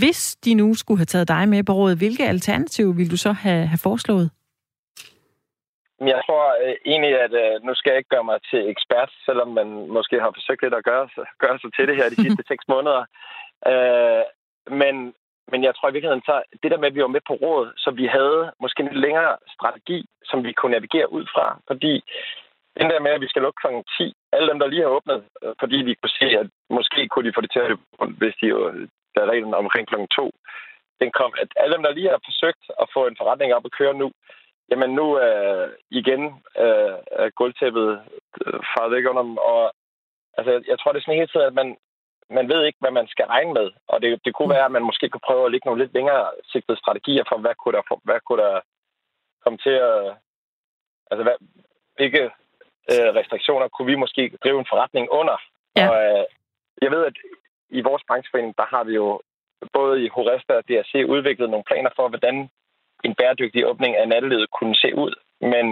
Hvis 0.00 0.36
de 0.44 0.54
nu 0.54 0.74
skulle 0.74 0.98
have 0.98 1.12
taget 1.14 1.28
dig 1.28 1.48
med 1.48 1.62
på 1.64 1.72
rådet, 1.72 1.98
hvilke 1.98 2.28
alternativer 2.28 2.92
vil 2.92 3.10
du 3.10 3.16
så 3.16 3.32
have, 3.32 3.66
have 3.66 3.82
foreslået? 3.88 4.30
Jeg 6.00 6.20
tror 6.26 6.44
øh, 6.64 6.74
egentlig, 6.92 7.14
at 7.26 7.32
øh, 7.44 7.54
nu 7.66 7.72
skal 7.74 7.90
jeg 7.90 7.98
ikke 7.98 8.14
gøre 8.16 8.28
mig 8.30 8.38
til 8.50 8.60
ekspert, 8.72 9.10
selvom 9.26 9.48
man 9.58 9.68
måske 9.96 10.16
har 10.24 10.32
forsøgt 10.36 10.62
lidt 10.62 10.74
at 10.80 10.84
gøre, 10.90 11.08
gøre 11.44 11.58
sig 11.58 11.70
til 11.76 11.88
det 11.88 11.96
her 11.96 12.08
de 12.08 12.22
sidste 12.24 12.44
seks 12.50 12.64
måneder. 12.74 13.02
Øh, 13.70 14.22
men, 14.66 15.14
men 15.50 15.64
jeg 15.64 15.74
tror 15.74 15.88
i 15.88 15.92
virkeligheden, 15.92 16.26
så 16.26 16.42
det 16.62 16.70
der 16.70 16.78
med, 16.78 16.88
at 16.88 16.94
vi 16.94 17.02
var 17.02 17.14
med 17.16 17.20
på 17.26 17.34
råd, 17.34 17.72
så 17.76 17.90
vi 17.90 18.06
havde 18.06 18.52
måske 18.60 18.82
en 18.82 19.00
længere 19.04 19.36
strategi, 19.56 20.06
som 20.24 20.44
vi 20.44 20.52
kunne 20.52 20.72
navigere 20.72 21.12
ud 21.12 21.24
fra. 21.34 21.60
Fordi 21.66 21.94
den 22.80 22.90
der 22.90 23.00
med, 23.00 23.10
at 23.10 23.20
vi 23.20 23.28
skal 23.28 23.42
lukke 23.42 23.60
kl. 23.62 23.66
10, 23.98 24.14
alle 24.32 24.48
dem, 24.48 24.58
der 24.58 24.66
lige 24.66 24.82
har 24.82 24.96
åbnet, 24.98 25.24
fordi 25.60 25.76
vi 25.76 25.94
kunne 25.94 26.16
se, 26.20 26.26
at 26.42 26.46
måske 26.70 27.08
kunne 27.08 27.28
de 27.28 27.34
få 27.34 27.40
det 27.40 27.52
til 27.52 27.60
at 27.60 27.68
løbe 27.68 27.82
hvis 28.20 28.34
de 28.40 28.46
jo, 28.46 28.58
der 29.14 29.20
er 29.22 29.30
reglen 29.32 29.54
omkring 29.54 29.86
kl. 29.88 29.94
2, 30.16 30.30
den 31.00 31.10
kom, 31.18 31.32
at 31.42 31.48
alle 31.56 31.74
dem, 31.74 31.82
der 31.82 31.92
lige 31.92 32.10
har 32.14 32.20
forsøgt 32.28 32.64
at 32.82 32.86
få 32.94 33.06
en 33.06 33.16
forretning 33.20 33.54
op 33.54 33.64
at 33.66 33.76
køre 33.78 33.94
nu, 33.94 34.12
Jamen 34.70 34.90
nu 34.90 35.06
øh, 35.18 35.68
igen 35.90 36.22
øh, 36.64 36.96
er 37.22 37.30
gulvtæppet 37.38 37.88
øh, 38.46 38.60
faret 38.72 38.92
væk 38.94 39.04
under 39.10 39.22
dem, 39.22 39.36
og 39.36 39.62
altså, 40.38 40.52
jeg 40.70 40.76
tror, 40.78 40.92
det 40.92 40.98
er 40.98 41.04
sådan 41.04 41.20
hele 41.20 41.32
tiden, 41.32 41.46
at 41.46 41.54
man, 41.60 41.76
man 42.30 42.48
ved 42.48 42.64
ikke, 42.64 42.78
hvad 42.80 42.90
man 42.90 43.08
skal 43.08 43.26
regne 43.26 43.52
med. 43.52 43.70
Og 43.88 44.02
det, 44.02 44.24
det 44.24 44.34
kunne 44.34 44.50
mm. 44.50 44.56
være, 44.56 44.64
at 44.64 44.76
man 44.76 44.88
måske 44.90 45.08
kunne 45.08 45.26
prøve 45.28 45.44
at 45.44 45.52
lægge 45.52 45.66
nogle 45.66 45.82
lidt 45.82 45.94
længere 45.94 46.30
sigtede 46.52 46.78
strategier 46.78 47.24
for, 47.28 47.38
hvad 47.38 47.54
kunne 47.54 47.76
der, 47.76 48.00
hvad 48.04 48.20
kunne 48.26 48.42
der 48.42 48.60
komme 49.44 49.58
til 49.58 49.76
at... 49.90 50.14
Altså, 51.10 51.22
hvad, 51.22 51.36
hvilke 51.96 52.22
øh, 52.92 53.10
restriktioner 53.18 53.68
kunne 53.68 53.90
vi 53.92 54.02
måske 54.04 54.22
drive 54.44 54.58
en 54.60 54.70
forretning 54.72 55.06
under? 55.10 55.36
Ja. 55.76 55.88
Og 55.88 55.96
øh, 56.04 56.24
jeg 56.82 56.90
ved, 56.90 57.04
at 57.04 57.16
i 57.70 57.80
vores 57.80 58.02
brancheforening, 58.08 58.54
der 58.56 58.66
har 58.74 58.84
vi 58.84 58.94
jo 58.94 59.20
både 59.72 60.04
i 60.04 60.08
Horesta 60.08 60.52
og 60.56 60.64
DRC 60.68 60.92
udviklet 61.08 61.50
nogle 61.50 61.68
planer 61.70 61.90
for, 61.96 62.08
hvordan 62.08 62.50
en 63.04 63.14
bæredygtig 63.14 63.66
åbning 63.66 63.96
af 63.96 64.08
nattelivet 64.08 64.50
kunne 64.50 64.76
se 64.76 64.94
ud. 64.94 65.14
Men 65.40 65.64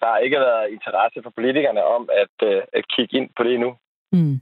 der 0.00 0.06
har 0.12 0.18
ikke 0.18 0.40
været 0.40 0.70
interesse 0.70 1.22
for 1.22 1.30
politikerne 1.30 1.84
om 1.84 2.08
at, 2.22 2.48
øh, 2.48 2.62
at 2.72 2.84
kigge 2.88 3.16
ind 3.18 3.30
på 3.36 3.42
det 3.44 3.54
endnu. 3.54 3.76
Mm. 4.12 4.40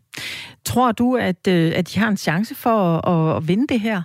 Tror 0.73 0.93
du, 0.93 1.17
at, 1.17 1.43
øh, 1.49 1.73
at 1.79 1.85
de 1.89 2.01
har 2.01 2.09
en 2.09 2.17
chance 2.17 2.55
for 2.55 2.79
at, 3.13 3.37
at 3.37 3.43
vinde 3.49 3.67
det 3.73 3.81
her? 3.81 3.99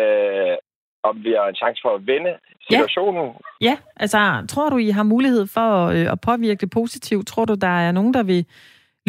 Øh, 0.00 0.56
om 1.02 1.24
vi 1.24 1.30
har 1.38 1.46
en 1.48 1.54
chance 1.62 1.80
for 1.84 1.94
at 1.94 2.06
vinde 2.06 2.32
situationen? 2.68 3.26
Ja, 3.60 3.66
ja. 3.66 3.76
altså 3.96 4.18
tror 4.48 4.70
du, 4.70 4.76
I 4.76 4.90
har 4.90 5.02
mulighed 5.02 5.46
for 5.46 5.60
at, 5.60 5.96
at 6.12 6.20
påvirke 6.20 6.60
det 6.60 6.70
positivt? 6.70 7.26
Tror 7.26 7.44
du, 7.44 7.54
der 7.54 7.74
er 7.86 7.92
nogen, 7.92 8.14
der 8.14 8.22
vil 8.22 8.46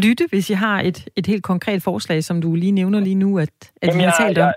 lytte, 0.06 0.26
hvis 0.30 0.50
I 0.50 0.54
har 0.54 0.82
et, 0.82 1.08
et 1.16 1.28
helt 1.28 1.44
konkret 1.44 1.84
forslag, 1.84 2.24
som 2.24 2.42
du 2.42 2.56
lige 2.56 2.72
nævner 2.72 3.00
lige 3.00 3.16
nu, 3.26 3.40
at, 3.40 3.56
at 3.82 3.88
Jamen, 3.88 4.02
I 4.02 4.04
har 4.04 4.16
talt 4.20 4.38
om? 4.38 4.46
Jeg, 4.46 4.54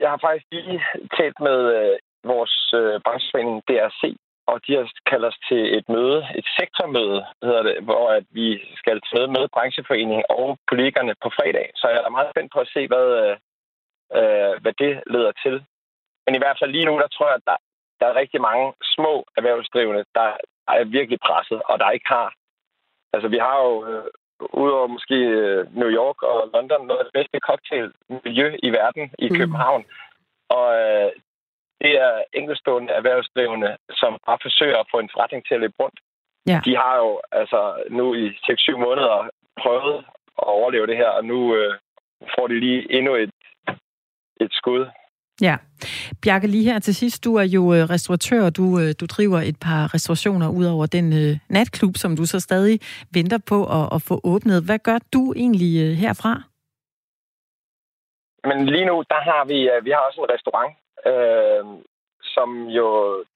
jeg 0.00 0.10
har 0.10 0.20
faktisk 0.26 0.46
lige 0.52 0.82
talt 1.18 1.40
med 1.40 1.58
øh, 1.78 1.96
vores 2.24 2.74
øh, 2.74 3.00
brancheforening 3.04 3.62
DRC, 3.68 4.02
og 4.52 4.58
de 4.66 4.72
har 4.76 4.86
kaldt 5.10 5.24
os 5.30 5.38
til 5.48 5.62
et 5.78 5.88
møde, 5.88 6.18
et 6.38 6.46
sektormøde, 6.58 7.18
hedder 7.42 7.62
det, 7.62 7.76
hvor 7.88 8.04
at 8.18 8.24
vi 8.30 8.48
skal 8.80 9.00
til 9.10 9.22
med 9.36 9.48
brancheforeningen 9.54 10.24
og 10.28 10.58
politikerne 10.70 11.14
på 11.22 11.28
fredag. 11.38 11.66
Så 11.76 11.88
jeg 11.88 12.02
er 12.04 12.16
meget 12.16 12.30
spændt 12.32 12.52
på 12.52 12.60
at 12.60 12.72
se, 12.74 12.86
hvad, 12.92 13.06
øh, 13.22 13.36
øh, 14.18 14.52
hvad 14.62 14.74
det 14.82 14.92
leder 15.14 15.32
til. 15.44 15.56
Men 16.26 16.34
i 16.34 16.42
hvert 16.42 16.58
fald 16.60 16.70
lige 16.70 16.88
nu, 16.88 16.94
der 16.98 17.08
tror 17.08 17.26
jeg, 17.26 17.38
at 17.40 17.48
der, 17.50 17.56
der 18.00 18.06
er 18.06 18.20
rigtig 18.22 18.40
mange 18.40 18.66
små 18.94 19.24
erhvervsdrivende, 19.36 20.04
der 20.14 20.28
er 20.68 20.84
virkelig 20.84 21.18
presset, 21.26 21.62
og 21.70 21.78
der 21.78 21.90
ikke 21.90 22.08
har... 22.08 22.34
Altså, 23.12 23.28
vi 23.28 23.38
har 23.38 23.56
jo 23.66 23.86
øh, 23.88 24.04
udover 24.62 24.86
måske 24.86 25.14
øh, 25.14 25.76
New 25.80 25.90
York 26.00 26.22
og 26.22 26.50
London, 26.54 26.86
noget 26.86 27.00
af 27.00 27.04
det 27.04 27.16
bedste 27.18 27.38
cocktailmiljø 27.48 28.56
i 28.62 28.70
verden 28.70 29.10
i 29.18 29.28
mm. 29.28 29.36
København. 29.38 29.84
Og 30.48 30.66
øh, 30.80 31.10
det 31.80 31.92
er 32.06 32.14
enkeltstående 32.38 32.92
erhvervsdrivende, 32.92 33.76
som 34.00 34.12
bare 34.26 34.38
forsøger 34.42 34.78
at 34.78 34.90
få 34.92 34.98
en 34.98 35.10
forretning 35.12 35.42
til 35.46 35.54
at 35.54 35.60
løbe 35.60 35.78
rundt. 35.80 35.98
Ja. 36.46 36.60
De 36.64 36.76
har 36.76 36.96
jo 36.96 37.20
altså 37.32 37.60
nu 37.90 38.14
i 38.14 38.26
6-7 38.28 38.76
måneder 38.86 39.28
prøvet 39.62 39.96
at 40.42 40.46
overleve 40.58 40.86
det 40.86 40.96
her, 40.96 41.08
og 41.08 41.24
nu 41.24 41.56
øh, 41.56 41.74
får 42.34 42.46
de 42.46 42.60
lige 42.60 42.92
endnu 42.98 43.14
et, 43.14 43.34
et 44.40 44.52
skud. 44.52 44.86
Ja. 45.40 45.56
Bjarke, 46.22 46.46
lige 46.46 46.64
her 46.72 46.78
til 46.78 46.94
sidst, 46.94 47.24
du 47.24 47.34
er 47.34 47.42
jo 47.56 47.74
øh, 47.74 47.82
restauratør, 47.90 48.50
du, 48.50 48.64
øh, 48.80 48.94
du 49.00 49.06
driver 49.06 49.38
et 49.38 49.58
par 49.60 49.94
restaurationer 49.94 50.48
ud 50.48 50.64
over 50.64 50.86
den 50.86 51.06
uh, 51.12 51.32
natklub, 51.48 51.94
som 51.96 52.16
du 52.16 52.24
så 52.26 52.40
stadig 52.40 52.80
venter 53.14 53.38
på 53.48 53.58
at, 53.78 53.86
at 53.94 54.02
få 54.08 54.20
åbnet. 54.24 54.64
Hvad 54.66 54.78
gør 54.78 54.98
du 55.14 55.32
egentlig 55.36 55.72
uh, 55.84 55.92
herfra? 56.02 56.32
Men 58.48 58.66
lige 58.66 58.86
nu, 58.90 59.04
der 59.12 59.20
har 59.28 59.42
vi, 59.44 59.58
uh, 59.72 59.84
vi 59.84 59.90
har 59.90 60.02
også 60.08 60.20
en 60.20 60.32
restaurant, 60.34 60.72
uh, 61.12 61.80
som 62.22 62.48
jo, 62.68 62.88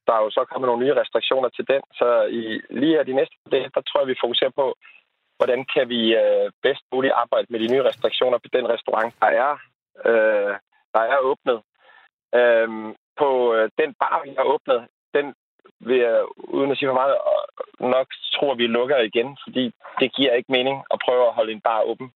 der 0.07 0.13
er 0.15 0.23
jo 0.25 0.31
så 0.31 0.45
kommet 0.51 0.67
nogle 0.69 0.85
nye 0.85 1.01
restriktioner 1.01 1.49
til 1.49 1.69
den, 1.69 1.83
så 1.93 2.23
i, 2.23 2.61
lige 2.71 2.97
her 2.97 3.03
de 3.03 3.13
næste 3.13 3.37
dage, 3.51 3.71
der 3.75 3.81
tror 3.81 4.01
jeg, 4.01 4.09
vi 4.09 4.23
fokuserer 4.25 4.51
på, 4.51 4.75
hvordan 5.37 5.65
kan 5.75 5.89
vi 5.89 6.17
uh, 6.23 6.51
bedst 6.63 6.85
muligt 6.93 7.15
arbejde 7.23 7.47
med 7.51 7.61
de 7.61 7.73
nye 7.73 7.85
restriktioner 7.85 8.39
på 8.39 8.49
den 8.53 8.69
restaurant, 8.69 9.15
der 9.21 9.27
er, 9.27 9.53
uh, 10.09 10.55
der 10.95 11.03
er 11.13 11.19
åbnet. 11.19 11.63
Øhm, 12.41 12.95
på 13.21 13.55
øh, 13.55 13.71
den 13.79 13.95
bar, 14.01 14.23
vi 14.25 14.35
har 14.39 14.45
åbnet, 14.55 14.89
den 15.15 15.35
vil 15.81 15.99
jeg, 15.99 16.25
uden 16.37 16.71
at 16.71 16.79
sige 16.79 16.89
for 16.89 17.01
meget, 17.03 17.17
nok 17.81 18.09
tror, 18.35 18.55
vi 18.55 18.67
lukker 18.67 18.99
igen, 18.99 19.39
fordi 19.45 19.65
det 20.01 20.15
giver 20.17 20.33
ikke 20.33 20.53
mening 20.53 20.85
at 20.93 20.99
prøve 21.05 21.27
at 21.27 21.35
holde 21.35 21.53
en 21.53 21.61
bar 21.61 21.81
åben 21.83 22.13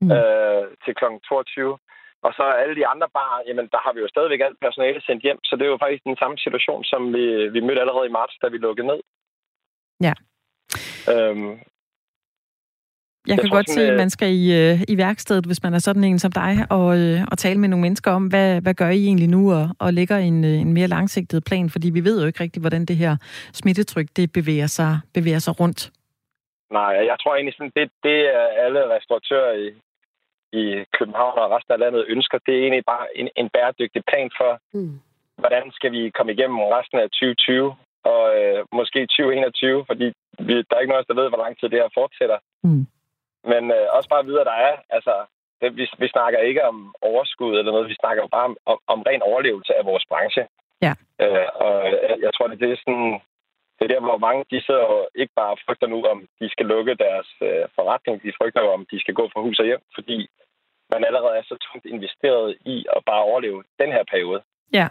mm. 0.00 0.12
øh, 0.12 0.64
til 0.84 0.94
kl. 0.94 1.04
22. 1.28 1.78
Og 2.26 2.32
så 2.38 2.44
alle 2.62 2.76
de 2.76 2.86
andre 2.86 3.08
bar, 3.18 3.42
jamen 3.46 3.66
der 3.72 3.80
har 3.84 3.92
vi 3.92 4.00
jo 4.00 4.08
stadigvæk 4.08 4.40
alt 4.40 4.60
personale 4.60 5.00
sendt 5.06 5.22
hjem, 5.22 5.38
så 5.44 5.56
det 5.56 5.64
er 5.64 5.72
jo 5.74 5.82
faktisk 5.82 6.04
den 6.04 6.16
samme 6.16 6.38
situation, 6.38 6.84
som 6.84 7.14
vi, 7.14 7.24
vi 7.54 7.60
mødte 7.60 7.80
allerede 7.80 8.06
i 8.06 8.16
marts, 8.18 8.36
da 8.42 8.48
vi 8.48 8.58
lukkede 8.58 8.86
ned. 8.86 9.00
Ja. 10.06 10.14
Øhm, 11.12 11.50
jeg, 13.26 13.36
kan 13.38 13.48
tror, 13.48 13.56
godt 13.56 13.70
se, 13.70 13.82
at 13.90 13.96
man 13.96 14.10
skal 14.10 14.28
i, 14.28 14.44
øh, 14.60 14.80
i 14.88 14.98
værkstedet, 14.98 15.46
hvis 15.46 15.62
man 15.62 15.74
er 15.74 15.78
sådan 15.78 16.04
en 16.04 16.18
som 16.18 16.32
dig, 16.32 16.66
og, 16.70 16.98
øh, 16.98 17.20
og 17.30 17.38
tale 17.38 17.58
med 17.60 17.68
nogle 17.68 17.82
mennesker 17.82 18.10
om, 18.10 18.26
hvad, 18.26 18.60
hvad 18.60 18.74
gør 18.74 18.88
I 18.88 19.04
egentlig 19.06 19.28
nu, 19.28 19.52
og, 19.52 19.68
og 19.78 19.92
lægger 19.92 20.16
en, 20.16 20.44
øh, 20.44 20.60
en 20.60 20.72
mere 20.72 20.86
langsigtet 20.86 21.44
plan, 21.44 21.70
fordi 21.70 21.90
vi 21.90 22.04
ved 22.04 22.20
jo 22.20 22.26
ikke 22.26 22.42
rigtigt, 22.42 22.62
hvordan 22.62 22.84
det 22.84 22.96
her 22.96 23.16
smittetryk 23.52 24.06
det 24.16 24.32
bevæger 24.32 24.66
sig, 24.66 25.00
bevæger 25.14 25.38
sig 25.38 25.60
rundt. 25.60 25.90
Nej, 26.70 26.92
jeg 27.10 27.16
tror 27.22 27.34
egentlig, 27.34 27.54
sådan, 27.54 27.72
det, 27.76 27.90
det 28.02 28.18
er 28.40 28.46
alle 28.64 28.80
restauratører 28.94 29.52
i, 29.52 29.66
i 30.52 30.84
København 30.98 31.38
og 31.38 31.50
resten 31.50 31.72
af 31.72 31.78
landet 31.78 32.04
ønsker, 32.08 32.38
det 32.46 32.54
er 32.54 32.62
egentlig 32.62 32.84
bare 32.94 33.06
en, 33.20 33.28
en 33.36 33.48
bæredygtig 33.54 34.02
plan 34.10 34.30
for, 34.38 34.52
mm. 34.72 35.00
hvordan 35.42 35.64
skal 35.72 35.92
vi 35.92 36.10
komme 36.10 36.32
igennem 36.32 36.58
resten 36.76 36.98
af 36.98 37.08
2020 37.10 37.74
og 38.12 38.22
øh, 38.38 38.60
måske 38.72 39.00
2021, 39.00 39.84
fordi 39.90 40.06
vi, 40.46 40.54
der 40.66 40.74
er 40.74 40.80
ikke 40.80 40.92
nogen, 40.92 41.04
der 41.08 41.20
ved, 41.20 41.28
hvor 41.28 41.42
lang 41.44 41.54
tid 41.56 41.68
det 41.68 41.82
her 41.82 41.96
fortsætter. 42.00 42.38
Mm. 42.64 42.86
Men 43.50 43.62
øh, 43.76 43.86
også 43.96 44.08
bare 44.08 44.24
videre, 44.24 44.44
der 44.44 44.56
er, 44.68 44.74
altså, 44.96 45.14
det, 45.60 45.76
vi, 45.76 45.84
vi 45.98 46.08
snakker 46.08 46.38
ikke 46.38 46.64
om 46.70 46.94
overskud 47.00 47.58
eller 47.58 47.72
noget, 47.72 47.88
vi 47.88 48.00
snakker 48.02 48.26
bare 48.26 48.44
om, 48.50 48.56
om, 48.66 48.78
om 48.86 49.02
ren 49.02 49.22
overlevelse 49.22 49.72
af 49.78 49.84
vores 49.84 50.04
branche. 50.10 50.44
Ja. 50.86 50.92
Øh, 51.22 51.48
og 51.64 51.74
jeg, 51.84 52.16
jeg 52.24 52.30
tror, 52.34 52.46
det, 52.46 52.60
det 52.60 52.70
er 52.72 52.76
sådan, 52.84 53.20
det 53.76 53.84
er 53.84 53.94
der, 53.94 54.00
hvor 54.00 54.18
mange 54.26 54.44
de 54.50 54.64
sidder 54.66 54.86
og 54.96 55.08
ikke 55.14 55.34
bare 55.36 55.56
frygter 55.66 55.86
nu, 55.86 55.98
om 56.12 56.18
de 56.40 56.48
skal 56.50 56.66
lukke 56.66 56.94
deres 56.94 57.28
øh, 57.42 57.64
forretning. 57.76 58.22
De 58.22 58.32
frygter 58.38 58.60
om 58.76 58.86
de 58.90 59.00
skal 59.00 59.14
gå 59.14 59.24
fra 59.32 59.40
hus 59.40 59.58
og 59.58 59.66
hjem, 59.66 59.82
fordi 59.94 60.28
man 60.94 61.04
allerede 61.08 61.34
er 61.40 61.44
så 61.50 61.56
tungt 61.66 61.86
investeret 61.94 62.56
i 62.74 62.76
at 62.96 63.00
bare 63.10 63.22
overleve 63.30 63.62
den 63.80 63.90
her 63.96 64.04
periode. 64.12 64.40
Ja. 64.78 64.86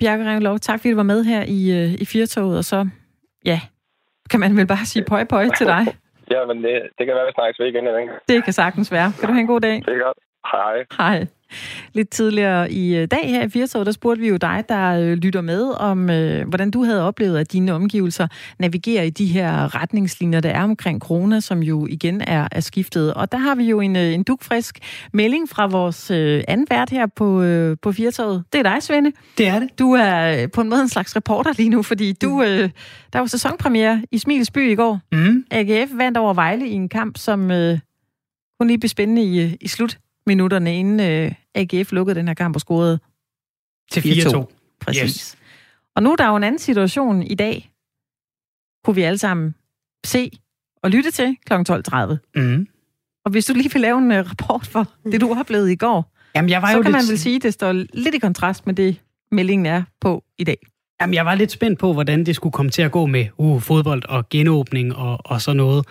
Bjarke 0.00 0.24
Revlov, 0.30 0.58
tak 0.58 0.78
fordi 0.80 0.90
du 0.90 0.96
var 0.96 1.12
med 1.14 1.24
her 1.24 1.42
i, 1.58 1.60
øh, 1.78 1.90
i 2.02 2.04
Firtoget, 2.12 2.58
og 2.58 2.64
så, 2.64 2.88
ja, 3.44 3.60
kan 4.30 4.40
man 4.40 4.56
vel 4.56 4.66
bare 4.66 4.84
sige 4.84 5.04
pøj 5.04 5.24
pøj 5.24 5.46
til 5.58 5.66
dig. 5.66 5.84
Ja, 6.30 6.46
men 6.46 6.64
det, 6.64 6.74
det 6.98 7.06
kan 7.06 7.14
være, 7.14 7.26
at 7.26 7.26
vi 7.26 7.32
snakkes 7.34 7.60
ved 7.60 7.66
igen 7.66 7.86
en 7.88 8.06
gang. 8.06 8.20
Det 8.28 8.44
kan 8.44 8.52
sagtens 8.52 8.92
være. 8.92 9.12
Kan 9.18 9.26
du 9.28 9.32
have 9.32 9.40
en 9.40 9.46
god 9.46 9.60
dag? 9.60 9.76
Det 9.86 9.88
er 9.88 10.04
godt. 10.04 10.18
Hej. 10.52 10.76
Hej. 10.98 11.26
Lidt 11.94 12.10
tidligere 12.10 12.72
i 12.72 12.96
øh, 12.96 13.08
dag 13.10 13.28
her 13.28 13.42
i 13.44 13.48
Firtoget, 13.48 13.86
der 13.86 13.92
spurgte 13.92 14.20
vi 14.20 14.28
jo 14.28 14.36
dig, 14.36 14.64
der 14.68 14.90
øh, 14.90 15.12
lytter 15.12 15.40
med, 15.40 15.70
om 15.70 16.10
øh, 16.10 16.48
hvordan 16.48 16.70
du 16.70 16.84
havde 16.84 17.02
oplevet, 17.02 17.38
at 17.38 17.52
dine 17.52 17.72
omgivelser 17.72 18.28
navigerer 18.58 19.02
i 19.02 19.10
de 19.10 19.26
her 19.26 19.74
retningslinjer, 19.74 20.40
der 20.40 20.50
er 20.50 20.62
omkring 20.62 21.00
corona, 21.00 21.40
som 21.40 21.62
jo 21.62 21.86
igen 21.86 22.20
er, 22.20 22.48
er 22.52 22.60
skiftet. 22.60 23.14
Og 23.14 23.32
der 23.32 23.38
har 23.38 23.54
vi 23.54 23.64
jo 23.64 23.80
en, 23.80 23.96
en 23.96 24.22
dukfrisk 24.22 24.78
melding 25.12 25.48
fra 25.48 25.66
vores 25.66 26.10
øh, 26.10 26.44
anden 26.48 26.66
vært 26.70 26.90
her 26.90 27.06
på, 27.06 27.42
øh, 27.42 27.76
på 27.82 27.92
Firtoget. 27.92 28.44
Det 28.52 28.58
er 28.58 28.62
dig, 28.62 28.82
Svende. 28.82 29.12
Det 29.38 29.48
er 29.48 29.58
det. 29.58 29.78
Du 29.78 29.92
er 29.92 30.46
på 30.46 30.60
en 30.60 30.68
måde 30.68 30.82
en 30.82 30.88
slags 30.88 31.16
reporter 31.16 31.52
lige 31.56 31.68
nu, 31.68 31.82
fordi 31.82 32.12
du, 32.12 32.28
mm. 32.28 32.40
øh, 32.40 32.70
der 33.12 33.18
var 33.18 33.26
sæsonpremiere 33.26 34.02
i 34.10 34.18
Smilsby 34.18 34.70
i 34.70 34.74
går. 34.74 35.00
Mm. 35.12 35.44
AGF 35.50 35.90
vandt 35.94 36.18
over 36.18 36.34
Vejle 36.34 36.68
i 36.68 36.72
en 36.72 36.88
kamp, 36.88 37.18
som 37.18 37.50
øh, 37.50 37.78
kun 38.60 38.66
lige 38.66 38.78
blev 38.78 38.88
spændende 38.88 39.22
i, 39.22 39.56
i 39.60 39.68
slut 39.68 39.98
minutterne 40.28 40.78
inden 40.78 41.00
øh, 41.00 41.32
AGF 41.54 41.92
lukkede 41.92 42.18
den 42.18 42.28
her 42.28 42.34
kamp 42.34 42.56
og 42.56 42.60
scorede 42.60 42.98
til 43.90 44.00
4-2. 44.00 44.44
Præcis. 44.80 45.02
Yes. 45.02 45.38
Og 45.96 46.02
nu 46.02 46.12
er 46.12 46.16
der 46.16 46.28
jo 46.28 46.36
en 46.36 46.44
anden 46.44 46.58
situation 46.58 47.22
i 47.22 47.34
dag, 47.34 47.72
kunne 48.84 48.94
vi 48.94 49.02
alle 49.02 49.18
sammen 49.18 49.54
se 50.06 50.30
at 50.82 50.90
lytte 50.90 51.10
til 51.10 51.36
kl. 51.46 51.52
12.30. 51.52 52.16
Mm. 52.34 52.66
Og 53.24 53.30
hvis 53.30 53.46
du 53.46 53.54
lige 53.54 53.72
vil 53.72 53.80
lave 53.80 53.98
en 53.98 54.10
uh, 54.10 54.16
rapport 54.16 54.66
for 54.66 54.92
det, 55.04 55.20
du 55.20 55.34
oplevede 55.38 55.72
i 55.72 55.76
går, 55.76 56.14
Jamen, 56.34 56.50
jeg 56.50 56.62
var 56.62 56.68
så 56.68 56.76
jo 56.76 56.82
kan 56.82 56.92
lidt... 56.92 57.02
man 57.02 57.10
vel 57.10 57.18
sige, 57.18 57.36
at 57.36 57.42
det 57.42 57.54
står 57.54 57.72
lidt 57.72 58.14
i 58.14 58.18
kontrast 58.18 58.66
med 58.66 58.74
det, 58.74 59.02
meldingen 59.30 59.66
er 59.66 59.82
på 60.00 60.24
i 60.38 60.44
dag. 60.44 60.58
Jamen, 61.00 61.14
jeg 61.14 61.26
var 61.26 61.34
lidt 61.34 61.52
spændt 61.52 61.78
på, 61.78 61.92
hvordan 61.92 62.26
det 62.26 62.36
skulle 62.36 62.52
komme 62.52 62.70
til 62.70 62.82
at 62.82 62.90
gå 62.90 63.06
med 63.06 63.26
uh, 63.36 63.62
fodbold 63.62 64.02
og 64.08 64.28
genåbning 64.28 64.96
og, 64.96 65.18
og 65.24 65.40
sådan 65.40 65.56
noget. 65.56 65.86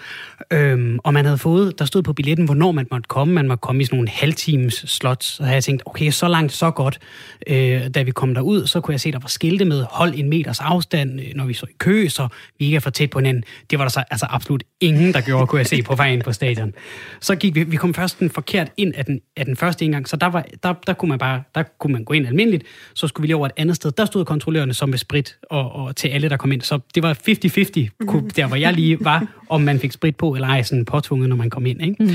Øhm, 0.54 1.00
og 1.04 1.14
man 1.14 1.26
havde 1.26 1.38
fået, 1.38 1.80
der 1.80 1.86
stod 1.86 2.04
på 2.04 2.14
billetten, 2.14 2.46
hvornår 2.46 2.72
man 2.72 2.88
måtte 2.92 3.08
komme. 3.08 3.34
Man 3.34 3.48
måtte 3.48 3.62
komme 3.62 3.82
i 3.82 3.86
sådan 3.86 3.98
nogle 3.98 4.10
halvtimes 4.10 4.74
slots. 4.74 5.26
Så 5.26 5.44
havde 5.44 5.56
jeg 5.56 5.64
tænkt, 5.64 5.84
okay, 5.86 6.12
så 6.12 6.28
langt, 6.28 6.54
så 6.54 6.72
godt. 6.72 7.00
Øh, 7.48 7.88
da 7.88 8.02
vi 8.02 8.12
kom 8.12 8.34
derud, 8.34 8.68
så 8.68 8.82
kunne 8.82 8.92
jeg 8.92 9.02
se, 9.02 9.12
der 9.12 9.20
var 9.20 9.28
skilte 9.28 9.66
med, 9.66 9.86
hold 9.90 10.14
en 10.16 10.30
meters 10.30 10.60
afstand, 10.60 11.20
øh, 11.20 11.28
når 11.36 11.46
vi 11.46 11.54
så 11.54 11.66
i 11.70 11.76
kø, 11.78 12.08
så 12.08 12.28
vi 12.60 12.66
ikke 12.66 12.76
er 12.76 12.80
for 12.80 12.90
tæt 12.90 13.10
på 13.10 13.20
hinanden. 13.20 13.44
Det 13.70 13.80
var 13.80 13.86
der 13.86 13.90
så 13.90 14.04
altså 14.12 14.26
absolut 14.30 14.64
ingen, 14.82 15.14
der 15.14 15.22
gjorde, 15.22 15.48
kunne 15.48 15.60
jeg 15.60 15.68
se 15.68 15.82
på 15.82 15.96
vejen 15.96 16.22
på 16.22 16.32
stadion. 16.32 16.74
Så 17.20 17.36
gik 17.36 17.56
vi, 17.56 17.64
vi 17.64 17.78
kom 17.78 17.94
først 17.94 18.20
den 18.20 18.30
forkert 18.30 18.72
ind 18.78 18.94
af 18.96 19.06
den, 19.06 19.20
af 19.38 19.46
den 19.46 19.56
første 19.56 19.86
indgang, 19.86 20.10
så 20.10 20.16
der, 20.16 20.28
var, 20.28 20.46
der, 20.64 20.74
der, 20.88 20.94
kunne 20.94 21.10
man 21.10 21.20
bare, 21.20 21.44
der 21.56 21.64
kunne 21.64 21.94
man 21.94 22.04
gå 22.04 22.14
ind 22.14 22.28
almindeligt. 22.28 22.64
Så 22.94 23.08
skulle 23.08 23.24
vi 23.24 23.28
lige 23.28 23.36
over 23.36 23.46
et 23.46 23.52
andet 23.58 23.76
sted. 23.76 23.92
Der 23.92 24.06
stod 24.06 24.26
kontrollørerne 24.26 24.74
som 24.74 24.97
med 24.98 25.00
sprit 25.00 25.38
og, 25.50 25.72
og 25.72 25.96
til 25.96 26.08
alle, 26.08 26.30
der 26.30 26.38
kom 26.38 26.52
ind. 26.52 26.62
Så 26.62 26.80
det 26.96 27.04
var 27.04 27.14
50-50, 27.14 28.06
kunne- 28.08 28.30
der 28.36 28.48
hvor 28.48 28.56
jeg 28.56 28.74
lige 28.74 28.98
var, 29.06 29.28
om 29.50 29.62
man 29.62 29.80
fik 29.80 29.92
sprit 29.92 30.16
på 30.16 30.36
eller 30.36 30.48
ej, 30.48 30.64
sådan 30.64 30.86
påtvunget, 30.86 31.30
når 31.30 31.36
man 31.36 31.50
kom 31.50 31.66
ind. 31.66 31.82
Ikke? 31.82 32.04
Mm. 32.04 32.10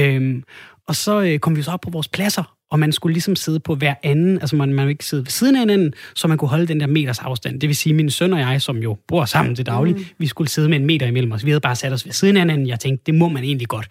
Øhm, 0.00 0.42
og 0.88 0.96
så 0.96 1.20
øh, 1.20 1.38
kom 1.38 1.56
vi 1.56 1.62
så 1.62 1.70
op 1.70 1.80
på 1.80 1.90
vores 1.90 2.08
pladser, 2.08 2.54
og 2.72 2.78
man 2.78 2.92
skulle 2.92 3.12
ligesom 3.12 3.36
sidde 3.36 3.60
på 3.60 3.74
hver 3.74 3.94
anden, 4.02 4.38
altså 4.40 4.56
man, 4.56 4.72
man 4.72 4.88
ikke 4.88 5.04
sidde 5.04 5.22
ved 5.22 5.30
siden 5.30 5.54
af 5.54 5.60
hinanden, 5.60 5.92
så 6.14 6.28
man 6.28 6.38
kunne 6.38 6.48
holde 6.48 6.66
den 6.66 6.80
der 6.80 6.86
meters 6.86 7.18
afstand. 7.18 7.60
Det 7.60 7.68
vil 7.68 7.76
sige, 7.76 7.94
min 7.94 8.10
søn 8.10 8.32
og 8.32 8.38
jeg, 8.38 8.62
som 8.62 8.76
jo 8.76 8.96
bor 9.08 9.24
sammen 9.24 9.56
til 9.56 9.66
daglig, 9.66 9.94
mm. 9.94 10.04
vi 10.18 10.26
skulle 10.26 10.50
sidde 10.50 10.68
med 10.68 10.78
en 10.78 10.86
meter 10.86 11.06
imellem 11.06 11.32
os. 11.32 11.44
Vi 11.44 11.50
havde 11.50 11.60
bare 11.60 11.76
sat 11.76 11.92
os 11.92 12.06
ved 12.06 12.12
siden 12.12 12.36
af 12.36 12.40
hinanden. 12.40 12.66
Jeg 12.66 12.80
tænkte, 12.80 13.02
det 13.06 13.14
må 13.14 13.28
man 13.28 13.44
egentlig 13.44 13.68
godt. 13.68 13.88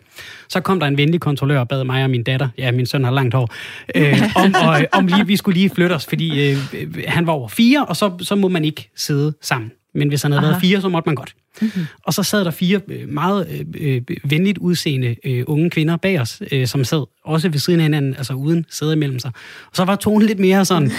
Så 0.50 0.60
kom 0.60 0.80
der 0.80 0.88
en 0.88 0.98
venlig 0.98 1.22
kontrollør 1.22 1.60
og 1.60 1.68
bad 1.68 1.84
mig 1.84 2.04
og 2.04 2.10
min 2.10 2.24
datter, 2.24 2.50
ja, 2.58 2.72
min 2.72 2.86
søn 2.86 3.04
har 3.04 3.12
langt 3.12 3.34
hår, 3.34 3.54
øh, 3.96 4.22
om, 4.44 4.54
og, 4.68 4.86
om 4.92 5.08
lige, 5.08 5.28
vi 5.28 5.36
skulle 5.36 5.58
lige 5.58 5.70
flytte 5.70 5.94
os, 5.94 6.06
fordi 6.06 6.52
øh, 6.52 6.58
øh, 6.74 7.04
han 7.08 7.28
var 7.28 7.34
over 7.34 7.48
fire, 7.48 7.86
og 7.86 7.96
så, 7.96 8.12
så 8.22 8.36
må 8.36 8.48
man 8.48 8.66
ikke 8.66 8.90
sidde 8.96 9.34
sammen. 9.42 9.72
Men 9.94 10.08
hvis 10.08 10.22
han 10.22 10.32
havde 10.32 10.42
Aha. 10.42 10.50
været 10.50 10.62
fire, 10.62 10.82
så 10.82 10.90
måtte 10.90 11.10
man 11.10 11.16
godt. 11.16 11.36
Mm-hmm. 11.62 11.86
Og 12.04 12.14
så 12.14 12.24
sad 12.24 12.46
der 12.46 12.52
fire 12.52 12.82
øh, 12.88 13.10
meget 13.10 13.66
øh, 13.80 13.96
øh, 13.96 14.02
venligt 14.24 14.58
udseende 14.58 15.16
øh, 15.26 15.44
unge 15.48 15.70
kvinder 15.70 15.98
bag 15.98 16.22
os, 16.22 16.42
øh, 16.52 16.68
som 16.68 16.84
sad 16.84 17.06
også 17.26 17.50
ved 17.50 17.60
siden 17.60 17.80
af 17.80 17.84
hinanden, 17.84 18.16
altså 18.16 18.34
uden 18.34 18.66
sæde 18.70 18.94
imellem 18.94 19.20
sig. 19.20 19.32
Og 19.70 19.76
så 19.76 19.86
var 19.86 19.96
tonen 19.96 20.28
lidt 20.28 20.40
mere 20.40 20.66
sådan, 20.66 20.92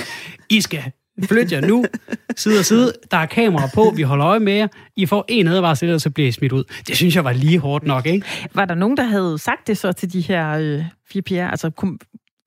I 0.51 0.61
skal 0.61 0.83
flytte 1.25 1.55
jer 1.55 1.61
nu, 1.61 1.85
side 2.37 2.59
og 2.59 2.65
side, 2.65 2.93
der 3.11 3.17
er 3.17 3.27
kamera 3.27 3.69
på, 3.75 3.93
vi 3.97 4.03
holder 4.03 4.27
øje 4.27 4.41
med 4.41 4.53
jer, 4.53 4.69
I 4.97 5.07
får 5.07 5.25
en 5.29 5.49
advarsel, 5.49 5.89
ellers 5.89 6.03
så 6.03 6.11
bliver 6.11 6.29
I 6.29 6.33
smidt 6.33 6.53
ud. 6.53 6.65
Det 6.87 6.97
synes 6.97 7.17
jeg 7.17 7.25
var 7.25 7.33
lige 7.33 7.59
hårdt 7.59 7.85
nok, 7.85 8.07
ikke? 8.07 8.27
Var 8.55 8.65
der 8.65 8.75
nogen, 8.75 8.97
der 8.97 9.03
havde 9.03 9.39
sagt 9.39 9.67
det 9.67 9.79
så 9.79 9.93
til 9.93 10.13
de 10.13 10.21
her 10.21 10.51
øh, 10.51 10.85
fire 11.13 11.23
piger? 11.23 11.49
Altså, 11.49 11.71
kunne, 11.71 11.99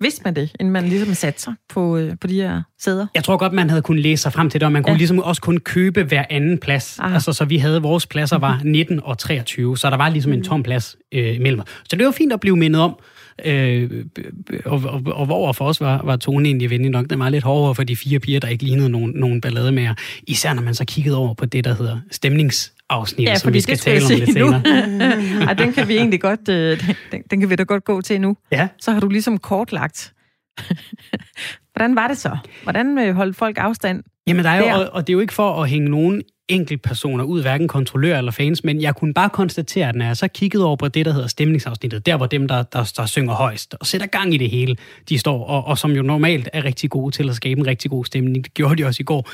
vidste 0.02 0.22
man 0.26 0.36
det, 0.36 0.52
inden 0.60 0.74
man 0.74 0.84
ligesom 0.88 1.14
satte 1.14 1.42
sig 1.42 1.54
på, 1.70 1.98
øh, 1.98 2.14
på 2.22 2.28
de 2.28 2.36
her 2.42 2.62
sæder? 2.80 3.08
Jeg 3.16 3.24
tror 3.24 3.38
godt, 3.38 3.54
man 3.54 3.70
havde 3.70 3.82
kunnet 3.82 4.04
læse 4.04 4.22
sig 4.22 4.34
frem 4.34 4.50
til 4.50 4.60
det, 4.62 4.66
og 4.66 4.72
man 4.72 4.84
kunne 4.84 4.92
Ja. 4.92 4.98
ligesom 4.98 5.20
også 5.20 5.42
kun 5.42 5.58
købe 5.58 6.04
hver 6.04 6.24
anden 6.30 6.58
plads. 6.58 7.00
Ah. 7.00 7.14
Altså, 7.14 7.34
så 7.34 7.46
vi 7.46 7.58
havde, 7.58 7.82
vores 7.82 8.08
pladser 8.08 8.38
var 8.38 8.62
19 8.64 9.00
og 9.04 9.18
23, 9.18 9.78
så 9.78 9.90
der 9.90 9.98
var 9.98 10.10
ligesom 10.10 10.34
en 10.34 10.44
tom 10.44 10.64
plads 10.64 10.96
øh, 11.12 11.36
imellem. 11.36 11.62
Så 11.90 11.96
det 11.96 12.06
var 12.06 12.12
fint 12.12 12.34
at 12.34 12.40
blive 12.40 12.58
mindet 12.58 12.82
om, 12.82 12.96
øh, 13.46 14.06
og, 14.66 14.82
og, 14.86 15.02
og 15.06 15.26
hvor 15.26 15.52
for 15.52 15.66
os 15.66 15.82
var, 15.82 16.02
var 16.04 16.16
tonen 16.16 16.46
egentlig 16.46 16.70
venlig 16.70 16.92
nok. 16.92 17.10
Den 17.10 17.20
var 17.20 17.30
lidt 17.30 17.44
hårdere 17.44 17.76
for 17.76 17.84
de 17.84 17.96
fire 17.96 18.20
piger, 18.20 18.40
der 18.40 18.48
ikke 18.48 18.64
lignede 18.64 18.90
nogen, 18.90 19.12
nogen 19.16 19.42
ballade 19.42 19.72
mere. 19.72 19.96
Især 20.28 20.54
når 20.54 20.62
man 20.62 20.76
så 20.76 20.86
kiggede 20.86 21.18
over 21.18 21.34
på 21.34 21.46
det, 21.46 21.64
der 21.64 21.76
hedder 21.76 22.00
stemningsafsnit, 22.90 23.40
som 23.40 23.54
vi 23.54 23.62
skal 23.62 23.78
tale 23.78 24.06
om 24.06 24.12
lidt 24.12 24.34
senere. 24.34 24.62
Ej, 25.48 25.54
den 25.54 25.74
kan 25.74 25.88
vi 25.88 25.98
egentlig 25.98 26.22
godt, 26.22 26.50
øh, 26.50 26.90
den, 27.12 27.24
den 27.32 27.40
kan 27.40 27.50
vi 27.50 27.56
da 27.56 27.64
godt 27.64 27.86
gå 27.86 28.02
til 28.02 28.22
nu. 28.22 28.38
Ja. 28.52 28.68
Så 28.82 28.92
har 28.92 29.00
du 29.00 29.08
ligesom 29.10 29.38
kortlagt. 29.38 30.14
Hvordan 31.74 31.96
var 31.96 32.08
det 32.08 32.18
så? 32.18 32.38
Hvordan 32.64 32.98
øh, 32.98 33.16
holdt 33.16 33.38
folk 33.38 33.58
afstand? 33.58 34.04
Jamen, 34.28 34.46
der 34.46 34.52
er 34.52 34.60
jo, 34.60 34.82
og, 34.82 34.90
og 34.94 35.08
det 35.08 35.14
er 35.14 35.16
jo 35.16 35.20
ikke 35.20 35.34
for 35.34 35.64
at 35.64 35.70
hænge 35.70 35.90
nogen 35.90 36.22
enkeltpersoner 36.48 37.24
ud, 37.24 37.42
hverken 37.42 37.68
kontrollører 37.68 38.18
eller 38.18 38.32
fans, 38.32 38.64
men 38.64 38.82
jeg 38.82 38.96
kunne 38.96 39.14
bare 39.14 39.30
konstatere, 39.30 39.90
at 39.90 39.96
når 39.96 40.06
jeg 40.06 40.18
så 40.18 40.28
kiggede 40.28 40.66
over 40.66 40.76
på 40.76 40.88
det, 40.88 41.06
der 41.06 41.14
hedder 41.14 41.28
stemningsafsnittet, 41.28 42.06
der 42.06 42.18
hvor 42.18 42.26
dem, 42.26 42.48
der, 42.48 42.64
der, 42.64 42.94
der 42.98 43.06
synger 43.06 43.34
højst 43.34 43.76
og 43.80 43.86
sætter 43.86 44.08
gang 44.08 44.34
i 44.34 44.38
det 44.38 44.50
hele, 44.50 44.76
de 45.10 45.18
står, 45.18 45.46
og, 45.46 45.66
og 45.66 45.78
som 45.78 45.92
jo 45.92 46.02
normalt 46.02 46.50
er 46.54 46.64
rigtig 46.64 46.90
gode 46.90 47.16
til 47.16 47.30
at 47.30 47.36
skabe 47.36 47.60
en 47.60 47.68
rigtig 47.68 47.92
god 47.92 48.06
stemning, 48.06 48.44
det 48.44 48.54
gjorde 48.54 48.76
de 48.76 48.86
også 48.88 49.02
i 49.02 49.04
går, 49.04 49.30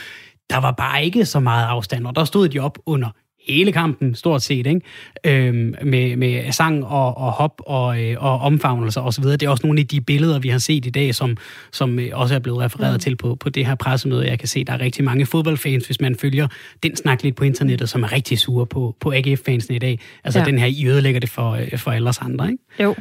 der 0.50 0.58
var 0.58 0.72
bare 0.72 1.06
ikke 1.06 1.26
så 1.26 1.40
meget 1.40 1.66
afstand, 1.66 2.08
og 2.08 2.16
der 2.16 2.26
stod 2.26 2.50
de 2.50 2.60
op 2.60 2.80
under 2.86 3.10
hele 3.48 3.72
kampen, 3.72 4.16
stort 4.16 4.42
set, 4.42 4.68
ikke? 4.68 4.82
Øhm, 5.26 5.76
med, 5.84 6.16
med 6.16 6.52
sang 6.52 6.86
og, 6.86 7.18
og 7.18 7.32
hop 7.32 7.62
og, 7.66 8.04
øh, 8.04 8.16
og 8.20 8.40
omfavnelser 8.40 9.02
osv. 9.02 9.24
Det 9.24 9.44
er 9.44 9.50
også 9.50 9.68
nogle 9.68 9.80
af 9.80 9.88
de 9.88 10.02
billeder, 10.02 10.40
vi 10.40 10.50
har 10.50 10.58
set 10.58 10.86
i 10.86 10.90
dag, 10.90 11.16
som, 11.16 11.38
som 11.72 12.00
øh, 12.00 12.10
også 12.14 12.36
er 12.36 12.40
blevet 12.40 12.60
refereret 12.60 12.94
mm. 12.94 13.00
til 13.00 13.16
på, 13.16 13.36
på 13.36 13.50
det 13.50 13.66
her 13.66 13.76
pressemøde. 13.76 14.28
Jeg 14.28 14.40
kan 14.40 14.48
se, 14.48 14.64
der 14.64 14.74
er 14.74 14.80
rigtig 14.80 15.04
mange 15.04 15.26
fodboldfans, 15.26 15.86
hvis 15.86 16.02
man 16.02 16.16
følger 16.16 16.48
den 16.84 16.96
snak 16.96 17.24
lidt 17.24 17.36
på 17.36 17.44
internettet, 17.44 17.90
som 17.90 18.04
er 18.04 18.12
rigtig 18.12 18.40
sure 18.40 18.66
på, 18.66 18.96
på 19.00 19.12
AGF-fansene 19.14 19.76
i 19.76 19.80
dag. 19.80 20.00
Altså 20.24 20.40
Ja. 20.40 20.46
den 20.46 20.58
her, 20.58 20.66
I 20.66 20.88
ødelægger 20.88 21.20
det 21.20 21.30
for, 21.30 21.52
øh, 21.52 21.78
for 21.78 21.92
alle 21.92 22.10
os 22.10 22.18
andre, 22.18 22.52
ikke? 22.52 22.64
Jo. 22.84 22.96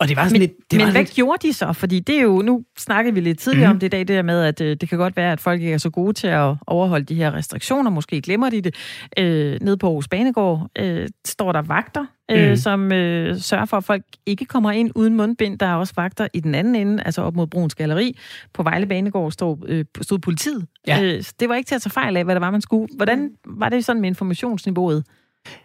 Og 0.00 0.08
det 0.08 0.16
var 0.16 0.22
sådan 0.22 0.32
Men, 0.32 0.40
lidt... 0.40 0.52
Det 0.70 0.76
men 0.78 0.86
var 0.86 0.92
hvad 0.92 1.00
lidt, 1.02 1.14
gjorde 1.14 1.48
de 1.48 1.52
så? 1.52 1.72
Fordi 1.72 2.00
det 2.00 2.16
er 2.18 2.22
jo, 2.22 2.42
nu 2.42 2.62
snakkede 2.78 3.14
vi 3.14 3.20
lidt 3.20 3.38
tidligere 3.38 3.66
Mhm. 3.68 3.72
mm. 3.72 3.76
om 3.76 3.80
det 3.80 3.86
i 3.86 3.90
dag, 3.90 3.98
det 3.98 4.08
der 4.08 4.22
med, 4.22 4.42
at 4.42 4.60
øh, 4.60 4.76
det 4.80 4.88
kan 4.88 4.98
godt 4.98 5.16
være, 5.16 5.32
at 5.32 5.40
folk 5.40 5.60
ikke 5.60 5.72
er 5.72 5.78
så 5.78 5.90
gode 5.90 6.12
til 6.12 6.26
at 6.26 6.54
overholde 6.66 7.04
de 7.04 7.14
her 7.14 7.34
restriktioner. 7.34 7.90
Måske 7.90 8.20
glemmer 8.22 8.50
de 8.50 8.60
det. 8.60 8.74
Øh, 9.18 9.58
nede 9.60 9.76
på 9.76 9.86
Aarhus 9.86 10.08
Banegård 10.08 10.68
øh, 10.78 11.08
står 11.26 11.52
der 11.52 11.62
vagter, 11.62 12.06
øh, 12.30 12.46
Mhm. 12.48 12.56
som 12.56 12.92
øh, 12.92 13.36
sørger 13.38 13.64
for, 13.64 13.76
at 13.76 13.84
folk 13.84 14.02
ikke 14.26 14.44
kommer 14.44 14.70
ind 14.70 14.90
uden 14.94 15.14
mundbind. 15.14 15.58
Der 15.58 15.66
er 15.66 15.74
også 15.74 15.92
vagter 15.96 16.28
i 16.34 16.40
den 16.40 16.54
anden 16.54 16.74
ende, 16.74 17.02
altså 17.02 17.22
op 17.22 17.34
mod 17.36 17.46
Bruns 17.46 17.74
Galeri. 17.74 18.18
På 18.54 18.62
Vejle 18.62 18.86
Banegård 18.86 19.32
stod, 19.32 19.56
øh, 19.68 19.84
stod 20.02 20.18
politiet. 20.18 20.66
Ja. 20.86 21.02
Øh, 21.02 21.22
det 21.40 21.48
var 21.48 21.54
ikke 21.54 21.68
til 21.68 21.74
at 21.74 21.82
tage 21.82 21.90
fejl 21.90 22.16
af, 22.16 22.24
hvad 22.24 22.34
der 22.34 22.40
var, 22.40 22.50
man 22.50 22.60
skulle. 22.60 22.88
Hvordan 22.96 23.30
var 23.46 23.68
det 23.68 23.84
sådan 23.84 24.00
med 24.02 24.08
informationsniveauet? 24.08 25.04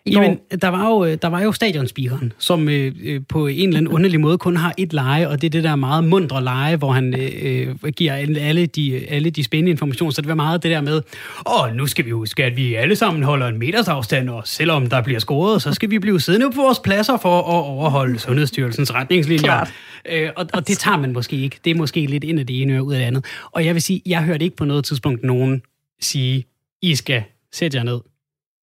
I 0.05 0.11
Jamen, 0.11 0.29
går? 0.51 0.57
der 0.57 0.67
var 0.67 0.87
jo, 0.89 1.15
der 1.15 1.27
var 1.27 1.41
jo 1.41 1.51
stadionspeakeren, 1.51 2.33
som 2.37 2.69
øh, 2.69 2.95
øh, 3.03 3.21
på 3.29 3.47
en 3.47 3.67
eller 3.67 3.77
anden 3.77 3.93
underlig 3.93 4.19
måde 4.19 4.37
kun 4.37 4.55
har 4.57 4.73
et 4.77 4.93
leje, 4.93 5.27
og 5.27 5.41
det 5.41 5.47
er 5.47 5.51
det 5.51 5.63
der 5.63 5.75
meget 5.75 6.03
mundre 6.03 6.43
leje, 6.43 6.75
hvor 6.75 6.91
han 6.91 7.15
øh, 7.21 7.67
øh, 7.83 7.91
giver 7.91 8.13
alle- 8.13 8.39
alle 8.41 8.65
de, 8.65 9.05
alle 9.09 9.29
de 9.29 9.43
spændende 9.43 9.71
informationer. 9.71 10.11
Så 10.11 10.21
det 10.21 10.27
var 10.29 10.35
meget 10.35 10.63
det 10.63 10.71
der 10.71 10.81
med, 10.81 11.01
åh, 11.45 11.75
nu 11.75 11.87
skal 11.87 12.05
vi 12.05 12.11
huske, 12.11 12.43
at 12.43 12.57
vi 12.57 12.73
alle 12.75 12.95
sammen 12.95 13.23
holder 13.23 13.47
en 13.47 13.57
meters 13.59 13.87
afstand, 13.87 14.29
og 14.29 14.41
selvom 14.47 14.89
der 14.89 15.01
bliver 15.01 15.19
scoret, 15.19 15.61
så 15.61 15.73
skal 15.73 15.89
vi 15.89 15.99
blive 15.99 16.21
siddende 16.21 16.51
på 16.55 16.61
vores 16.61 16.79
pladser 16.79 17.17
for 17.17 17.37
at 17.39 17.45
overholde 17.45 18.19
Sundhedsstyrelsens 18.19 18.93
retningslinjer. 18.93 19.43
Klart. 19.43 19.71
Øh, 20.11 20.29
og, 20.35 20.45
og 20.53 20.67
det 20.67 20.77
tager 20.77 20.97
man 20.97 21.13
måske 21.13 21.35
ikke. 21.37 21.57
Det 21.65 21.71
er 21.71 21.75
måske 21.75 22.05
lidt 22.05 22.23
ind 22.23 22.39
af 22.39 22.47
det 22.47 22.61
ene 22.61 22.77
og 22.79 22.85
ud 22.85 22.93
af 22.93 22.99
det 22.99 23.05
andet. 23.05 23.25
Og 23.51 23.65
jeg 23.65 23.73
vil 23.73 23.81
sige, 23.81 24.01
jeg 24.05 24.23
hørte 24.23 24.43
ikke 24.45 24.55
på 24.57 24.65
noget 24.65 24.85
tidspunkt 24.85 25.23
nogen 25.23 25.61
sige, 26.01 26.45
I 26.81 26.95
skal 26.95 27.23
sætte 27.53 27.77
jer 27.77 27.83
ned, 27.83 27.99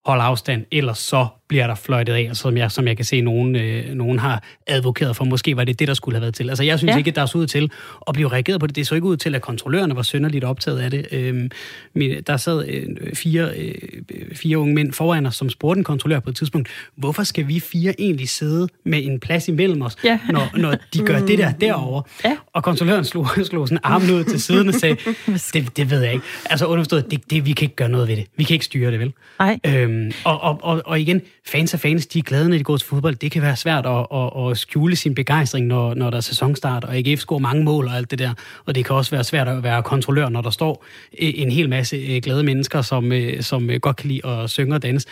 holde 0.06 0.22
afstand, 0.22 0.64
ellers 0.72 0.98
så 0.98 1.28
bliver 1.48 1.66
der 1.66 1.74
fløjtet 1.74 2.12
af, 2.12 2.30
som 2.32 2.56
jeg, 2.56 2.70
som 2.70 2.86
jeg 2.88 2.96
kan 2.96 3.04
se, 3.04 3.20
nogen, 3.20 3.56
øh, 3.56 3.94
nogen 3.94 4.18
har 4.18 4.42
advokeret 4.66 5.16
for. 5.16 5.24
Måske 5.24 5.56
var 5.56 5.64
det 5.64 5.78
det, 5.78 5.88
der 5.88 5.94
skulle 5.94 6.14
have 6.14 6.22
været 6.22 6.34
til. 6.34 6.48
Altså, 6.48 6.64
jeg 6.64 6.78
synes 6.78 6.92
Ja. 6.92 6.96
ikke, 6.98 7.08
at 7.08 7.16
der 7.16 7.22
er 7.22 7.26
så 7.26 7.38
ud 7.38 7.46
til 7.46 7.70
at 8.08 8.14
blive 8.14 8.28
reageret 8.28 8.60
på 8.60 8.66
det. 8.66 8.76
Det 8.76 8.86
så 8.86 8.94
ikke 8.94 9.06
ud 9.06 9.16
til, 9.16 9.34
at 9.34 9.42
kontrollørerne 9.42 9.96
var 9.96 10.02
synderligt 10.02 10.44
optaget 10.44 10.78
af 10.78 10.90
det. 10.90 11.06
Øhm, 11.12 11.50
men 11.94 12.22
der 12.26 12.36
sad 12.36 12.68
øh, 12.68 13.14
fire, 13.14 13.50
øh, 13.56 13.74
fire 14.34 14.58
unge 14.58 14.74
mænd 14.74 14.92
foran 14.92 15.26
os, 15.26 15.36
som 15.36 15.50
spurgte 15.50 15.78
en 15.78 15.84
kontrollør 15.84 16.20
på 16.20 16.30
et 16.30 16.36
tidspunkt, 16.36 16.68
hvorfor 16.96 17.22
skal 17.22 17.48
vi 17.48 17.60
fire 17.60 17.94
egentlig 18.00 18.28
sidde 18.28 18.68
med 18.84 19.04
en 19.04 19.20
plads 19.20 19.48
imellem 19.48 19.82
os, 19.82 19.96
Ja. 20.04 20.18
når, 20.30 20.50
når 20.58 20.74
de 20.94 20.98
gør 20.98 21.18
det 21.26 21.38
der 21.38 21.52
derovre? 21.52 22.02
Ja. 22.24 22.36
Og 22.52 22.62
kontrolløren 22.64 23.04
slog, 23.04 23.26
slog 23.44 23.68
sådan 23.68 23.78
armen 23.82 24.10
ud 24.10 24.24
til 24.24 24.42
siden 24.42 24.68
og 24.68 24.74
sagde, 24.74 24.96
det, 25.54 25.76
det 25.76 25.90
ved 25.90 26.02
jeg 26.02 26.12
ikke. 26.12 26.24
Altså 26.50 26.66
underforstået, 26.66 27.10
det, 27.10 27.30
det, 27.30 27.46
vi 27.46 27.52
kan 27.52 27.64
ikke 27.64 27.76
gøre 27.76 27.88
noget 27.88 28.08
ved 28.08 28.16
det. 28.16 28.26
Vi 28.36 28.44
kan 28.44 28.54
ikke 28.54 28.64
styre 28.64 28.90
det, 28.90 29.00
vel? 29.00 29.12
Nej. 29.38 29.58
Øhm, 29.66 30.12
og, 30.24 30.40
og, 30.40 30.58
og, 30.62 30.82
og 30.84 31.00
igen, 31.00 31.20
fans 31.48 31.74
er 31.74 31.78
fans, 31.78 32.06
de 32.06 32.18
er 32.18 32.22
glade, 32.22 32.48
når 32.48 32.56
de 32.56 32.64
går 32.64 32.76
til 32.76 32.88
fodbold. 32.88 33.16
Det 33.16 33.30
kan 33.30 33.42
være 33.42 33.56
svært 33.56 33.86
at, 33.86 34.06
at, 34.14 34.50
at 34.50 34.58
skjule 34.58 34.96
sin 34.96 35.14
begejstring, 35.14 35.66
når, 35.66 35.94
når 35.94 36.10
der 36.10 36.16
er 36.16 36.20
sæsonstart, 36.20 36.84
og 36.84 36.96
AGF 36.96 37.20
scorer 37.20 37.38
mange 37.38 37.64
mål 37.64 37.86
og 37.86 37.96
alt 37.96 38.10
det 38.10 38.18
der. 38.18 38.34
Og 38.66 38.74
det 38.74 38.84
kan 38.84 38.96
også 38.96 39.10
være 39.10 39.24
svært 39.24 39.48
at 39.48 39.62
være 39.62 39.82
kontrollør, 39.82 40.28
når 40.28 40.40
der 40.40 40.50
står 40.50 40.84
øh, 41.22 41.32
en 41.34 41.50
hel 41.50 41.68
masse 41.68 41.96
øh, 41.96 42.22
glade 42.22 42.42
mennesker, 42.42 42.82
som, 42.82 43.12
øh, 43.12 43.42
som 43.42 43.70
godt 43.80 43.96
kan 43.96 44.08
lide 44.08 44.26
at 44.26 44.50
synge 44.50 44.74
og 44.74 44.82
danse. 44.82 45.08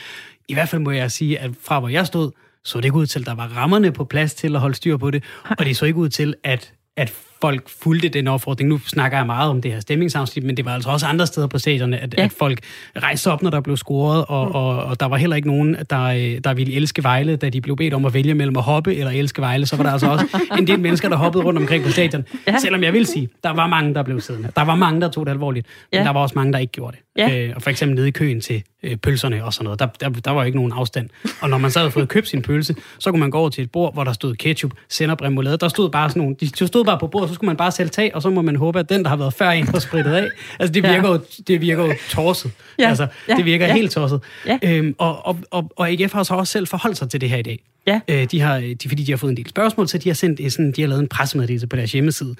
I 0.49 0.55
hvert 0.55 0.69
fald 0.69 0.83
må 0.83 0.91
jeg 0.91 1.11
sige, 1.11 1.39
at 1.39 1.51
fra 1.63 1.81
hvor 1.81 1.89
jeg 1.89 2.07
stod, 2.07 2.31
så 2.65 2.79
det 2.79 2.85
ikke 2.85 2.97
ud 2.97 3.07
til, 3.07 3.21
at 3.21 3.27
der 3.27 3.35
var 3.35 3.47
rammerne 3.47 3.93
på 3.93 4.05
plads 4.05 4.35
til 4.35 4.55
at 4.55 4.61
holde 4.61 4.75
styr 4.75 4.97
på 4.97 5.11
det, 5.11 5.25
og 5.59 5.65
det 5.65 5.77
så 5.77 5.85
ikke 5.85 5.99
ud 5.99 6.09
til, 6.09 6.35
at, 6.45 6.73
at 6.97 7.13
folk 7.47 7.69
fulgte 7.83 8.09
den 8.09 8.29
opfordring. 8.29 8.69
Nu 8.69 8.79
snakker 8.79 9.19
jeg 9.19 9.27
meget 9.27 9.51
om 9.51 9.63
det 9.63 9.73
her 9.73 9.81
stemningsafsnit, 9.81 10.45
men 10.45 10.57
det 10.57 10.65
var 10.65 10.75
altså 10.75 10.91
også 10.91 11.07
andre 11.07 11.27
steder 11.27 11.47
på 11.47 11.59
stadionerne, 11.59 11.99
at, 11.99 12.15
ja. 12.19 12.25
at 12.25 12.33
folk 12.33 12.59
rejste 12.97 13.31
op, 13.31 13.43
når 13.43 13.51
der 13.51 13.61
blev 13.61 13.77
scoret, 13.77 14.25
og, 14.29 14.47
mm. 14.47 14.55
og, 14.55 14.85
og 14.85 15.01
der 15.01 15.07
var 15.07 15.17
heller 15.17 15.37
ikke 15.37 15.49
nogen, 15.49 15.77
der, 15.91 16.39
der 16.45 16.55
ville 16.55 16.75
elske 16.75 17.03
Vejle, 17.03 17.37
da 17.37 17.49
de 17.49 17.61
blev 17.61 17.77
bedt 17.77 17.95
om 17.95 18.05
at 18.05 18.15
vælge 18.15 18.35
mellem 18.35 18.57
at 18.57 18.63
hoppe 18.63 18.97
eller 18.97 19.11
elske 19.13 19.43
Vejle. 19.43 19.67
Så 19.67 19.77
var 19.77 19.85
der 19.85 19.91
altså 19.91 20.07
også 20.07 20.27
en 20.59 20.67
del 20.67 20.81
mennesker, 20.81 21.09
der 21.09 21.17
hoppede 21.17 21.45
rundt 21.45 21.59
omkring 21.59 21.85
på 21.85 21.91
stadion. 21.91 22.25
Ja. 22.47 22.59
Selvom 22.59 22.83
jeg 22.83 22.93
vil 22.93 23.07
sige, 23.07 23.29
der 23.45 23.51
var 23.51 23.67
mange, 23.67 23.95
der 23.95 24.03
blev 24.03 24.21
siddende. 24.21 24.49
Der 24.57 24.63
var 24.63 24.75
mange, 24.75 25.01
der 25.01 25.09
tog 25.09 25.27
det 25.27 25.33
alvorligt, 25.33 25.67
men 25.93 25.99
ja. 25.99 26.05
der 26.05 26.11
var 26.11 26.21
også 26.21 26.35
mange, 26.37 26.53
der 26.53 26.59
ikke 26.59 26.73
gjorde 26.73 26.97
det. 26.97 27.03
Ja. 27.17 27.47
Øh, 27.47 27.53
og 27.57 27.63
for 27.63 27.71
eksempel 27.71 27.95
nede 27.97 28.09
i 28.09 28.11
køen 28.11 28.41
til 28.41 28.63
øh, 28.83 28.97
pølserne 28.97 29.45
og 29.45 29.53
sådan 29.53 29.65
noget, 29.65 29.81
der, 29.81 29.87
der, 29.87 30.09
der 30.09 30.31
var 30.31 30.45
ikke 30.45 30.59
nogen 30.59 30.73
afstand. 30.73 31.09
Og 31.41 31.51
når 31.51 31.59
man 31.59 31.71
så 31.71 31.79
havde 31.79 31.91
fået 31.91 32.09
købt 32.09 32.29
sin 32.29 32.43
pølse, 32.43 32.75
så 32.99 33.11
kunne 33.11 33.21
man 33.21 33.31
gå 33.31 33.39
over 33.39 33.49
til 33.49 33.65
et 33.65 33.71
bord, 33.71 33.95
hvor 33.95 34.05
der 34.05 34.13
stod 34.13 34.35
ketchup, 34.35 34.71
sennep, 34.89 35.23
remoulade. 35.23 35.57
Der 35.57 35.69
stod 35.69 35.91
bare 35.91 36.09
sådan 36.09 36.21
nogle, 36.23 36.37
de 36.41 36.67
stod 36.67 36.85
bare 36.85 36.99
på 36.99 37.07
bordet, 37.07 37.29
så 37.29 37.35
skulle 37.37 37.49
man 37.49 37.57
bare 37.57 37.73
selv 37.73 37.91
tage, 37.91 38.15
og 38.15 38.23
så 38.23 38.31
må 38.31 38.43
man 38.43 38.57
håbe, 38.57 38.79
at 38.79 38.89
den, 38.89 39.03
der 39.03 39.09
har 39.09 39.17
været 39.17 39.35
før 39.35 39.51
en, 39.51 39.69
har 39.69 39.79
spritet 39.79 40.13
af. 40.13 40.29
Altså, 40.59 40.73
det 40.73 40.83
virker, 40.83 41.09
ja. 41.09 41.13
jo, 41.13 41.21
det 41.49 41.61
virker 41.61 41.85
jo 41.87 41.93
torset. 42.11 42.51
Ja. 42.79 42.89
Altså, 42.89 43.07
det 43.27 43.45
virker 43.45 43.67
ja. 43.67 43.73
helt 43.73 43.93
tosset. 43.93 44.21
Ja. 44.47 44.59
Øhm, 44.63 44.95
og, 44.99 45.27
og, 45.27 45.39
og, 45.51 45.71
og 45.77 45.91
AGF 45.91 46.13
har 46.13 46.23
så 46.23 46.35
også 46.35 46.53
selv 46.53 46.67
forholdt 46.67 46.99
sig 46.99 47.11
til 47.11 47.21
det 47.21 47.31
her 47.31 47.37
i 47.37 47.43
dag. 47.43 47.63
Ja. 47.87 48.01
Øh, 48.09 48.27
de 48.31 48.41
har, 48.41 48.59
de, 48.61 48.89
fordi 48.89 49.03
de 49.03 49.13
har 49.13 49.17
fået 49.17 49.31
en 49.31 49.37
del 49.37 49.49
spørgsmål, 49.49 49.89
så 49.89 49.99
de 49.99 50.09
har, 50.09 50.15
sendt, 50.15 50.53
sådan, 50.53 50.73
de 50.73 50.81
har 50.81 50.89
lavet 50.89 51.03
en 51.03 51.09
pressemeddelelse 51.09 51.67
på 51.67 51.77
deres 51.77 51.93
hjemmeside. 51.93 52.35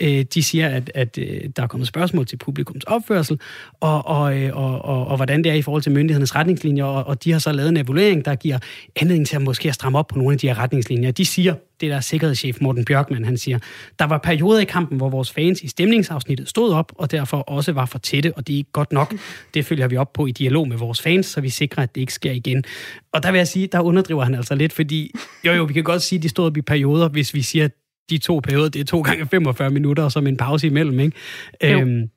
Øh, 0.00 0.24
de 0.34 0.42
siger, 0.42 0.68
at, 0.68 0.90
at 0.94 1.18
øh, 1.18 1.40
der 1.56 1.62
er 1.62 1.66
kommet 1.66 1.88
spørgsmål 1.88 2.26
til 2.26 2.36
publikums 2.36 2.84
opførsel, 2.84 3.40
og, 3.80 4.06
og, 4.06 4.38
øh, 4.38 4.56
og, 4.56 4.84
og, 4.84 5.06
og 5.06 5.16
hvordan 5.16 5.44
det 5.44 5.52
er 5.52 5.54
i 5.54 5.62
forhold 5.62 5.82
til 5.82 5.92
myndighedernes 5.92 6.34
retningslinjer, 6.34 6.84
og, 6.84 7.04
og 7.04 7.24
de 7.24 7.32
har 7.32 7.38
så 7.38 7.52
lavet 7.52 7.68
en 7.68 7.76
evaluering, 7.76 8.24
der 8.24 8.34
giver 8.34 8.58
anledning 8.96 9.26
til 9.26 9.36
at 9.36 9.42
måske 9.42 9.68
at 9.68 9.74
stramme 9.74 9.98
op 9.98 10.06
på 10.06 10.18
nogle 10.18 10.32
af 10.32 10.38
de 10.38 10.48
her 10.48 10.58
retningslinjer. 10.58 11.10
De 11.10 11.24
siger, 11.24 11.54
det 11.80 11.90
der 11.90 12.00
sikkerhedschef 12.00 12.58
Morten 12.60 12.84
Bjørkman, 12.84 13.24
han 13.24 13.36
siger, 13.36 13.58
der 13.98 14.04
var 14.04 14.18
perioder 14.18 14.60
i 14.60 14.64
kampen, 14.64 14.96
hvor 14.96 15.08
vores 15.08 15.32
fans 15.32 15.62
i 15.62 15.68
stemningsafsnittet 15.68 16.48
stod 16.48 16.72
op, 16.72 16.92
og 16.96 17.10
derfor 17.10 17.36
også 17.36 17.72
var 17.72 17.86
for 17.86 17.98
tætte, 17.98 18.32
og 18.36 18.46
det 18.46 18.52
er 18.52 18.56
ikke 18.56 18.72
godt 18.72 18.92
nok. 18.92 19.14
Det 19.54 19.64
følger 19.64 19.88
vi 19.88 19.96
op 19.96 20.12
på 20.12 20.26
i 20.26 20.32
dialog 20.32 20.68
med 20.68 20.76
vores 20.76 21.02
fans, 21.02 21.26
så 21.26 21.40
vi 21.40 21.48
sikrer, 21.48 21.82
at 21.82 21.94
det 21.94 22.00
ikke 22.00 22.14
sker 22.14 22.32
igen. 22.32 22.64
Og 23.12 23.22
der 23.22 23.30
vil 23.30 23.38
jeg 23.38 23.48
sige, 23.48 23.66
der 23.66 23.80
underdriver 23.80 24.24
han 24.24 24.34
altså 24.34 24.54
lidt, 24.54 24.72
fordi 24.72 25.14
jo 25.46 25.52
jo, 25.52 25.64
vi 25.64 25.72
kan 25.72 25.84
godt 25.84 26.02
sige, 26.02 26.16
at 26.16 26.22
de 26.22 26.28
stod 26.28 26.46
op 26.46 26.56
i 26.56 26.62
perioder, 26.62 27.08
hvis 27.08 27.34
vi 27.34 27.42
siger, 27.42 27.64
at 27.64 27.72
de 28.10 28.18
to 28.18 28.40
perioder, 28.40 28.68
det 28.68 28.80
er 28.80 28.84
to 28.84 29.00
gange 29.00 29.26
45 29.26 29.70
minutter, 29.70 30.02
og 30.02 30.12
så 30.12 30.20
med 30.20 30.32
en 30.32 30.36
pause 30.36 30.66
imellem, 30.66 31.00
ikke? 31.00 31.16
Øhm, 31.64 32.10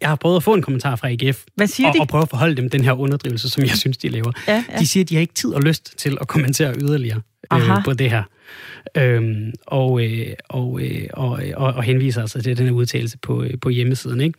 jeg 0.00 0.08
har 0.08 0.16
prøvet 0.16 0.36
at 0.36 0.42
få 0.42 0.54
en 0.54 0.62
kommentar 0.62 0.96
fra 0.96 1.08
AGF. 1.10 1.44
Hvad 1.54 1.66
siger 1.66 1.88
og, 1.88 1.94
de? 1.94 2.00
Og 2.00 2.08
prøve 2.08 2.22
at 2.22 2.28
forholde 2.28 2.56
dem 2.56 2.70
den 2.70 2.84
her 2.84 2.92
underdrivelse, 2.92 3.50
som 3.50 3.62
jeg 3.62 3.76
synes, 3.76 3.96
de 3.96 4.08
laver. 4.08 4.32
Ja, 4.48 4.64
ja. 4.72 4.78
De 4.78 4.86
siger, 4.86 5.04
at 5.04 5.08
de 5.08 5.14
har 5.14 5.20
ikke 5.20 5.34
tid 5.34 5.50
og 5.50 5.62
lyst 5.62 5.94
til 5.98 6.18
at 6.20 6.28
kommentere 6.28 6.74
yderligere 6.80 7.20
øh, 7.52 7.84
på 7.84 7.92
det 7.92 8.10
her. 8.10 8.22
Øhm, 8.96 9.52
og, 9.66 10.04
øh, 10.04 10.26
og, 10.48 10.80
øh, 10.82 11.06
og, 11.12 11.40
og, 11.54 11.72
og 11.72 11.82
henviser 11.82 12.20
altså 12.20 12.42
til 12.42 12.58
den 12.58 12.66
her 12.66 12.72
udtalelse 12.72 13.18
på, 13.18 13.42
øh, 13.42 13.50
på 13.60 13.68
hjemmesiden. 13.68 14.20
Ikke? 14.20 14.38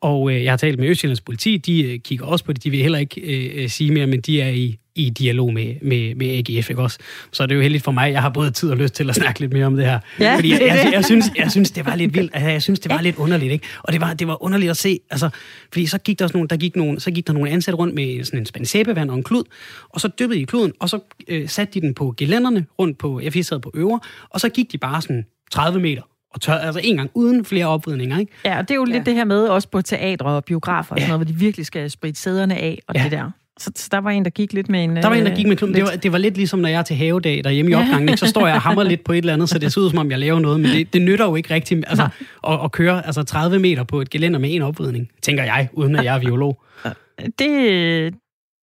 Og 0.00 0.32
øh, 0.32 0.44
jeg 0.44 0.52
har 0.52 0.56
talt 0.56 0.78
med 0.78 0.88
Østjyllands 0.88 1.20
politi, 1.20 1.56
de 1.56 1.82
øh, 1.82 1.98
kigger 1.98 2.26
også 2.26 2.44
på 2.44 2.52
det, 2.52 2.64
de 2.64 2.70
vil 2.70 2.82
heller 2.82 2.98
ikke 2.98 3.20
øh, 3.20 3.68
sige 3.68 3.92
mere, 3.92 4.06
men 4.06 4.20
de 4.20 4.40
er 4.40 4.48
i 4.48 4.78
i 4.96 5.10
dialog 5.10 5.52
med, 5.52 5.74
med, 5.82 6.14
med 6.14 6.26
AGF, 6.26 6.70
ikke 6.70 6.82
også? 6.82 6.98
Så 7.32 7.42
er 7.42 7.46
det 7.46 7.54
jo 7.54 7.60
heldigt 7.60 7.84
for 7.84 7.92
mig, 7.92 8.12
jeg 8.12 8.22
har 8.22 8.28
både 8.28 8.50
tid 8.50 8.70
og 8.70 8.76
lyst 8.76 8.94
til 8.94 9.08
at 9.08 9.14
snakke 9.14 9.40
lidt 9.40 9.52
mere 9.52 9.66
om 9.66 9.76
det 9.76 9.84
her. 9.84 9.98
Ja, 10.20 10.36
Fordi 10.36 10.52
jeg, 10.52 10.60
jeg, 10.60 10.68
jeg, 10.68 10.92
jeg, 10.92 11.04
synes, 11.04 11.24
jeg 11.36 11.50
synes, 11.50 11.70
det 11.70 11.86
var 11.86 11.96
lidt 11.96 12.14
vildt. 12.14 12.30
Altså, 12.34 12.50
jeg 12.58 12.62
synes, 12.62 12.80
det 12.80 12.90
var 12.90 13.00
lidt 13.00 13.16
underligt, 13.16 13.52
ikke? 13.52 13.66
Og 13.82 13.92
det 13.92 14.00
var, 14.00 14.14
det 14.14 14.26
var 14.28 14.42
underligt 14.42 14.70
at 14.70 14.76
se, 14.76 15.00
altså, 15.10 15.30
fordi 15.72 15.86
så 15.86 15.98
gik 15.98 16.18
der, 16.18 16.24
også 16.24 16.36
nogle, 16.36 16.48
der 16.48 16.56
gik 16.56 16.76
nogle, 16.76 17.00
så 17.00 17.10
gik 17.10 17.26
der 17.26 17.32
nogle 17.32 17.50
ansatte 17.50 17.78
rundt 17.78 17.94
med 17.94 18.24
sådan 18.24 18.40
en 18.40 18.46
spand 18.46 18.64
sæbevand 18.64 19.10
og 19.10 19.16
en 19.16 19.22
klud, 19.22 19.42
og 19.88 20.00
så 20.00 20.08
dyppede 20.18 20.40
de 20.40 20.46
kluden, 20.46 20.72
og 20.80 20.88
så 20.88 20.98
øh, 21.28 21.48
satte 21.48 21.74
de 21.74 21.80
den 21.80 21.94
på 21.94 22.14
gelænderne 22.16 22.66
rundt 22.78 22.98
på, 22.98 23.20
jeg 23.20 23.44
sad 23.44 23.60
på 23.60 23.70
øver, 23.74 23.98
og 24.30 24.40
så 24.40 24.48
gik 24.48 24.72
de 24.72 24.78
bare 24.78 25.02
sådan 25.02 25.24
30 25.52 25.80
meter 25.80 26.02
og 26.34 26.40
tør, 26.40 26.54
altså 26.54 26.80
en 26.84 26.96
gang 26.96 27.10
uden 27.14 27.44
flere 27.44 27.66
opvridninger, 27.66 28.18
ikke? 28.18 28.32
Ja, 28.44 28.58
og 28.58 28.62
det 28.68 28.70
er 28.70 28.74
jo 28.74 28.86
ja. 28.88 28.92
lidt 28.92 29.06
det 29.06 29.14
her 29.14 29.24
med, 29.24 29.46
også 29.46 29.68
på 29.68 29.82
teatre 29.82 30.26
og 30.26 30.44
biografer, 30.44 30.94
og 30.94 31.00
sådan 31.00 31.08
noget, 31.08 31.26
hvor 31.26 31.32
de 31.32 31.38
virkelig 31.38 31.66
skal 31.66 31.90
spritte 31.90 32.20
sæderne 32.20 32.56
af, 32.56 32.78
og 32.86 32.94
ja. 32.94 33.02
det 33.02 33.12
der. 33.12 33.30
Så, 33.60 33.70
så 33.76 33.88
der 33.90 33.98
var 33.98 34.10
en, 34.10 34.24
der 34.24 34.30
gik 34.30 34.52
lidt 34.52 34.68
med 34.68 34.84
en... 34.84 34.96
Der 34.96 35.08
var 35.08 35.14
en, 35.14 35.26
der 35.26 35.34
gik 35.34 35.46
med 35.46 35.56
klumpen. 35.56 35.74
Det 35.74 35.84
var, 35.84 35.96
det 35.96 36.12
var 36.12 36.18
lidt 36.18 36.36
ligesom, 36.36 36.58
når 36.60 36.68
jeg 36.68 36.78
er 36.78 36.82
til 36.82 36.96
havedag 36.96 37.44
derhjemme 37.44 37.70
i 37.70 37.74
opgangen, 37.74 38.08
ikke? 38.08 38.18
så 38.18 38.26
står 38.26 38.46
jeg 38.46 38.56
og 38.56 38.62
hammer 38.62 38.82
lidt 38.82 39.04
på 39.04 39.12
et 39.12 39.18
eller 39.18 39.32
andet, 39.32 39.48
så 39.48 39.58
det 39.58 39.72
ser 39.72 39.80
ud 39.80 39.90
som 39.90 39.98
om, 39.98 40.10
jeg 40.10 40.18
laver 40.18 40.38
noget, 40.38 40.60
men 40.60 40.70
det, 40.70 40.92
det 40.92 41.02
nytter 41.02 41.24
jo 41.24 41.34
ikke 41.34 41.54
rigtigt 41.54 41.84
altså, 41.86 42.08
at, 42.48 42.60
at 42.64 42.72
køre 42.72 43.06
altså 43.06 43.22
30 43.22 43.58
meter 43.58 43.84
på 43.84 44.00
et 44.00 44.10
gelænder 44.10 44.38
med 44.38 44.54
en 44.54 44.62
opvridning, 44.62 45.08
tænker 45.22 45.44
jeg, 45.44 45.68
uden 45.72 45.96
at 45.96 46.04
jeg 46.04 46.16
er 46.16 46.20
biolog. 46.20 46.62
Det, 47.38 48.14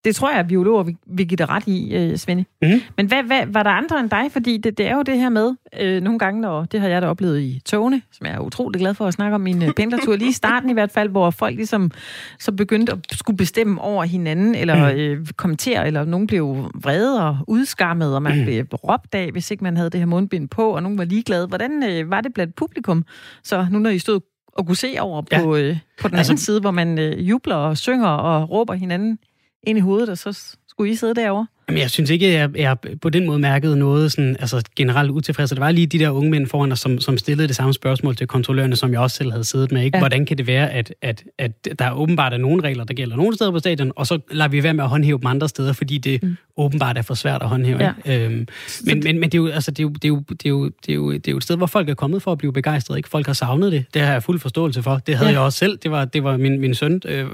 det 0.05 0.15
tror 0.15 0.29
jeg, 0.29 0.39
at 0.39 0.47
biologer 0.47 0.83
vil, 0.83 0.95
vil 1.07 1.27
give 1.27 1.35
dig 1.35 1.49
ret 1.49 1.67
i, 1.67 1.95
øh, 1.95 2.17
Svende. 2.17 2.45
Mm. 2.61 2.81
Men 2.97 3.05
hvad, 3.05 3.23
hvad, 3.23 3.45
var 3.47 3.63
der 3.63 3.69
andre 3.69 3.99
end 3.99 4.09
dig? 4.09 4.31
Fordi 4.31 4.57
det, 4.57 4.77
det 4.77 4.87
er 4.87 4.95
jo 4.95 5.01
det 5.01 5.17
her 5.17 5.29
med, 5.29 5.55
øh, 5.79 6.01
nogle 6.01 6.19
gange, 6.19 6.49
og 6.49 6.71
det 6.71 6.81
har 6.81 6.87
jeg 6.87 7.01
da 7.01 7.07
oplevet 7.07 7.39
i 7.39 7.61
togene, 7.65 8.01
som 8.11 8.25
jeg 8.25 8.35
er 8.35 8.39
utrolig 8.39 8.79
glad 8.79 8.93
for 8.93 9.07
at 9.07 9.13
snakke 9.13 9.35
om 9.35 9.41
min 9.41 9.63
øh, 9.63 9.73
pendlertur, 9.73 10.15
lige 10.15 10.29
i 10.29 10.33
starten 10.33 10.69
i 10.69 10.73
hvert 10.73 10.91
fald, 10.91 11.09
hvor 11.09 11.29
folk 11.29 11.55
ligesom 11.55 11.91
så 12.39 12.51
begyndte 12.51 12.91
at 12.91 12.99
skulle 13.11 13.37
bestemme 13.37 13.81
over 13.81 14.03
hinanden, 14.03 14.55
eller 14.55 14.93
mm. 14.93 14.99
øh, 14.99 15.27
kommentere, 15.37 15.87
eller 15.87 16.05
nogen 16.05 16.27
blev 16.27 16.71
vrede 16.75 17.27
og 17.27 17.37
udskammet, 17.47 18.15
og 18.15 18.23
man 18.23 18.37
mm. 18.37 18.45
blev 18.45 18.63
råbt 18.63 19.15
af, 19.15 19.31
hvis 19.31 19.51
ikke 19.51 19.63
man 19.63 19.77
havde 19.77 19.89
det 19.89 19.99
her 19.99 20.07
mundbind 20.07 20.49
på, 20.49 20.69
og 20.69 20.83
nogen 20.83 20.97
var 20.97 21.05
ligeglade. 21.05 21.47
Hvordan 21.47 21.83
øh, 21.83 22.11
var 22.11 22.21
det 22.21 22.33
blandt 22.33 22.55
publikum? 22.55 23.05
Så 23.43 23.67
nu 23.71 23.79
når 23.79 23.89
I 23.89 23.99
stod 23.99 24.19
og 24.53 24.65
kunne 24.67 24.77
se 24.77 24.95
over 24.99 25.23
ja. 25.31 25.41
på, 25.41 25.55
øh, 25.55 25.77
på 26.01 26.07
den 26.07 26.17
altså, 26.17 26.31
anden 26.31 26.41
side, 26.41 26.61
hvor 26.61 26.71
man 26.71 26.99
øh, 26.99 27.29
jubler 27.29 27.55
og 27.55 27.77
synger 27.77 28.07
og 28.07 28.49
råber 28.49 28.73
hinanden 28.73 29.19
ind 29.63 29.77
i 29.77 29.81
hovedet, 29.81 30.09
og 30.09 30.17
så 30.17 30.57
skulle 30.67 30.91
I 30.91 30.95
sidde 30.95 31.15
derovre? 31.15 31.47
Jamen, 31.71 31.81
jeg 31.81 31.91
synes 31.91 32.09
ikke, 32.09 32.27
at 32.27 32.33
jeg, 32.33 32.49
jeg 32.57 32.77
på 33.01 33.09
den 33.09 33.25
måde 33.25 33.39
mærkede 33.39 33.77
noget 33.77 34.11
sådan, 34.11 34.35
altså, 34.39 34.63
generelt 34.75 35.11
utilfreds. 35.11 35.49
Det 35.49 35.59
var 35.59 35.71
lige 35.71 35.87
de 35.87 35.99
der 35.99 36.09
unge 36.09 36.31
mænd 36.31 36.47
foran 36.47 36.71
os, 36.71 36.79
som, 36.79 36.99
som 36.99 37.17
stillede 37.17 37.47
det 37.47 37.55
samme 37.55 37.73
spørgsmål 37.73 38.15
til 38.15 38.27
kontrollørerne, 38.27 38.75
som 38.75 38.91
jeg 38.91 38.99
også 38.99 39.17
selv 39.17 39.31
havde 39.31 39.43
siddet 39.43 39.71
med. 39.71 39.83
Ikke? 39.83 39.97
Ja. 39.97 40.01
Hvordan 40.01 40.25
kan 40.25 40.37
det 40.37 40.47
være, 40.47 40.71
at, 40.71 40.93
at, 41.01 41.23
at 41.37 41.51
der 41.79 41.85
er 41.85 41.91
åbenbart 41.91 42.33
er 42.33 42.37
nogle 42.37 42.63
regler, 42.63 42.83
der 42.83 42.93
gælder 42.93 43.15
nogle 43.15 43.35
steder 43.35 43.51
på 43.51 43.59
stadion, 43.59 43.91
og 43.95 44.07
så 44.07 44.19
lader 44.31 44.49
vi 44.49 44.63
være 44.63 44.73
med 44.73 44.83
at 44.83 44.89
håndhæve 44.89 45.17
dem 45.17 45.27
andre 45.27 45.49
steder, 45.49 45.73
fordi 45.73 45.97
det 45.97 46.23
mm. 46.23 46.37
åbenbart 46.57 46.97
er 46.97 47.01
for 47.01 47.13
svært 47.13 47.41
at 47.41 47.49
håndhæve. 47.49 47.83
Ja. 48.05 48.23
Øhm, 48.25 48.47
men, 48.85 48.99
men, 49.03 49.19
men 49.19 49.23
det, 49.23 49.33
er 49.33 49.37
jo, 49.37 49.47
altså, 49.47 49.71
det, 49.71 49.79
er 49.79 49.83
jo, 49.83 49.89
det, 49.89 50.05
er 50.05 50.09
jo, 50.09 50.19
det, 50.29 50.45
er 50.45 50.49
jo, 50.49 50.65
det, 50.65 50.89
er 50.89 50.93
jo, 50.93 51.11
det 51.11 51.27
er 51.27 51.31
jo 51.31 51.37
et 51.37 51.43
sted, 51.43 51.57
hvor 51.57 51.65
folk 51.65 51.89
er 51.89 51.93
kommet 51.93 52.21
for 52.21 52.31
at 52.31 52.37
blive 52.37 52.53
begejstret. 52.53 52.97
Ikke? 52.97 53.09
Folk 53.09 53.25
har 53.25 53.33
savnet 53.33 53.71
det. 53.71 53.85
Det 53.93 54.01
har 54.01 54.11
jeg 54.11 54.23
fuld 54.23 54.39
forståelse 54.39 54.83
for. 54.83 54.97
Det 55.07 55.15
havde 55.15 55.29
ja. 55.29 55.35
jeg 55.35 55.41
også 55.41 55.59
selv. 55.59 55.77
Det 55.77 55.91
var, 55.91 56.05
det 56.05 56.23
var 56.23 56.37
min, 56.37 56.59
min 56.59 56.75
søn, 56.75 57.01
øh, 57.05 57.25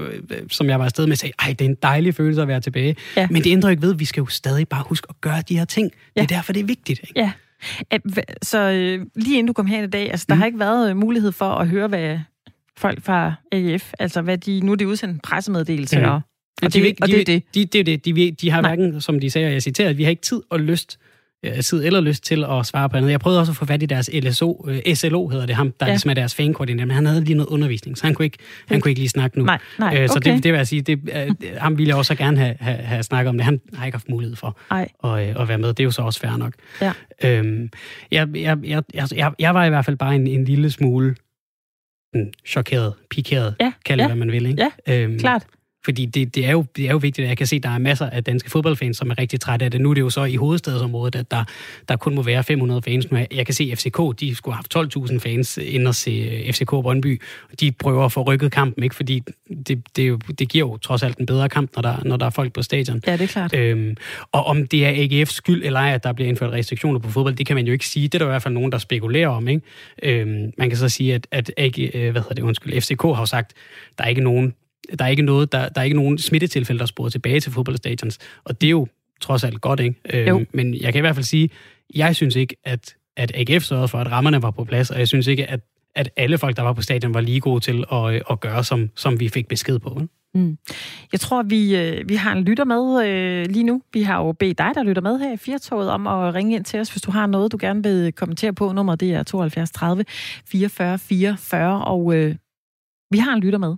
som 0.50 0.68
jeg 0.68 0.78
var 0.78 0.84
afsted 0.84 1.06
med, 1.06 1.16
sagde, 1.16 1.32
ej, 1.38 1.54
det 1.58 1.60
er 1.60 1.68
en 1.68 1.76
dejlig 1.82 2.14
følelse 2.14 2.42
at 2.42 2.48
være 2.48 2.60
tilbage. 2.60 2.96
Ja. 3.16 3.28
Men 3.30 3.44
det 3.44 3.50
ændrer 3.52 3.70
ikke 3.70 3.82
ved, 3.82 3.92
at 3.92 4.00
vi 4.00 4.04
skal 4.04 4.20
jo 4.20 4.26
stadig 4.28 4.68
bare 4.68 4.84
huske 4.86 5.06
at 5.10 5.20
gøre 5.20 5.42
de 5.48 5.58
her 5.58 5.64
ting. 5.64 5.90
Ja. 6.16 6.20
Det 6.20 6.30
er 6.30 6.36
derfor, 6.36 6.52
det 6.52 6.60
er 6.60 6.64
vigtigt. 6.64 7.00
Ikke? 7.02 7.20
Ja. 7.20 7.32
Så 8.42 8.58
øh, 8.58 9.06
lige 9.14 9.38
inden 9.38 9.46
du 9.46 9.52
kom 9.52 9.66
her 9.66 9.82
i 9.82 9.86
dag, 9.86 10.10
altså, 10.10 10.26
der 10.28 10.34
mm. 10.34 10.40
har 10.40 10.46
ikke 10.46 10.58
været 10.58 10.90
øh, 10.90 10.96
mulighed 10.96 11.32
for 11.32 11.50
at 11.50 11.68
høre, 11.68 11.88
hvad 11.88 12.18
folk 12.76 13.02
fra 13.02 13.34
AF, 13.52 13.92
altså 13.98 14.22
hvad 14.22 14.38
de, 14.38 14.60
nu 14.60 14.72
er 14.72 14.76
det 14.76 14.84
udsendt 14.84 15.14
en 15.14 15.20
pressemeddelelse, 15.20 15.98
mm. 15.98 16.04
og, 16.04 16.20
og, 16.62 16.74
de, 16.74 16.80
det, 16.80 16.98
de, 16.98 17.02
og 17.02 17.08
det 17.08 17.20
er 17.20 17.24
det. 17.24 17.42
De, 17.54 17.64
det 17.64 17.86
det. 17.86 18.04
De, 18.04 18.30
de 18.30 18.50
har 18.50 18.60
Nej. 18.60 18.76
hverken, 18.76 19.00
som 19.00 19.20
de 19.20 19.30
sagde, 19.30 19.46
og 19.46 19.52
jeg 19.52 19.62
citerer, 19.62 19.88
at 19.88 19.98
vi 19.98 20.02
har 20.02 20.10
ikke 20.10 20.22
tid 20.22 20.42
og 20.50 20.60
lyst 20.60 20.98
tid 21.64 21.84
eller 21.84 22.00
lyst 22.00 22.24
til 22.24 22.44
at 22.44 22.66
svare 22.66 22.88
på 22.88 22.96
andet. 22.96 23.10
Jeg 23.10 23.20
prøvede 23.20 23.40
også 23.40 23.52
at 23.52 23.56
få 23.56 23.64
fat 23.64 23.82
i 23.82 23.86
deres 23.86 24.10
LSO, 24.12 24.66
øh, 24.68 24.94
SLO 24.94 25.28
hedder 25.28 25.46
det, 25.46 25.54
ham, 25.54 25.72
der 25.80 25.86
ja. 25.86 25.92
ligesom 25.92 26.10
er 26.10 26.14
deres 26.14 26.34
fankoordinator, 26.34 26.86
men 26.86 26.94
han 26.94 27.06
havde 27.06 27.24
lige 27.24 27.36
noget 27.36 27.48
undervisning, 27.48 27.98
så 27.98 28.06
han 28.06 28.14
kunne 28.14 28.24
ikke, 28.24 28.38
han 28.68 28.80
kunne 28.80 28.90
ikke 28.90 29.00
lige 29.00 29.08
snakke 29.08 29.38
nu. 29.38 29.44
Nej, 29.44 29.58
nej, 29.78 29.88
okay. 29.88 30.02
øh, 30.02 30.08
så 30.08 30.18
det, 30.18 30.44
det 30.44 30.52
vil 30.52 30.58
jeg 30.58 30.66
sige, 30.66 30.82
det, 30.82 31.00
øh, 31.14 31.30
ham 31.58 31.78
ville 31.78 31.88
jeg 31.88 31.96
også 31.96 32.14
gerne 32.14 32.38
have, 32.38 32.56
have, 32.60 32.76
have 32.76 33.02
snakket 33.02 33.28
om 33.28 33.36
det. 33.36 33.44
Han 33.44 33.60
har 33.74 33.86
ikke 33.86 33.96
haft 33.96 34.08
mulighed 34.08 34.36
for 34.36 34.58
at, 34.74 35.28
øh, 35.28 35.42
at 35.42 35.48
være 35.48 35.58
med. 35.58 35.68
Det 35.68 35.80
er 35.80 35.84
jo 35.84 35.90
så 35.90 36.02
også 36.02 36.20
fair 36.20 36.36
nok. 36.36 36.52
Ja. 36.80 36.92
Øhm, 37.24 37.70
jeg, 38.10 38.28
jeg, 38.34 38.58
jeg, 38.64 38.82
jeg, 39.14 39.32
jeg 39.38 39.54
var 39.54 39.64
i 39.64 39.68
hvert 39.68 39.84
fald 39.84 39.96
bare 39.96 40.14
en, 40.14 40.26
en 40.26 40.44
lille 40.44 40.70
smule 40.70 41.14
en 42.14 42.32
chokeret, 42.46 42.94
pikeret, 43.10 43.54
ja, 43.60 43.72
kald 43.84 43.98
det, 43.98 44.02
ja. 44.02 44.08
hvad 44.08 44.16
man 44.16 44.32
vil. 44.32 44.46
Ikke? 44.46 44.70
Ja, 44.86 45.02
øhm, 45.02 45.18
klart. 45.18 45.46
Fordi 45.84 46.06
det, 46.06 46.34
det, 46.34 46.46
er 46.46 46.50
jo, 46.50 46.64
det 46.76 46.86
er 46.86 46.90
jo 46.90 46.96
vigtigt, 46.96 47.24
at 47.24 47.28
jeg 47.28 47.36
kan 47.36 47.46
se, 47.46 47.56
at 47.56 47.62
der 47.62 47.68
er 47.68 47.78
masser 47.78 48.10
af 48.10 48.24
danske 48.24 48.50
fodboldfans, 48.50 48.96
som 48.96 49.10
er 49.10 49.18
rigtig 49.18 49.40
trætte 49.40 49.64
af 49.64 49.70
det. 49.70 49.80
Nu 49.80 49.90
er 49.90 49.94
det 49.94 50.00
jo 50.00 50.10
så 50.10 50.24
i 50.24 50.36
hovedstadsområdet, 50.36 51.16
at 51.16 51.30
der, 51.30 51.44
der 51.88 51.96
kun 51.96 52.14
må 52.14 52.22
være 52.22 52.44
500 52.44 52.82
fans. 52.82 53.10
Nu 53.10 53.18
jeg 53.34 53.46
kan 53.46 53.54
se, 53.54 53.68
at 53.72 53.78
FCK 53.78 54.20
de 54.20 54.34
skulle 54.34 54.54
have 54.54 54.64
haft 54.74 54.96
12.000 54.96 55.18
fans 55.18 55.58
ind 55.62 55.88
og 55.88 55.94
se 55.94 56.10
øh, 56.10 56.52
FCK 56.52 56.70
Brøndby. 56.70 57.22
De 57.60 57.72
prøver 57.72 58.04
at 58.04 58.12
få 58.12 58.22
rykket 58.22 58.52
kampen, 58.52 58.82
ikke? 58.82 58.94
fordi 58.94 59.22
det, 59.66 59.82
det, 59.96 60.08
jo, 60.08 60.16
det 60.16 60.48
giver 60.48 60.68
jo 60.68 60.76
trods 60.76 61.02
alt 61.02 61.18
en 61.18 61.26
bedre 61.26 61.48
kamp, 61.48 61.70
når 61.76 61.82
der, 61.82 62.04
når 62.04 62.16
der 62.16 62.26
er 62.26 62.30
folk 62.30 62.52
på 62.52 62.62
stadion. 62.62 63.02
Ja, 63.06 63.12
det 63.12 63.20
er 63.20 63.26
klart. 63.26 63.54
Øhm, 63.54 63.96
og 64.32 64.46
om 64.46 64.66
det 64.66 64.86
er 64.86 64.90
AGF's 65.24 65.32
skyld 65.32 65.64
eller 65.64 65.80
ej, 65.80 65.94
at 65.94 66.04
der 66.04 66.12
bliver 66.12 66.28
indført 66.28 66.52
restriktioner 66.52 66.98
på 67.00 67.10
fodbold, 67.10 67.34
det 67.34 67.46
kan 67.46 67.56
man 67.56 67.66
jo 67.66 67.72
ikke 67.72 67.86
sige. 67.86 68.08
Det 68.08 68.14
er 68.14 68.18
der 68.18 68.26
i 68.26 68.30
hvert 68.30 68.42
fald 68.42 68.54
nogen, 68.54 68.72
der 68.72 68.78
spekulerer 68.78 69.28
om. 69.28 69.48
Ikke? 69.48 69.62
Øhm, 70.02 70.52
man 70.58 70.68
kan 70.68 70.78
så 70.78 70.88
sige, 70.88 71.14
at, 71.14 71.26
at 71.30 71.52
AG, 71.56 71.78
øh, 71.94 72.10
hvad 72.10 72.22
hedder 72.22 72.34
det, 72.34 72.42
undskyld, 72.42 72.80
FCK 72.80 73.02
har 73.02 73.24
sagt, 73.24 73.52
der 73.98 74.04
er 74.04 74.08
ikke 74.08 74.20
nogen 74.20 74.54
der 74.98 75.04
er 75.04 75.08
ikke 75.08 75.22
noget, 75.22 75.52
der, 75.52 75.68
der 75.68 75.80
er 75.80 75.84
ikke 75.84 75.96
nogen 75.96 76.18
smittetilfælde, 76.18 76.78
der 76.78 76.86
sporer 76.86 77.08
tilbage 77.08 77.40
til 77.40 77.52
fodboldstadions. 77.52 78.18
Og 78.44 78.60
det 78.60 78.66
er 78.66 78.70
jo 78.70 78.86
trods 79.20 79.44
alt 79.44 79.60
godt, 79.60 79.80
ikke? 79.80 80.30
Øh, 80.30 80.46
men 80.52 80.74
jeg 80.74 80.92
kan 80.92 81.00
i 81.00 81.00
hvert 81.00 81.14
fald 81.14 81.24
sige, 81.24 81.50
jeg 81.94 82.16
synes 82.16 82.36
ikke, 82.36 82.56
at, 82.64 82.94
at 83.16 83.32
AGF 83.34 83.64
sørgede 83.64 83.88
for, 83.88 83.98
at 83.98 84.10
rammerne 84.10 84.42
var 84.42 84.50
på 84.50 84.64
plads, 84.64 84.90
og 84.90 84.98
jeg 84.98 85.08
synes 85.08 85.26
ikke, 85.26 85.46
at, 85.46 85.60
at 85.94 86.10
alle 86.16 86.38
folk, 86.38 86.56
der 86.56 86.62
var 86.62 86.72
på 86.72 86.82
stadion, 86.82 87.14
var 87.14 87.20
lige 87.20 87.40
gode 87.40 87.60
til 87.60 87.84
at, 87.92 88.22
at 88.30 88.40
gøre, 88.40 88.64
som, 88.64 88.90
som 88.94 89.20
vi 89.20 89.28
fik 89.28 89.48
besked 89.48 89.78
på. 89.78 90.02
Mm. 90.34 90.58
Jeg 91.12 91.20
tror, 91.20 91.42
vi, 91.42 91.76
øh, 91.76 92.08
vi 92.08 92.14
har 92.14 92.32
en 92.32 92.44
lytter 92.44 92.64
med 92.64 93.06
øh, 93.06 93.46
lige 93.46 93.62
nu. 93.62 93.82
Vi 93.92 94.02
har 94.02 94.24
jo 94.24 94.32
bedt 94.32 94.58
dig, 94.58 94.70
der 94.74 94.82
lytter 94.82 95.02
med 95.02 95.18
her 95.18 95.32
i 95.32 95.36
Firtoget, 95.36 95.90
om 95.90 96.06
at 96.06 96.34
ringe 96.34 96.56
ind 96.56 96.64
til 96.64 96.80
os, 96.80 96.90
hvis 96.90 97.02
du 97.02 97.10
har 97.10 97.26
noget, 97.26 97.52
du 97.52 97.58
gerne 97.60 97.82
vil 97.82 98.12
kommentere 98.12 98.52
på. 98.52 98.72
Nummeret 98.72 99.00
det 99.00 99.14
er 99.14 99.22
72 99.22 99.70
30 99.70 100.04
44 100.46 100.98
44, 100.98 101.84
og 101.84 102.14
øh, 102.14 102.34
vi 103.10 103.18
har 103.18 103.34
en 103.34 103.40
lytter 103.40 103.58
med. 103.58 103.76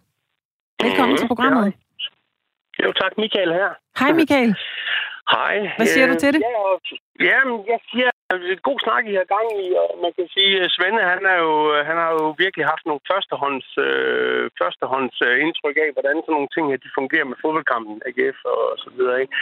Velkommen 0.87 1.15
mm, 1.15 1.21
til 1.21 1.29
programmet. 1.33 1.67
Ja. 1.67 2.85
Jo, 2.85 2.93
tak. 3.01 3.13
Michael 3.19 3.53
her. 3.61 3.71
Hej, 4.01 4.13
Michael. 4.21 4.53
Hej. 5.35 5.55
Hvad 5.79 5.87
siger 5.87 6.07
øh, 6.07 6.13
du 6.13 6.17
til 6.21 6.31
det? 6.35 6.41
Ja, 6.47 7.27
jamen, 7.29 7.57
jeg 7.73 7.81
siger, 7.91 8.11
er 8.31 8.37
et 8.57 8.63
god 8.69 8.79
snak, 8.87 9.03
I 9.13 9.15
har 9.21 9.29
gang 9.37 9.47
i, 9.65 9.67
og 9.83 9.89
man 10.05 10.13
kan 10.19 10.27
sige, 10.37 10.53
at 10.65 10.73
Svende, 10.77 11.03
han, 11.13 11.23
er 11.33 11.39
jo, 11.47 11.55
han 11.89 11.97
har 12.05 12.11
jo 12.19 12.25
virkelig 12.45 12.65
haft 12.73 12.85
nogle 12.87 13.03
førstehånds, 13.11 13.69
øh, 13.87 14.45
førstehånds 14.61 15.17
øh, 15.27 15.35
indtryk 15.45 15.77
af, 15.85 15.91
hvordan 15.97 16.17
sådan 16.21 16.35
nogle 16.37 16.53
ting 16.55 16.65
her, 16.71 16.85
de 16.85 16.97
fungerer 16.99 17.27
med 17.31 17.41
fodboldkampen, 17.43 17.95
AGF 18.09 18.39
og 18.55 18.63
så 18.85 18.89
videre. 18.97 19.17
Ikke? 19.23 19.35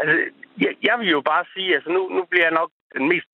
Altså, 0.00 0.14
jeg, 0.64 0.72
jeg 0.88 0.96
vil 1.00 1.08
jo 1.16 1.20
bare 1.32 1.44
sige, 1.54 1.70
altså 1.76 1.90
nu, 1.96 2.02
nu 2.16 2.22
bliver 2.30 2.46
jeg 2.48 2.58
nok 2.60 2.70
den 2.96 3.04
mest 3.12 3.28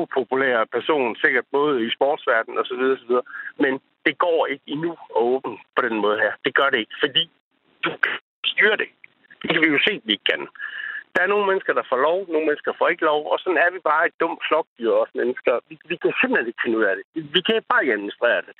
upopulære 0.00 0.72
person, 0.76 1.16
sikkert 1.24 1.46
både 1.56 1.74
i 1.86 1.88
sportsverdenen 1.96 2.58
og 2.60 2.66
så 2.70 2.74
videre, 2.80 2.98
så 3.02 3.06
videre. 3.10 3.26
Men 3.62 3.72
det 4.06 4.14
går 4.18 4.40
ikke 4.52 4.66
endnu 4.74 4.92
at 5.16 5.22
åbne 5.30 5.56
på 5.76 5.80
den 5.86 5.96
måde 6.04 6.18
her. 6.24 6.32
Det 6.44 6.52
gør 6.58 6.68
det 6.70 6.78
ikke, 6.78 6.96
fordi 7.04 7.24
du 7.84 7.90
kan 8.04 8.16
styre 8.52 8.76
det. 8.82 8.90
Det 9.40 9.46
kan 9.50 9.60
vi 9.62 9.68
jo 9.74 9.80
se, 9.86 9.92
at 10.00 10.06
vi 10.06 10.12
ikke 10.12 10.30
kan. 10.32 10.42
Der 11.14 11.20
er 11.22 11.32
nogle 11.32 11.46
mennesker, 11.50 11.72
der 11.78 11.84
får 11.90 12.00
lov, 12.08 12.18
nogle 12.32 12.46
mennesker 12.48 12.72
får 12.78 12.88
ikke 12.92 13.04
lov, 13.10 13.20
og 13.32 13.36
sådan 13.38 13.62
er 13.64 13.70
vi 13.74 13.80
bare 13.90 14.06
et 14.06 14.16
dumt 14.22 14.40
flokdyr, 14.48 14.92
os 15.02 15.12
mennesker. 15.20 15.52
Vi, 15.68 15.74
vi 15.90 15.96
kan 16.02 16.12
simpelthen 16.20 16.50
ikke 16.50 16.62
finde 16.64 16.78
ud 16.80 16.86
af 16.90 16.94
det. 16.96 17.04
Vi 17.36 17.40
kan 17.46 17.56
bare 17.70 17.82
ikke 17.82 17.96
administrere 17.98 18.40
det. 18.46 18.54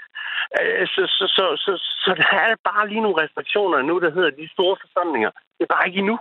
Øh, 0.59 0.87
så, 0.95 1.03
så, 1.17 1.25
så, 1.37 1.45
så, 1.65 1.73
så 2.05 2.11
der 2.23 2.31
er 2.47 2.55
bare 2.71 2.89
lige 2.91 3.05
nogle 3.05 3.21
restriktioner 3.23 3.79
nu, 3.83 3.95
der 4.05 4.11
hedder 4.17 4.31
de 4.41 4.47
store 4.57 4.77
forsamlinger. 4.83 5.31
Det 5.57 5.63
er 5.67 5.75
bare 5.77 5.87
ikke 5.89 5.99
endnu. 6.05 6.19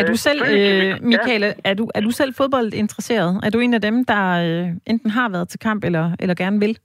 Er 0.00 0.04
du 0.10 0.14
øh, 0.16 0.22
selv, 0.26 0.40
øh, 0.42 1.02
Michael, 1.12 1.42
er, 1.64 1.74
du, 1.74 1.84
er 1.94 2.00
du 2.00 2.10
selv 2.10 2.34
fodboldinteresseret? 2.34 3.40
Er 3.44 3.50
du 3.50 3.58
en 3.58 3.74
af 3.74 3.80
dem, 3.80 4.04
der 4.04 4.24
øh, 4.46 4.68
enten 4.86 5.10
har 5.10 5.28
været 5.28 5.48
til 5.48 5.60
kamp 5.60 5.84
eller, 5.84 6.16
eller 6.20 6.34
gerne 6.34 6.60
vil, 6.60 6.78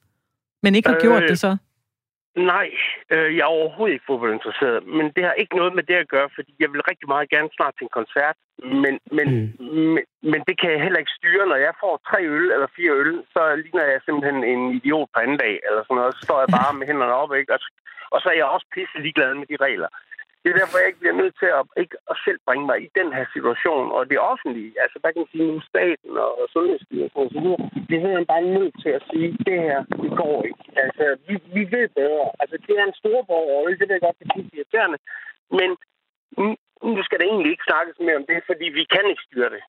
men 0.67 0.75
ikke 0.77 0.89
har 0.89 1.01
øh, 1.01 1.05
gjort 1.07 1.23
det 1.31 1.39
så? 1.45 1.51
Nej, 2.53 2.69
øh, 3.13 3.29
jeg 3.35 3.43
er 3.45 3.55
overhovedet 3.59 3.93
ikke 3.93 4.09
fodboldinteresseret, 4.09 4.79
men 4.97 5.05
det 5.15 5.23
har 5.27 5.35
ikke 5.41 5.55
noget 5.59 5.73
med 5.77 5.83
det 5.89 5.97
at 6.03 6.11
gøre, 6.15 6.29
fordi 6.35 6.51
jeg 6.63 6.69
vil 6.73 6.87
rigtig 6.91 7.07
meget 7.13 7.29
gerne 7.29 7.49
snart 7.57 7.73
til 7.75 7.85
en 7.87 7.97
koncert, 7.99 8.37
men, 8.83 8.93
men, 9.17 9.27
mm. 9.33 9.65
men, 9.93 10.03
men 10.31 10.39
det 10.47 10.55
kan 10.61 10.69
jeg 10.71 10.83
heller 10.85 10.99
ikke 11.03 11.17
styre. 11.19 11.49
Når 11.51 11.59
jeg 11.67 11.73
får 11.83 11.93
tre 12.09 12.19
øl 12.35 12.47
eller 12.55 12.69
fire 12.77 12.93
øl, 13.01 13.13
så 13.33 13.41
ligner 13.63 13.85
jeg 13.91 13.99
simpelthen 14.05 14.39
en 14.51 14.61
idiot 14.77 15.09
på 15.13 15.19
anden 15.23 15.39
dag, 15.45 15.55
eller 15.67 15.81
sådan 15.83 15.97
noget. 15.99 16.15
Så 16.15 16.21
står 16.27 16.39
jeg 16.43 16.49
bare 16.57 16.73
med 16.79 16.87
hænderne 16.87 17.15
op, 17.23 17.31
ikke? 17.39 17.53
Og, 17.55 17.59
og 18.13 18.17
så 18.21 18.27
er 18.29 18.37
jeg 18.41 18.53
også 18.55 18.67
pisse 18.75 18.97
ligeglad 19.05 19.31
med 19.39 19.47
de 19.51 19.57
regler. 19.65 19.89
Det 20.47 20.53
er 20.55 20.61
derfor, 20.61 20.77
jeg 20.79 20.89
ikke 20.89 21.03
bliver 21.03 21.21
nødt 21.21 21.35
til 21.41 21.49
at, 21.59 21.63
ikke 21.83 21.97
at 22.11 22.15
selv 22.25 22.39
bringe 22.47 22.65
mig 22.69 22.77
i 22.85 22.89
den 22.99 23.09
her 23.17 23.25
situation. 23.35 23.85
Og 23.95 24.01
det 24.11 24.19
offentlige, 24.31 24.71
altså 24.83 24.97
hvad 24.99 25.11
kan 25.11 25.21
man 25.23 25.33
sige 25.33 25.47
nu, 25.51 25.59
staten 25.71 26.11
og 26.25 26.47
Sundhedsstyrelsen 26.53 27.21
og 27.23 27.29
så 27.33 27.39
videre, 27.43 27.63
det 27.89 27.97
er 27.97 28.31
bare 28.33 28.55
nødt 28.57 28.75
til 28.83 28.91
at 28.97 29.03
sige, 29.09 29.29
det 29.47 29.57
her, 29.67 29.79
det 30.03 30.11
går 30.21 30.37
ikke. 30.49 30.63
Altså, 30.83 31.05
vi, 31.27 31.33
vi 31.55 31.63
ved 31.75 31.87
bedre. 32.01 32.27
Altså, 32.41 32.55
det 32.65 32.73
er 32.79 32.85
en 32.85 32.99
stor 33.01 33.19
borgerrolle, 33.29 33.77
det 33.79 33.85
ved 33.87 33.95
jeg 33.97 34.05
godt, 34.07 34.19
det 34.19 34.27
er 34.27 34.55
irriterende. 34.57 34.99
Men 35.59 35.69
nu 36.95 37.01
skal 37.03 37.19
der 37.19 37.25
egentlig 37.25 37.51
ikke 37.51 37.69
snakkes 37.69 37.97
mere 38.05 38.19
om 38.21 38.27
det, 38.31 38.39
fordi 38.49 38.65
vi 38.79 38.83
kan 38.93 39.05
ikke 39.11 39.27
styre 39.27 39.49
det. 39.55 39.63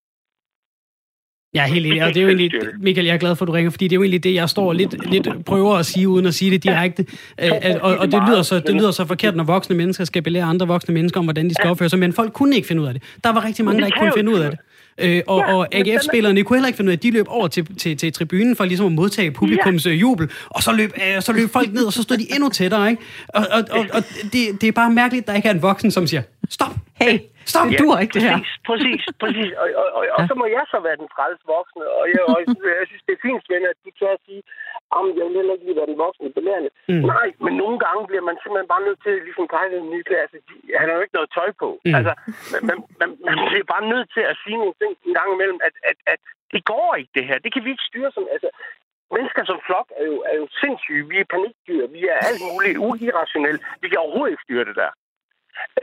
Jeg 1.54 1.62
er 1.62 1.66
helt 1.66 1.86
enig, 1.86 2.02
og 2.04 2.08
det 2.08 2.16
er 2.16 2.22
jo 2.22 2.28
egentlig, 2.28 2.50
Michael, 2.80 3.06
jeg 3.06 3.14
er 3.14 3.18
glad 3.18 3.36
for, 3.36 3.44
at 3.44 3.46
du 3.46 3.52
ringer, 3.52 3.70
fordi 3.70 3.84
det 3.84 3.92
er 3.92 3.96
jo 3.96 4.02
egentlig 4.02 4.24
det, 4.24 4.34
jeg 4.34 4.48
står 4.48 4.72
lidt, 4.72 5.10
lidt 5.10 5.28
prøver 5.46 5.74
at 5.76 5.86
sige, 5.86 6.08
uden 6.08 6.26
at 6.26 6.34
sige 6.34 6.50
det 6.50 6.62
direkte. 6.62 7.06
Ja. 7.38 7.78
Og, 7.80 7.96
og 7.96 8.12
det, 8.12 8.22
lyder 8.28 8.42
så, 8.42 8.60
det 8.60 8.74
lyder 8.74 8.90
så 8.90 9.04
forkert, 9.04 9.36
når 9.36 9.44
voksne 9.44 9.76
mennesker 9.76 10.04
skal 10.04 10.22
belære 10.22 10.44
andre 10.44 10.66
voksne 10.66 10.94
mennesker 10.94 11.20
om, 11.20 11.26
hvordan 11.26 11.48
de 11.48 11.54
skal 11.54 11.70
opføre 11.70 11.88
sig, 11.88 11.98
men 11.98 12.12
folk 12.12 12.32
kunne 12.32 12.56
ikke 12.56 12.68
finde 12.68 12.82
ud 12.82 12.86
af 12.86 12.94
det. 12.94 13.02
Der 13.24 13.32
var 13.32 13.44
rigtig 13.44 13.64
mange, 13.64 13.80
der 13.80 13.86
ikke 13.86 13.98
kunne 13.98 14.12
finde 14.16 14.32
ud 14.32 14.38
af 14.38 14.50
det. 14.50 14.58
Øh, 15.00 15.22
og, 15.26 15.36
og 15.36 15.74
AGF-spillerne 15.74 16.42
kunne 16.42 16.56
heller 16.56 16.66
ikke 16.66 16.76
finde 16.76 16.88
ud 16.88 16.92
af, 16.92 16.96
at 16.96 17.02
de 17.02 17.10
løb 17.10 17.26
over 17.28 17.48
til, 17.48 17.76
til, 17.76 17.96
til 17.96 18.12
tribunen 18.12 18.56
for 18.56 18.64
ligesom 18.64 18.86
at 18.86 18.92
modtage 18.92 19.30
publikums 19.30 19.86
ja. 19.86 19.90
jubel, 19.90 20.30
og 20.48 20.62
så 20.62 20.72
løb, 20.72 20.92
øh, 20.96 21.22
så 21.22 21.32
løb 21.32 21.50
folk 21.50 21.72
ned, 21.72 21.84
og 21.84 21.92
så 21.92 22.02
stod 22.02 22.16
de 22.16 22.34
endnu 22.34 22.48
tættere, 22.48 22.90
ikke? 22.90 23.02
Og, 23.28 23.46
og, 23.50 23.64
og, 23.70 23.86
og 23.92 24.02
det, 24.32 24.60
det 24.60 24.68
er 24.68 24.72
bare 24.72 24.90
mærkeligt, 24.90 25.22
at 25.22 25.28
der 25.28 25.34
ikke 25.34 25.48
er 25.48 25.52
en 25.52 25.62
voksen, 25.62 25.90
som 25.90 26.06
siger, 26.06 26.22
stop, 26.56 26.74
hey, 27.02 27.14
stop, 27.52 27.66
ja, 27.72 27.78
du 27.80 27.86
er 27.94 27.98
ikke 28.04 28.14
det 28.18 28.24
her. 28.28 28.38
Præcis, 28.38 28.62
præcis, 28.70 29.02
præcis. 29.22 29.50
Og, 29.62 29.66
og, 29.80 29.86
og, 29.96 30.02
og, 30.16 30.20
så 30.28 30.34
må 30.40 30.46
jeg 30.56 30.64
så 30.72 30.78
være 30.86 30.98
den 31.02 31.08
træls 31.14 31.40
voksne, 31.54 31.84
og 31.98 32.04
jeg, 32.12 32.22
og 32.32 32.36
jeg 32.80 32.86
synes, 32.90 33.04
det 33.06 33.14
er 33.14 33.22
fint, 33.26 33.40
Svend, 33.44 33.64
at 33.72 33.78
du 33.84 33.90
tør 33.98 34.12
at 34.18 34.22
sige, 34.28 34.42
om 34.98 35.04
jeg 35.18 35.24
vil 35.26 35.38
heller 35.38 35.54
ikke 35.54 35.66
lige 35.68 35.80
være 35.80 35.90
den 35.92 36.02
voksne 36.04 36.28
belærende. 36.38 36.70
Mm. 36.90 37.02
Nej, 37.14 37.28
men 37.44 37.52
nogle 37.62 37.78
gange 37.84 38.00
bliver 38.08 38.24
man 38.28 38.36
simpelthen 38.42 38.72
bare 38.74 38.86
nødt 38.88 39.00
til, 39.04 39.14
ligesom 39.26 39.46
pleje 39.52 39.70
den 39.76 39.90
nye 39.94 40.04
klasse, 40.10 40.36
han 40.80 40.86
har 40.88 40.96
jo 40.96 41.04
ikke 41.04 41.18
noget 41.18 41.30
tøj 41.38 41.50
på. 41.62 41.68
Mm. 41.84 41.94
Altså, 41.98 42.12
man, 42.68 42.78
man, 43.00 43.08
man 43.28 43.36
bliver 43.48 43.68
bare 43.74 43.84
nødt 43.92 44.08
til 44.16 44.24
at 44.30 44.36
sige 44.42 44.58
nogle 44.62 44.76
ting 44.80 44.92
en 45.08 45.14
gang 45.18 45.28
imellem, 45.36 45.58
at, 45.68 45.74
at, 45.90 45.98
at 46.12 46.20
det 46.52 46.60
går 46.72 46.88
ikke 47.00 47.12
det 47.18 47.24
her. 47.28 47.36
Det 47.44 47.50
kan 47.52 47.64
vi 47.64 47.70
ikke 47.74 47.88
styre 47.90 48.10
som... 48.16 48.24
Altså, 48.36 48.50
mennesker 49.16 49.42
som 49.50 49.58
flok 49.66 49.88
er 50.00 50.04
jo, 50.10 50.16
er 50.30 50.34
jo 50.40 50.46
sindssyge. 50.60 51.08
Vi 51.12 51.16
er 51.20 51.28
panikdyr. 51.34 51.84
Vi 51.96 52.00
er 52.12 52.18
alt 52.28 52.42
muligt 52.52 52.78
uirrationelle. 52.88 53.60
Vi 53.82 53.86
kan 53.88 53.98
overhovedet 54.04 54.32
ikke 54.32 54.46
styre 54.46 54.64
det 54.70 54.76
der. 54.82 54.90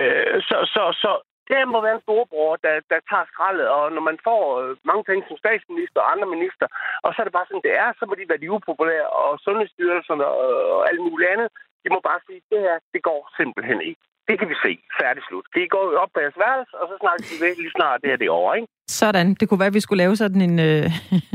Øh, 0.01 0.35
så, 0.47 0.57
så, 0.73 0.83
så 1.03 1.11
det 1.49 1.59
må 1.73 1.77
være 1.85 1.97
en 1.97 2.05
storbror, 2.07 2.51
der, 2.65 2.75
der 2.91 2.99
tager 3.09 3.27
skraldet, 3.31 3.67
og 3.77 3.83
når 3.95 4.03
man 4.09 4.17
får 4.27 4.43
øh, 4.61 4.69
mange 4.89 5.03
penge 5.09 5.23
som 5.27 5.38
statsminister 5.43 5.99
og 6.01 6.11
andre 6.13 6.27
minister, 6.35 6.67
og 7.05 7.09
så 7.09 7.17
er 7.19 7.25
det 7.27 7.38
bare 7.38 7.47
sådan, 7.47 7.67
det 7.67 7.75
er, 7.83 7.89
så 7.99 8.03
må 8.05 8.13
de 8.15 8.29
være 8.31 8.43
de 8.43 8.53
upopulære, 8.55 9.09
og 9.21 9.29
sundhedsstyrelserne 9.45 10.25
og, 10.41 10.49
og 10.75 10.81
alt 10.89 11.01
muligt 11.07 11.31
andet, 11.33 11.49
de 11.83 11.88
må 11.93 11.99
bare 12.09 12.21
sige, 12.27 12.41
det 12.51 12.59
her, 12.65 12.77
det 12.93 13.01
går 13.09 13.21
simpelthen 13.39 13.79
ikke. 13.89 14.03
Det 14.29 14.35
kan 14.39 14.49
vi 14.51 14.57
se. 14.65 14.71
Færdig 15.01 15.23
slut. 15.27 15.45
Kan 15.53 15.61
I 15.65 15.67
gå 15.77 15.81
op 16.03 16.11
på 16.13 16.19
jeres 16.23 16.38
værelse, 16.45 16.73
og 16.81 16.85
så 16.91 16.95
snakker 17.01 17.23
vi 17.29 17.35
ved 17.43 17.53
lige 17.61 17.75
snart, 17.77 18.01
det 18.01 18.09
her 18.09 18.17
det 18.21 18.27
er 18.27 18.38
over, 18.41 18.53
ikke? 18.59 18.67
Sådan. 19.01 19.27
Det 19.39 19.45
kunne 19.49 19.61
være, 19.63 19.73
at 19.73 19.79
vi 19.79 19.85
skulle 19.85 20.03
lave 20.03 20.15
sådan 20.15 20.41
en, 20.41 20.59
øh, 20.69 20.85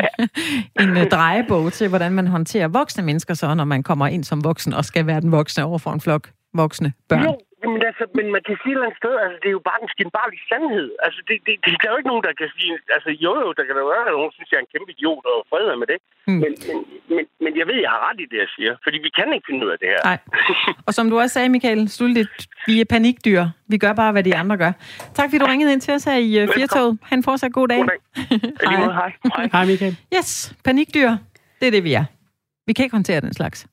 ja. 0.04 0.12
en 0.82 0.90
øh, 1.00 1.06
drejebog 1.16 1.72
til, 1.72 1.88
hvordan 1.88 2.12
man 2.12 2.26
håndterer 2.26 2.68
voksne 2.68 3.02
mennesker 3.04 3.34
så, 3.34 3.54
når 3.54 3.64
man 3.64 3.82
kommer 3.82 4.06
ind 4.06 4.24
som 4.24 4.44
voksen 4.44 4.72
og 4.78 4.84
skal 4.84 5.06
være 5.06 5.20
den 5.20 5.32
voksne 5.32 5.64
over 5.64 5.78
for 5.78 5.90
en 5.90 6.00
flok 6.00 6.24
voksne 6.54 6.92
børn. 7.08 7.24
Jo, 7.24 7.38
Jamen 7.62 7.80
altså, 7.90 8.04
men 8.18 8.26
man 8.34 8.42
kan 8.46 8.56
sige 8.60 8.72
et 8.72 8.76
eller 8.76 8.88
andet 8.88 9.00
sted, 9.02 9.14
altså 9.24 9.36
det 9.42 9.48
er 9.50 9.56
jo 9.58 9.64
bare 9.70 9.80
den 9.82 9.90
skinbarlige 9.94 10.44
sandhed. 10.50 10.88
Altså 11.06 11.20
det, 11.28 11.36
det, 11.46 11.54
det, 11.64 11.70
der 11.80 11.86
er 11.88 11.92
jo 11.94 12.00
ikke 12.00 12.12
nogen, 12.12 12.24
der 12.28 12.32
kan 12.40 12.48
sige, 12.56 12.72
altså 12.96 13.10
jo 13.24 13.32
jo, 13.42 13.48
der 13.58 13.64
kan 13.66 13.74
der 13.78 13.84
være 13.92 14.14
nogen, 14.16 14.30
der 14.30 14.36
synes, 14.36 14.50
jeg 14.50 14.58
er 14.60 14.64
en 14.66 14.72
kæmpe 14.74 14.90
idiot 14.94 15.24
og 15.32 15.38
fred 15.50 15.64
med 15.82 15.88
det. 15.92 15.98
Mm. 16.28 16.38
Men, 16.42 16.52
men, 16.68 16.78
men, 17.14 17.24
men, 17.44 17.52
jeg 17.60 17.66
ved, 17.70 17.78
jeg 17.84 17.90
har 17.94 18.00
ret 18.08 18.18
i 18.24 18.26
det, 18.32 18.38
jeg 18.44 18.50
siger, 18.56 18.72
fordi 18.84 18.98
vi 19.06 19.10
kan 19.18 19.28
ikke 19.34 19.46
finde 19.48 19.60
ud 19.66 19.70
af 19.74 19.78
det 19.82 19.88
her. 19.94 20.02
Nej. 20.10 20.18
Og 20.86 20.92
som 20.96 21.04
du 21.10 21.14
også 21.22 21.34
sagde, 21.36 21.48
Michael, 21.56 21.80
sluttligt, 21.98 22.34
vi 22.68 22.74
er 22.84 22.88
panikdyr. 22.94 23.42
Vi 23.72 23.76
gør 23.84 23.92
bare, 24.02 24.12
hvad 24.12 24.24
de 24.28 24.32
andre 24.42 24.56
gør. 24.64 24.72
Tak 25.16 25.26
fordi 25.28 25.38
du 25.42 25.48
ringede 25.52 25.72
ind 25.74 25.82
til 25.86 25.92
os 25.96 26.04
her 26.10 26.18
i 26.28 26.30
uh, 26.42 26.48
Firtoget. 26.56 26.92
Han 27.10 27.18
fortsat 27.28 27.52
god 27.52 27.68
dag. 27.68 27.78
God 27.78 27.90
dag. 27.92 28.00
hej. 28.70 28.92
hej. 29.00 29.12
Hej. 29.36 29.48
Hej, 29.52 29.64
Michael. 29.70 29.94
Yes, 30.16 30.30
panikdyr. 30.64 31.10
Det 31.60 31.66
er 31.66 31.74
det, 31.76 31.84
vi 31.84 31.92
er. 32.00 32.04
Vi 32.66 32.72
kan 32.72 32.82
ikke 32.84 32.96
håndtere 32.96 33.20
den 33.20 33.32
slags. 33.32 33.66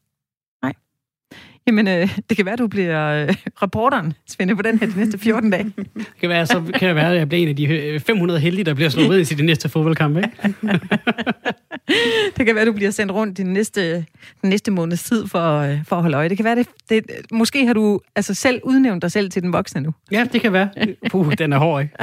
Jamen, 1.67 1.87
øh, 1.87 2.17
det 2.29 2.37
kan 2.37 2.45
være, 2.45 2.55
du 2.55 2.67
bliver 2.67 3.07
øh, 3.07 3.35
reporteren, 3.61 4.13
Svende, 4.27 4.55
på 4.55 4.61
den 4.61 4.79
her 4.79 4.87
de 4.87 4.99
næste 4.99 5.17
14 5.17 5.49
dage. 5.49 5.63
det 5.95 6.05
kan 6.19 6.29
være, 6.29 6.45
så 6.45 6.63
kan 6.75 6.87
det 6.87 6.95
være, 6.95 7.11
at 7.11 7.17
jeg 7.17 7.29
bliver 7.29 7.43
en 7.43 7.49
af 7.49 7.55
de 7.55 7.99
500 7.99 8.37
øh, 8.37 8.43
heldige, 8.43 8.65
der 8.65 8.73
bliver 8.73 8.89
slået 8.89 9.07
ud 9.07 9.17
i 9.17 9.23
de 9.23 9.45
næste 9.45 9.69
fodboldkamp, 9.69 10.17
ikke? 10.17 10.29
det 12.37 12.45
kan 12.45 12.55
være, 12.55 12.65
du 12.65 12.71
bliver 12.71 12.91
sendt 12.91 13.11
rundt 13.11 13.37
den 13.37 13.53
næste, 13.53 14.05
den 14.41 14.49
næste 14.49 14.71
måneds 14.71 15.03
tid 15.03 15.27
for, 15.27 15.59
øh, 15.59 15.85
for 15.85 15.95
at 15.95 16.01
holde 16.01 16.17
øje. 16.17 16.29
Det 16.29 16.37
kan 16.37 16.43
være, 16.43 16.55
det, 16.55 16.67
det, 16.89 17.03
måske 17.31 17.65
har 17.65 17.73
du 17.73 17.99
altså 18.15 18.33
selv 18.33 18.61
udnævnt 18.63 19.01
dig 19.01 19.11
selv 19.11 19.29
til 19.29 19.43
den 19.43 19.53
voksne 19.53 19.81
nu. 19.81 19.93
Ja, 20.11 20.27
det 20.33 20.41
kan 20.41 20.53
være. 20.53 20.69
Puh, 21.09 21.33
den 21.33 21.53
er 21.53 21.57
hård, 21.57 21.81
ikke? 21.81 21.93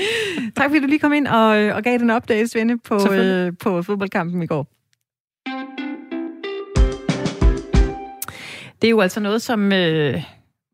tak 0.56 0.70
fordi 0.70 0.80
du 0.80 0.86
lige 0.86 0.98
kom 0.98 1.12
ind 1.12 1.26
og, 1.26 1.62
øh, 1.62 1.76
og 1.76 1.82
gav 1.82 1.98
den 1.98 2.10
update, 2.10 2.48
Svende, 2.48 2.78
på, 2.78 3.12
øh, 3.12 3.52
på 3.60 3.82
fodboldkampen 3.82 4.42
i 4.42 4.46
går. 4.46 4.66
Det 8.84 8.88
er 8.88 8.90
jo 8.90 9.00
altså 9.00 9.20
noget, 9.20 9.42
som 9.42 9.72
øh, 9.72 10.22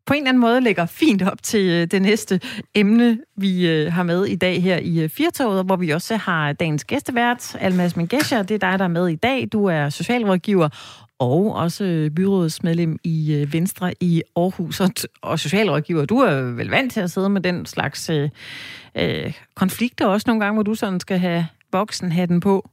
på 0.05 0.13
en 0.13 0.17
eller 0.17 0.29
anden 0.29 0.41
måde 0.41 0.61
lægger 0.61 0.85
fint 0.85 1.21
op 1.21 1.43
til 1.43 1.69
øh, 1.69 1.87
det 1.87 2.01
næste 2.01 2.39
emne, 2.75 3.19
vi 3.37 3.67
øh, 3.67 3.93
har 3.93 4.03
med 4.03 4.25
i 4.25 4.35
dag 4.35 4.63
her 4.63 4.77
i 4.77 4.99
øh, 4.99 5.09
Firtoget, 5.09 5.65
hvor 5.65 5.75
vi 5.75 5.89
også 5.89 6.15
har 6.15 6.53
dagens 6.53 6.83
gæstevært, 6.83 7.55
Almas 7.59 7.95
Mengesha. 7.95 8.41
Det 8.41 8.51
er 8.51 8.69
dig, 8.69 8.79
der 8.79 8.85
er 8.85 8.89
med 8.89 9.07
i 9.07 9.15
dag. 9.15 9.47
Du 9.51 9.65
er 9.65 9.89
socialrådgiver 9.89 10.69
og 11.19 11.55
også 11.55 11.83
øh, 11.83 12.09
byrådsmedlem 12.09 12.97
i 13.03 13.33
øh, 13.33 13.53
Venstre 13.53 13.93
i 13.99 14.23
Aarhus 14.35 14.79
og, 14.79 14.89
og 15.21 15.39
socialrådgiver. 15.39 16.05
Du 16.05 16.17
er 16.17 16.41
vel 16.41 16.69
vant 16.69 16.93
til 16.93 16.99
at 16.99 17.11
sidde 17.11 17.29
med 17.29 17.41
den 17.41 17.65
slags 17.65 18.09
øh, 18.09 18.29
øh, 18.95 19.33
konflikter 19.55 20.05
også 20.05 20.23
nogle 20.27 20.43
gange, 20.45 20.53
hvor 20.53 20.63
du 20.63 20.75
sådan 20.75 20.99
skal 20.99 21.19
have 21.19 21.47
voksenhatten 21.71 22.39
på? 22.39 22.69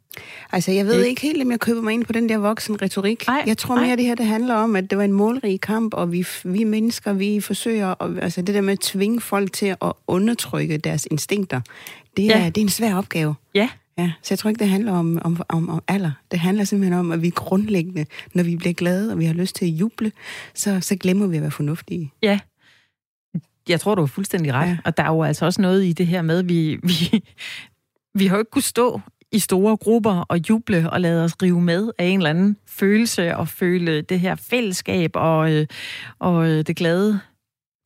Altså, 0.52 0.72
jeg 0.72 0.86
ved 0.86 1.04
ikke 1.04 1.20
helt, 1.20 1.42
om 1.42 1.50
jeg 1.50 1.60
køber 1.60 1.82
mig 1.82 1.92
ind 1.92 2.04
på 2.04 2.12
den 2.12 2.28
der 2.28 2.38
voksen 2.38 2.82
retorik. 2.82 3.24
Ej, 3.28 3.44
jeg 3.46 3.58
tror 3.58 3.74
mere, 3.74 3.92
at 3.92 3.98
det 3.98 4.06
her 4.06 4.14
det 4.14 4.26
handler 4.26 4.54
om, 4.54 4.76
at 4.76 4.90
det 4.90 4.98
var 4.98 5.04
en 5.04 5.12
målrig 5.12 5.60
kamp, 5.60 5.94
og 5.94 6.12
vi, 6.12 6.26
vi 6.44 6.64
mennesker, 6.64 7.12
vi 7.12 7.40
forsøger, 7.40 8.02
at, 8.02 8.22
altså 8.22 8.42
det 8.42 8.54
der 8.54 8.60
med 8.60 8.72
at 8.72 8.80
tvinge 8.80 9.20
folk 9.20 9.52
til 9.52 9.66
at 9.66 9.92
undertrykke 10.06 10.78
deres 10.78 11.08
instinkter, 11.10 11.60
det 12.16 12.24
er, 12.24 12.38
ja. 12.38 12.46
det 12.46 12.56
er 12.56 12.62
en 12.64 12.68
svær 12.68 12.94
opgave. 12.94 13.34
Ja. 13.54 13.68
Ja, 13.98 14.12
så 14.22 14.28
jeg 14.30 14.38
tror 14.38 14.50
ikke, 14.50 14.58
det 14.58 14.68
handler 14.68 14.92
om, 14.92 15.18
om, 15.24 15.42
om, 15.48 15.68
om 15.68 15.82
alder. 15.88 16.10
Det 16.30 16.38
handler 16.38 16.64
simpelthen 16.64 16.98
om, 16.98 17.12
at 17.12 17.22
vi 17.22 17.30
grundlæggende, 17.30 18.06
når 18.34 18.42
vi 18.42 18.56
bliver 18.56 18.72
glade, 18.72 19.12
og 19.12 19.18
vi 19.18 19.24
har 19.24 19.34
lyst 19.34 19.56
til 19.56 19.64
at 19.64 19.70
juble, 19.70 20.12
så, 20.54 20.80
så 20.80 20.96
glemmer 20.96 21.26
vi 21.26 21.36
at 21.36 21.42
være 21.42 21.50
fornuftige. 21.50 22.12
Ja, 22.22 22.38
jeg 23.68 23.80
tror, 23.80 23.94
du 23.94 24.02
er 24.02 24.06
fuldstændig 24.06 24.52
ret. 24.52 24.68
Ja. 24.68 24.76
Og 24.84 24.96
der 24.96 25.02
er 25.02 25.08
jo 25.08 25.22
altså 25.22 25.44
også 25.44 25.62
noget 25.62 25.84
i 25.84 25.92
det 25.92 26.06
her 26.06 26.22
med, 26.22 26.42
vi, 26.42 26.78
vi, 26.82 27.24
vi 28.14 28.26
har 28.26 28.36
jo 28.36 28.40
ikke 28.40 28.50
kunnet 28.50 28.64
stå 28.64 29.00
i 29.32 29.38
store 29.38 29.76
grupper 29.76 30.24
og 30.28 30.50
juble 30.50 30.90
og 30.90 31.00
lade 31.00 31.24
os 31.24 31.32
rive 31.42 31.60
med 31.60 31.90
af 31.98 32.04
en 32.04 32.18
eller 32.18 32.30
anden 32.30 32.56
følelse 32.66 33.36
og 33.36 33.48
føle 33.48 34.02
det 34.02 34.20
her 34.20 34.34
fællesskab 34.34 35.10
og, 35.14 35.52
øh, 35.52 35.66
og 36.18 36.48
øh, 36.48 36.66
det 36.66 36.76
glade 36.76 37.20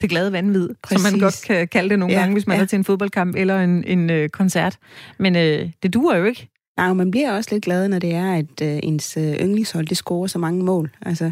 det 0.00 0.10
glade 0.10 0.32
vanvid, 0.32 0.68
Præcis. 0.82 1.02
som 1.02 1.12
man 1.12 1.20
godt 1.20 1.42
kan 1.46 1.68
kalde 1.68 1.90
det 1.90 1.98
nogle 1.98 2.14
ja, 2.14 2.20
gange, 2.20 2.32
hvis 2.32 2.46
man 2.46 2.56
ja. 2.56 2.62
er 2.62 2.66
til 2.66 2.76
en 2.76 2.84
fodboldkamp 2.84 3.36
eller 3.36 3.60
en, 3.60 3.84
en 3.84 4.10
øh, 4.10 4.28
koncert. 4.28 4.78
Men 5.18 5.36
øh, 5.36 5.70
det 5.82 5.94
duer 5.94 6.16
jo 6.16 6.24
ikke. 6.24 6.48
Nej, 6.76 6.92
man 6.92 7.10
bliver 7.10 7.32
også 7.32 7.48
lidt 7.52 7.64
glad, 7.64 7.88
når 7.88 7.98
det 7.98 8.14
er, 8.14 8.32
at 8.32 8.62
øh, 8.62 8.80
ens 8.82 9.16
øh, 9.16 9.32
yndlingshold, 9.32 9.86
det 9.86 9.96
scorer 9.96 10.26
så 10.26 10.38
mange 10.38 10.64
mål. 10.64 10.90
Altså, 11.02 11.30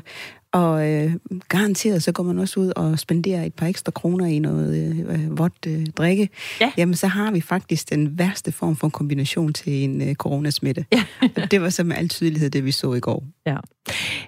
og 0.52 0.90
øh, 0.90 1.12
garanteret, 1.48 2.02
så 2.02 2.12
går 2.12 2.22
man 2.22 2.38
også 2.38 2.60
ud 2.60 2.72
og 2.76 2.98
spenderer 2.98 3.44
et 3.44 3.54
par 3.54 3.66
ekstra 3.66 3.92
kroner 3.92 4.26
i 4.26 4.38
noget 4.38 4.96
øh, 5.08 5.38
vådt 5.38 5.66
øh, 5.66 5.86
drikke. 5.86 6.28
Ja. 6.60 6.72
Jamen, 6.76 6.94
så 6.94 7.06
har 7.06 7.30
vi 7.30 7.40
faktisk 7.40 7.90
den 7.90 8.18
værste 8.18 8.52
form 8.52 8.76
for 8.76 8.88
kombination 8.88 9.52
til 9.52 9.72
en 9.72 10.08
øh, 10.08 10.14
coronasmitte. 10.14 10.84
Ja. 10.92 11.04
det 11.50 11.62
var 11.62 11.68
så 11.68 11.84
med 11.84 11.96
al 11.96 12.08
tydelighed 12.08 12.50
det, 12.50 12.64
vi 12.64 12.70
så 12.70 12.92
i 12.92 13.00
går. 13.00 13.24
Ja. 13.46 13.56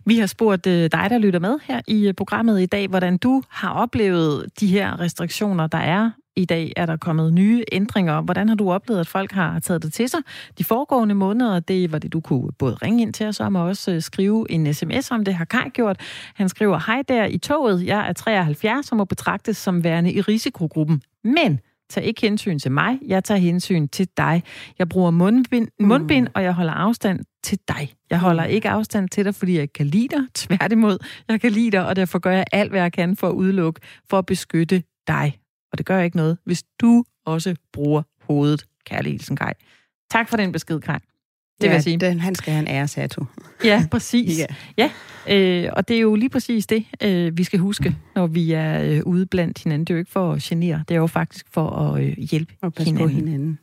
Vi 0.04 0.18
har 0.18 0.26
spurgt 0.26 0.66
øh, 0.66 0.90
dig, 0.92 1.06
der 1.10 1.18
lytter 1.18 1.40
med 1.40 1.58
her 1.64 1.80
i 1.88 2.08
øh, 2.08 2.14
programmet 2.14 2.62
i 2.62 2.66
dag, 2.66 2.88
hvordan 2.88 3.18
du 3.18 3.42
har 3.48 3.72
oplevet 3.72 4.46
de 4.60 4.66
her 4.66 5.00
restriktioner, 5.00 5.66
der 5.66 5.78
er 5.78 6.10
i 6.36 6.44
dag 6.44 6.72
er 6.76 6.86
der 6.86 6.96
kommet 6.96 7.32
nye 7.32 7.64
ændringer. 7.72 8.20
Hvordan 8.20 8.48
har 8.48 8.56
du 8.56 8.72
oplevet, 8.72 9.00
at 9.00 9.08
folk 9.08 9.32
har 9.32 9.58
taget 9.58 9.82
det 9.82 9.92
til 9.92 10.08
sig 10.08 10.20
de 10.58 10.64
foregående 10.64 11.14
måneder? 11.14 11.60
Det 11.60 11.92
var 11.92 11.98
det, 11.98 12.12
du 12.12 12.20
kunne 12.20 12.52
både 12.58 12.74
ringe 12.74 13.02
ind 13.02 13.12
til 13.12 13.26
os 13.26 13.40
om 13.40 13.56
og 13.56 13.62
også 13.62 13.92
øh, 13.92 14.02
skrive 14.02 14.50
en 14.50 14.74
sms 14.74 15.10
om. 15.10 15.24
Det 15.24 15.34
har 15.34 15.44
Kai 15.44 15.68
gjort. 15.68 16.00
Han 16.34 16.48
skriver, 16.48 16.78
hej 16.86 17.02
der 17.08 17.24
i 17.24 17.38
toget. 17.38 17.86
Jeg 17.86 18.08
er 18.08 18.12
73 18.12 18.90
og 18.90 18.96
må 18.96 19.04
betragtes 19.04 19.56
som 19.56 19.84
værende 19.84 20.12
i 20.12 20.20
risikogruppen. 20.20 21.02
Men 21.24 21.60
tag 21.90 22.04
ikke 22.04 22.20
hensyn 22.20 22.58
til 22.58 22.72
mig. 22.72 22.98
Jeg 23.06 23.24
tager 23.24 23.38
hensyn 23.38 23.88
til 23.88 24.08
dig. 24.16 24.42
Jeg 24.78 24.88
bruger 24.88 25.10
mundbind, 25.10 25.68
mm. 25.80 25.86
mundbind 25.86 26.28
og 26.34 26.42
jeg 26.42 26.52
holder 26.52 26.72
afstand 26.72 27.20
til 27.44 27.58
dig. 27.68 27.94
Jeg 28.10 28.18
holder 28.18 28.44
ikke 28.44 28.68
afstand 28.68 29.08
til 29.08 29.24
dig, 29.24 29.34
fordi 29.34 29.58
jeg 29.58 29.72
kan 29.72 29.86
lide 29.86 30.08
dig. 30.08 30.22
Tværtimod, 30.34 30.98
jeg 31.28 31.40
kan 31.40 31.52
lide 31.52 31.70
dig, 31.70 31.86
og 31.86 31.96
derfor 31.96 32.18
gør 32.18 32.32
jeg 32.32 32.44
alt, 32.52 32.70
hvad 32.70 32.80
jeg 32.80 32.92
kan 32.92 33.16
for 33.16 33.28
at 33.28 33.32
udelukke, 33.32 33.80
for 34.10 34.18
at 34.18 34.26
beskytte 34.26 34.82
dig 35.06 35.41
og 35.72 35.78
det 35.78 35.86
gør 35.86 36.00
ikke 36.00 36.16
noget, 36.16 36.38
hvis 36.44 36.62
du 36.80 37.04
også 37.26 37.54
bruger 37.72 38.02
hovedet, 38.20 38.66
kærlig 38.86 39.12
hilsen 39.12 39.36
Kai. 39.36 39.52
Tak 40.10 40.28
for 40.28 40.36
den 40.36 40.52
besked, 40.52 40.80
Kai. 40.80 40.98
Det 40.98 41.66
ja, 41.66 41.68
vil 41.68 41.74
jeg 41.74 41.82
sige. 41.82 41.96
Den, 41.96 42.20
han 42.20 42.34
skal 42.34 42.52
have 42.52 42.68
en 42.68 42.68
æresato. 42.68 43.24
Ja, 43.64 43.86
præcis. 43.90 44.38
ja, 44.42 44.46
ja 44.78 44.90
øh, 45.28 45.70
og 45.72 45.88
det 45.88 45.96
er 45.96 46.00
jo 46.00 46.14
lige 46.14 46.28
præcis 46.28 46.66
det, 46.66 46.84
øh, 47.02 47.38
vi 47.38 47.44
skal 47.44 47.58
huske, 47.58 47.96
når 48.14 48.26
vi 48.26 48.52
er 48.52 48.82
øh, 48.82 49.00
ude 49.06 49.26
blandt 49.26 49.62
hinanden. 49.62 49.84
Det 49.84 49.90
er 49.90 49.94
jo 49.94 49.98
ikke 49.98 50.10
for 50.10 50.32
at 50.32 50.42
genere, 50.42 50.84
det 50.88 50.94
er 50.94 50.98
jo 50.98 51.06
faktisk 51.06 51.46
for 51.50 51.70
at 51.70 52.02
øh, 52.02 52.16
hjælpe 52.16 52.54
og 52.62 52.74
passe 52.74 52.92
hinanden. 52.92 53.10
på 53.10 53.24
hinanden. 53.24 53.58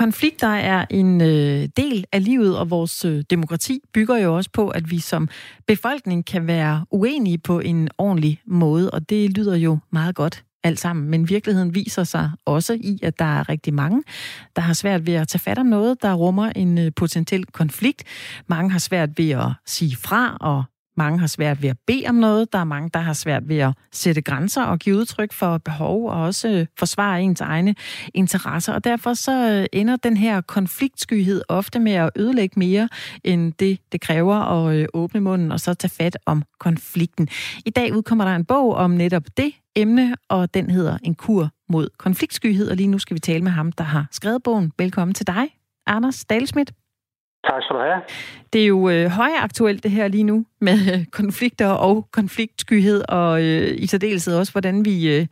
Konflikter 0.00 0.48
er 0.48 0.84
en 0.90 1.20
øh, 1.20 1.68
del 1.76 2.04
af 2.12 2.24
livet, 2.24 2.58
og 2.58 2.70
vores 2.70 3.04
øh, 3.04 3.24
demokrati 3.30 3.80
bygger 3.94 4.16
jo 4.16 4.36
også 4.36 4.50
på, 4.52 4.68
at 4.68 4.90
vi 4.90 4.98
som 4.98 5.28
befolkning 5.66 6.26
kan 6.26 6.46
være 6.46 6.84
uenige 6.90 7.38
på 7.38 7.60
en 7.60 7.88
ordentlig 7.98 8.40
måde, 8.46 8.90
og 8.90 9.10
det 9.10 9.38
lyder 9.38 9.56
jo 9.56 9.78
meget 9.92 10.14
godt 10.14 10.44
alt 10.64 10.80
sammen. 10.80 11.10
Men 11.10 11.28
virkeligheden 11.28 11.74
viser 11.74 12.04
sig 12.04 12.30
også 12.44 12.72
i, 12.72 12.98
at 13.02 13.18
der 13.18 13.24
er 13.24 13.48
rigtig 13.48 13.74
mange, 13.74 14.02
der 14.56 14.62
har 14.62 14.72
svært 14.72 15.06
ved 15.06 15.14
at 15.14 15.28
tage 15.28 15.40
fat 15.40 15.58
om 15.58 15.66
noget, 15.66 16.02
der 16.02 16.14
rummer 16.14 16.52
en 16.56 16.78
øh, 16.78 16.92
potentiel 16.96 17.44
konflikt. 17.46 18.04
Mange 18.46 18.70
har 18.70 18.78
svært 18.78 19.10
ved 19.18 19.30
at 19.30 19.52
sige 19.66 19.96
fra 19.96 20.36
og 20.40 20.64
mange 21.00 21.18
har 21.18 21.26
svært 21.26 21.62
ved 21.62 21.68
at 21.68 21.76
bede 21.86 22.04
om 22.08 22.14
noget. 22.14 22.52
Der 22.52 22.58
er 22.58 22.64
mange, 22.64 22.90
der 22.94 23.00
har 23.00 23.12
svært 23.12 23.48
ved 23.48 23.58
at 23.58 23.72
sætte 23.92 24.22
grænser 24.22 24.62
og 24.62 24.78
give 24.78 24.96
udtryk 24.96 25.32
for 25.32 25.58
behov 25.58 26.08
og 26.08 26.22
også 26.22 26.48
øh, 26.48 26.66
forsvare 26.78 27.22
ens 27.22 27.40
egne 27.40 27.74
interesser. 28.14 28.72
Og 28.72 28.84
derfor 28.84 29.14
så 29.14 29.50
øh, 29.50 29.66
ender 29.72 29.96
den 29.96 30.16
her 30.16 30.40
konfliktskyhed 30.40 31.42
ofte 31.48 31.78
med 31.78 31.92
at 31.92 32.10
ødelægge 32.16 32.58
mere, 32.58 32.88
end 33.24 33.52
det, 33.52 33.78
det 33.92 34.00
kræver 34.00 34.34
at 34.34 34.76
øh, 34.76 34.86
åbne 34.94 35.20
munden 35.20 35.52
og 35.52 35.60
så 35.60 35.74
tage 35.74 35.90
fat 35.90 36.18
om 36.26 36.42
konflikten. 36.58 37.28
I 37.66 37.70
dag 37.70 37.94
udkommer 37.94 38.24
der 38.24 38.36
en 38.36 38.44
bog 38.44 38.74
om 38.74 38.90
netop 38.90 39.24
det 39.36 39.52
emne, 39.76 40.14
og 40.28 40.54
den 40.54 40.70
hedder 40.70 40.98
En 41.04 41.14
kur 41.14 41.50
mod 41.68 41.88
konfliktskyhed. 41.98 42.70
Og 42.70 42.76
lige 42.76 42.86
nu 42.86 42.98
skal 42.98 43.14
vi 43.14 43.20
tale 43.20 43.44
med 43.44 43.52
ham, 43.52 43.72
der 43.72 43.84
har 43.84 44.06
skrevet 44.10 44.42
bogen. 44.42 44.72
Velkommen 44.78 45.14
til 45.14 45.26
dig, 45.26 45.44
Anders 45.86 46.24
Dalsmith. 46.24 46.72
Tak 47.48 47.62
skal 47.62 47.76
du 47.76 47.80
have. 47.80 48.02
Det 48.52 48.62
er 48.62 48.66
jo 48.66 48.80
øh, 48.88 49.06
højaktuelt 49.20 49.82
det 49.82 49.90
her 49.90 50.08
lige 50.08 50.24
nu 50.32 50.44
med 50.60 50.78
øh, 50.92 51.00
konflikter 51.20 51.70
og 51.88 51.94
konfliktskyhed, 52.12 53.00
og 53.08 53.32
øh, 53.46 53.68
i 53.84 53.86
særdeleshed 53.86 54.38
også, 54.38 54.52
hvordan 54.52 54.84
vi, 54.84 54.96
øh, 55.14 55.26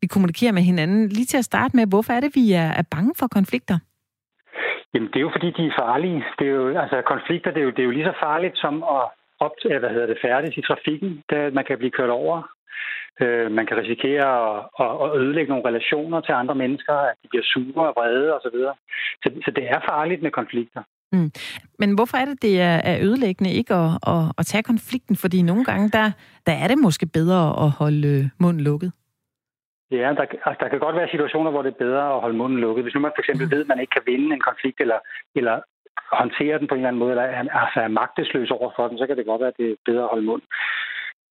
vi 0.00 0.06
kommunikerer 0.06 0.52
med 0.52 0.62
hinanden. 0.62 1.08
Lige 1.08 1.26
til 1.26 1.38
at 1.38 1.44
starte 1.44 1.76
med, 1.76 1.86
hvorfor 1.86 2.12
er 2.12 2.20
det, 2.20 2.32
vi 2.34 2.52
er, 2.52 2.68
er 2.80 2.86
bange 2.94 3.12
for 3.18 3.26
konflikter? 3.26 3.78
Jamen, 4.94 5.08
det 5.08 5.16
er 5.16 5.26
jo 5.28 5.32
fordi, 5.36 5.48
de 5.58 5.66
er 5.66 5.76
farlige. 5.78 6.24
Det 6.38 6.46
er 6.46 6.50
jo, 6.50 6.78
altså, 6.78 7.02
konflikter, 7.06 7.50
det 7.50 7.60
er 7.60 7.64
jo, 7.64 7.70
det 7.70 7.78
er 7.78 7.88
jo 7.90 7.96
lige 7.96 8.10
så 8.10 8.16
farligt 8.26 8.56
som 8.58 8.74
at 8.96 9.04
op, 9.40 9.54
hvad 9.80 9.90
hedder 9.94 10.06
det, 10.06 10.18
færdes 10.24 10.56
i 10.56 10.62
trafikken, 10.68 11.22
da 11.30 11.50
man 11.50 11.64
kan 11.64 11.78
blive 11.78 11.96
kørt 11.98 12.10
over. 12.10 12.36
Øh, 13.22 13.52
man 13.58 13.66
kan 13.66 13.76
risikere 13.76 14.28
at, 14.82 14.86
at 15.04 15.20
ødelægge 15.20 15.50
nogle 15.52 15.68
relationer 15.68 16.20
til 16.20 16.32
andre 16.32 16.54
mennesker, 16.54 16.94
at 16.94 17.16
de 17.22 17.28
bliver 17.28 17.46
sure 17.52 17.88
og 17.88 17.94
vrede 17.96 18.34
osv. 18.36 18.58
Så, 18.64 18.72
så, 19.22 19.28
så 19.44 19.50
det 19.56 19.64
er 19.74 19.80
farligt 19.90 20.22
med 20.22 20.30
konflikter. 20.30 20.82
Mm. 21.16 21.30
Men 21.78 21.94
hvorfor 21.94 22.16
er 22.16 22.24
det, 22.24 22.42
det 22.42 22.60
er, 22.60 22.98
ødelæggende 23.02 23.52
ikke 23.52 23.74
at, 23.74 23.90
at, 24.12 24.22
at 24.38 24.46
tage 24.46 24.62
konflikten? 24.62 25.16
Fordi 25.16 25.42
nogle 25.42 25.64
gange, 25.64 25.90
der, 25.90 26.10
der 26.46 26.52
er 26.52 26.68
det 26.68 26.78
måske 26.78 27.06
bedre 27.06 27.64
at 27.64 27.70
holde 27.70 28.08
øh, 28.08 28.24
munden 28.38 28.62
lukket. 28.62 28.92
Ja, 29.90 30.08
der, 30.18 30.24
altså, 30.46 30.58
der 30.60 30.68
kan 30.68 30.78
godt 30.78 30.96
være 30.96 31.08
situationer, 31.10 31.50
hvor 31.50 31.62
det 31.62 31.70
er 31.72 31.84
bedre 31.86 32.14
at 32.14 32.20
holde 32.20 32.36
munden 32.36 32.60
lukket. 32.60 32.84
Hvis 32.84 32.94
nu 32.94 33.00
man 33.00 33.12
for 33.16 33.22
eksempel 33.22 33.46
mm. 33.46 33.52
ved, 33.52 33.60
at 33.60 33.68
man 33.68 33.80
ikke 33.80 33.94
kan 33.96 34.06
vinde 34.06 34.34
en 34.34 34.46
konflikt, 34.48 34.80
eller, 34.80 34.98
eller 35.34 35.60
håndtere 36.12 36.58
den 36.58 36.68
på 36.68 36.74
en 36.74 36.80
eller 36.80 36.88
anden 36.88 37.02
måde, 37.02 37.10
eller 37.10 37.22
er, 37.22 37.42
altså 37.62 37.80
er 37.80 37.88
magtesløs 37.88 38.50
over 38.50 38.70
for 38.76 38.88
den, 38.88 38.98
så 38.98 39.06
kan 39.06 39.16
det 39.16 39.26
godt 39.26 39.40
være, 39.40 39.52
at 39.54 39.60
det 39.60 39.70
er 39.70 39.84
bedre 39.84 40.02
at 40.02 40.12
holde 40.12 40.26
mund. 40.26 40.42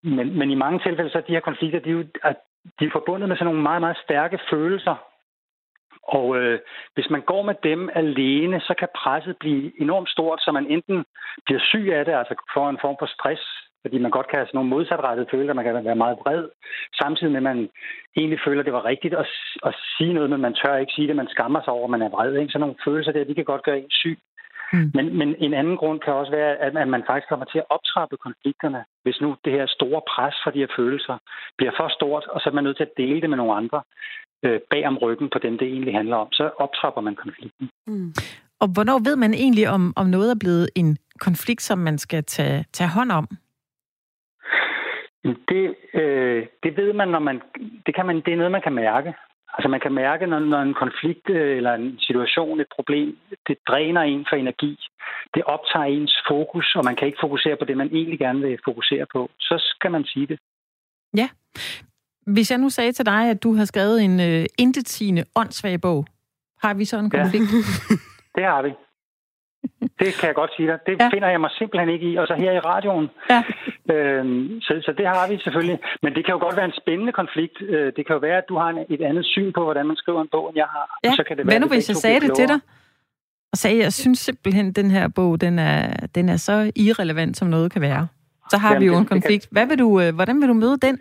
Men, 0.03 0.39
men 0.39 0.51
i 0.51 0.55
mange 0.65 0.79
tilfælde, 0.79 1.11
så 1.11 1.19
er 1.19 1.23
de 1.23 1.33
her 1.33 1.49
konflikter, 1.51 1.81
de 1.81 1.91
er 1.91 1.99
jo 2.01 2.05
de 2.79 2.85
er 2.85 2.97
forbundet 2.99 3.29
med 3.29 3.37
sådan 3.37 3.47
nogle 3.47 3.63
meget, 3.63 3.81
meget 3.81 3.99
stærke 4.05 4.39
følelser, 4.51 4.97
og 6.09 6.37
øh, 6.37 6.59
hvis 6.95 7.11
man 7.11 7.21
går 7.21 7.43
med 7.43 7.55
dem 7.63 7.91
alene, 7.95 8.61
så 8.61 8.75
kan 8.79 8.89
presset 8.97 9.37
blive 9.37 9.81
enormt 9.81 10.11
stort, 10.11 10.41
så 10.43 10.53
man 10.53 10.67
enten 10.67 11.05
bliver 11.45 11.61
syg 11.61 11.91
af 11.93 12.05
det, 12.05 12.15
altså 12.15 12.35
får 12.55 12.71
en 12.71 12.79
form 12.81 12.97
for 12.99 13.07
stress, 13.07 13.43
fordi 13.83 13.99
man 13.99 14.11
godt 14.11 14.29
kan 14.29 14.39
have 14.39 14.47
sådan 14.47 14.59
nogle 14.59 14.75
modsatrettede 14.75 15.31
følelser, 15.31 15.55
man 15.55 15.65
kan 15.65 15.85
være 15.85 16.05
meget 16.05 16.19
vred, 16.23 16.49
samtidig 17.03 17.33
med, 17.33 17.41
at 17.43 17.51
man 17.53 17.69
egentlig 18.17 18.41
føler, 18.47 18.61
at 18.61 18.67
det 18.67 18.79
var 18.79 18.85
rigtigt 18.85 19.15
at, 19.15 19.27
at 19.69 19.75
sige 19.97 20.13
noget, 20.13 20.31
men 20.31 20.41
man 20.41 20.55
tør 20.55 20.77
ikke 20.77 20.93
sige 20.93 21.09
det, 21.09 21.17
man 21.17 21.29
skammer 21.29 21.61
sig 21.63 21.73
over, 21.73 21.85
at 21.85 21.91
man 21.91 22.03
er 22.03 22.09
vred. 22.09 22.35
Ikke? 22.37 22.53
Så 22.53 22.59
nogle 22.59 22.83
følelser 22.85 23.13
der, 23.13 23.25
de 23.25 23.35
kan 23.35 23.45
godt 23.45 23.63
gøre 23.63 23.79
en 23.79 23.91
syg. 23.91 24.19
Mm. 24.73 24.91
Men, 24.95 25.19
men 25.19 25.29
en 25.39 25.55
anden 25.55 25.77
grund 25.77 26.01
kan 26.01 26.13
også 26.13 26.33
være, 26.33 26.57
at, 26.57 26.77
at 26.77 26.89
man 26.89 27.05
faktisk 27.07 27.29
kommer 27.29 27.47
til 27.47 27.59
at 27.59 27.71
optrappe 27.77 28.17
konflikterne, 28.17 28.85
hvis 29.03 29.21
nu 29.21 29.37
det 29.45 29.53
her 29.53 29.67
store 29.67 30.03
pres 30.13 30.35
for 30.45 30.51
de 30.51 30.59
her 30.59 30.73
følelser 30.77 31.17
bliver 31.57 31.73
for 31.77 31.89
stort, 31.89 32.25
og 32.25 32.41
så 32.41 32.49
er 32.49 32.55
man 32.55 32.65
nødt 32.65 32.77
til 32.77 32.89
at 32.89 32.97
dele 32.97 33.21
det 33.21 33.31
med 33.31 33.37
nogle 33.37 33.55
andre 33.55 33.83
øh, 34.43 34.61
bag 34.71 34.87
om 34.87 34.99
ryggen 34.99 35.29
på 35.33 35.39
dem, 35.39 35.59
det 35.59 35.69
egentlig 35.69 35.95
handler 35.95 36.17
om. 36.17 36.33
Så 36.33 36.51
optrapper 36.59 37.01
man 37.01 37.15
konflikten. 37.15 37.71
Mm. 37.87 38.13
Og 38.61 38.69
hvornår 38.75 38.99
ved 39.09 39.17
man 39.17 39.35
egentlig, 39.35 39.69
om, 39.69 39.93
om 39.97 40.07
noget 40.07 40.31
er 40.31 40.39
blevet 40.41 40.71
en 40.75 40.99
konflikt, 41.19 41.63
som 41.63 41.79
man 41.79 41.99
skal 41.99 42.25
tage, 42.25 42.65
tage 42.73 42.91
hånd 42.91 43.13
om? 43.13 43.29
Det, 45.49 45.75
øh, 45.95 46.47
det 46.63 46.77
ved 46.77 46.93
man, 46.93 47.09
når 47.09 47.19
man, 47.19 47.41
det, 47.87 47.95
kan 47.95 48.07
man, 48.07 48.17
det 48.17 48.33
er 48.33 48.37
noget, 48.37 48.53
man 48.53 48.63
kan 48.63 48.73
mærke. 48.73 49.15
Altså 49.55 49.69
man 49.69 49.81
kan 49.81 49.93
mærke, 49.93 50.27
når, 50.27 50.39
når 50.39 50.63
en 50.63 50.75
konflikt 50.75 51.31
øh, 51.31 51.57
eller 51.57 51.73
en 51.75 51.99
situation, 52.01 52.61
et 52.61 52.67
problem, 52.77 53.19
det 53.49 53.57
dræner 53.69 54.01
en 54.01 54.27
for 54.29 54.37
energi. 54.37 54.79
Det 55.35 55.43
optager 55.45 55.85
ens 55.85 56.17
fokus, 56.29 56.75
og 56.77 56.85
man 56.85 56.97
kan 56.97 57.07
ikke 57.07 57.19
fokusere 57.21 57.57
på 57.57 57.65
det, 57.65 57.77
man 57.77 57.91
egentlig 57.93 58.19
gerne 58.19 58.41
vil 58.41 58.59
fokusere 58.65 59.07
på. 59.13 59.31
Så 59.41 59.55
skal 59.59 59.91
man 59.91 60.05
sige 60.05 60.27
det. 60.27 60.39
Ja. 61.17 61.29
Hvis 62.27 62.51
jeg 62.51 62.59
nu 62.59 62.71
sagde 62.71 62.93
til 62.93 63.07
dig, 63.07 63.31
at 63.31 63.43
du 63.43 63.55
har 63.55 63.65
skrevet 63.65 64.03
en 64.03 64.21
øh, 64.21 64.47
intetsigende 64.59 65.25
åndssvag 65.37 65.81
bog, 65.81 66.07
har 66.63 66.75
vi 66.75 66.85
så 66.85 66.99
en 66.99 67.11
konflikt? 67.11 67.45
Ja, 67.53 67.97
det 68.37 68.45
har 68.45 68.63
vi. 68.63 68.73
Det 70.01 70.11
kan 70.19 70.27
jeg 70.31 70.35
godt 70.35 70.53
sige 70.57 70.69
dig. 70.69 70.79
Det 70.87 70.97
ja. 71.01 71.09
finder 71.15 71.29
jeg 71.29 71.41
mig 71.41 71.51
simpelthen 71.51 71.89
ikke 71.95 72.07
i. 72.13 72.17
Og 72.17 72.27
så 72.27 72.35
her 72.35 72.53
i 72.53 72.59
radioen. 72.59 73.09
Ja. 73.31 73.43
Øhm, 73.93 74.61
så, 74.61 74.73
så 74.87 74.93
det 74.99 75.07
har 75.07 75.29
vi 75.31 75.39
selvfølgelig. 75.45 75.79
Men 76.03 76.15
det 76.15 76.25
kan 76.25 76.33
jo 76.33 76.39
godt 76.39 76.57
være 76.57 76.65
en 76.65 76.79
spændende 76.83 77.13
konflikt. 77.13 77.57
Øh, 77.63 77.93
det 77.97 78.07
kan 78.07 78.13
jo 78.17 78.19
være, 78.19 78.39
at 78.39 78.45
du 78.49 78.57
har 78.59 78.69
en, 78.69 78.79
et 78.91 79.03
andet 79.03 79.25
syn 79.27 79.53
på, 79.53 79.63
hvordan 79.65 79.87
man 79.87 79.97
skriver 79.97 80.21
en 80.23 80.29
bog, 80.33 80.49
end 80.49 80.57
jeg 80.57 80.67
har. 80.77 80.99
Ja. 81.05 81.11
Så 81.17 81.25
kan 81.29 81.37
det 81.37 81.47
være, 81.47 81.53
Hvad 81.53 81.61
nu, 81.61 81.75
hvis 81.75 81.89
jeg 81.89 81.97
sagde 81.97 82.21
det 82.21 82.35
til 82.37 82.49
dig? 82.49 82.61
Og 83.53 83.59
sagde, 83.59 83.77
at 83.77 83.83
jeg 83.83 83.93
synes 83.93 84.19
simpelthen, 84.19 84.69
at 84.69 84.77
den 84.77 84.91
her 84.91 85.09
bog, 85.09 85.41
den 85.41 85.59
er, 85.59 86.07
den 86.15 86.29
er 86.29 86.37
så 86.37 86.73
irrelevant, 86.77 87.37
som 87.37 87.49
noget 87.49 87.73
kan 87.73 87.83
være. 87.83 88.07
Så 88.51 88.57
har 88.59 88.69
Jamen, 88.69 88.81
vi 88.81 88.87
jo 88.87 88.99
en 88.99 89.07
konflikt. 89.07 89.49
Hvad 89.51 89.67
vil 89.67 89.79
du, 89.79 90.01
øh, 90.01 90.15
hvordan 90.15 90.41
vil 90.41 90.49
du 90.49 90.55
møde 90.55 90.79
den? 90.79 90.99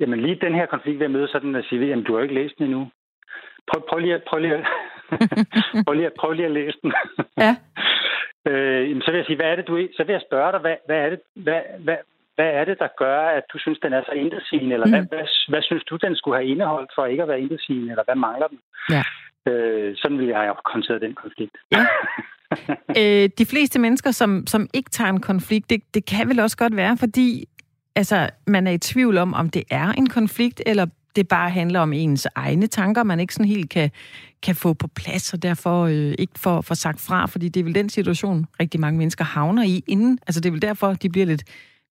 Jamen 0.00 0.20
lige 0.20 0.44
den 0.46 0.54
her 0.54 0.66
konflikt 0.66 0.98
vil 0.98 1.04
jeg 1.04 1.10
møde 1.10 1.28
sådan 1.28 1.54
at 1.54 1.64
sige, 1.68 1.92
at 1.92 2.06
du 2.06 2.14
har 2.14 2.22
ikke 2.22 2.34
læst 2.34 2.54
den 2.58 2.64
endnu. 2.64 2.90
Prøv, 3.70 3.82
prøv, 3.88 3.98
lige, 3.98 4.20
prøv, 4.28 4.38
lige, 4.40 4.64
prøv, 5.86 5.94
lige, 5.94 6.10
prøv 6.18 6.32
lige 6.32 6.46
at 6.46 6.52
læse 6.52 6.78
den. 6.82 6.92
ja. 7.44 7.52
øh, 8.50 9.02
så 9.02 9.10
vil 9.10 9.18
jeg 9.18 9.26
sige, 9.26 9.36
hvad 9.36 9.50
er 9.50 9.56
det, 9.56 9.68
du 9.68 9.88
Så 9.96 10.04
vil 10.04 10.12
jeg 10.12 10.26
spørge 10.28 10.52
dig, 10.52 10.60
hvad, 10.60 10.76
hvad 10.86 10.98
er 11.04 11.10
det, 11.10 11.20
hvad, 11.34 11.60
hvad, 11.84 11.96
hvad 12.34 12.50
er 12.58 12.64
det, 12.64 12.78
der 12.78 12.88
gør, 12.98 13.20
at 13.38 13.44
du 13.52 13.58
synes, 13.58 13.78
den 13.78 13.92
er 13.92 14.02
så 14.02 14.12
intetsigende? 14.12 14.74
Eller 14.74 14.86
mm. 14.86 14.92
hvad, 14.92 15.04
hvad, 15.12 15.26
hvad 15.48 15.62
synes 15.62 15.84
du, 15.84 15.96
den 15.96 16.16
skulle 16.16 16.36
have 16.38 16.50
indeholdt 16.50 16.90
for 16.94 17.06
ikke 17.06 17.22
at 17.22 17.28
være 17.28 17.40
intetsigende? 17.40 17.90
Eller 17.90 18.04
hvad 18.04 18.14
mangler 18.14 18.48
den? 18.48 18.58
Ja. 18.90 19.02
Øh, 19.50 19.96
sådan 19.96 20.18
vil 20.18 20.26
jeg 20.26 20.38
have 20.38 20.54
håndteret 20.72 21.00
den 21.00 21.14
konflikt. 21.14 21.56
Ja. 21.72 21.82
øh, 23.00 23.30
de 23.38 23.46
fleste 23.52 23.78
mennesker, 23.80 24.10
som, 24.10 24.46
som 24.46 24.68
ikke 24.74 24.90
tager 24.90 25.10
en 25.10 25.20
konflikt, 25.20 25.70
det, 25.70 25.80
det 25.94 26.06
kan 26.06 26.28
vel 26.28 26.40
også 26.40 26.56
godt 26.56 26.76
være, 26.76 26.96
fordi 26.96 27.48
altså, 27.96 28.28
man 28.46 28.66
er 28.66 28.70
i 28.70 28.78
tvivl 28.78 29.18
om, 29.18 29.34
om 29.34 29.50
det 29.50 29.62
er 29.70 29.92
en 29.92 30.08
konflikt, 30.08 30.62
eller 30.66 30.86
det 31.16 31.28
bare 31.28 31.50
handler 31.50 31.80
om 31.80 31.92
ens 31.92 32.28
egne 32.34 32.66
tanker, 32.66 33.02
man 33.02 33.20
ikke 33.20 33.34
sådan 33.34 33.52
helt 33.56 33.70
kan, 33.70 33.90
kan 34.42 34.54
få 34.54 34.72
på 34.72 34.88
plads, 34.96 35.34
og 35.34 35.42
derfor 35.42 35.84
øh, 35.84 36.14
ikke 36.18 36.32
får, 36.44 36.60
får 36.60 36.74
sagt 36.74 37.06
fra, 37.08 37.26
fordi 37.26 37.48
det 37.48 37.60
er 37.60 37.64
vel 37.64 37.74
den 37.74 37.88
situation, 37.88 38.46
rigtig 38.60 38.80
mange 38.80 38.98
mennesker 38.98 39.24
havner 39.24 39.62
i 39.62 39.84
inden. 39.88 40.18
Altså 40.26 40.40
det 40.40 40.48
er 40.48 40.52
vel 40.52 40.62
derfor, 40.62 40.92
de 40.92 41.10
bliver 41.10 41.26
lidt 41.26 41.44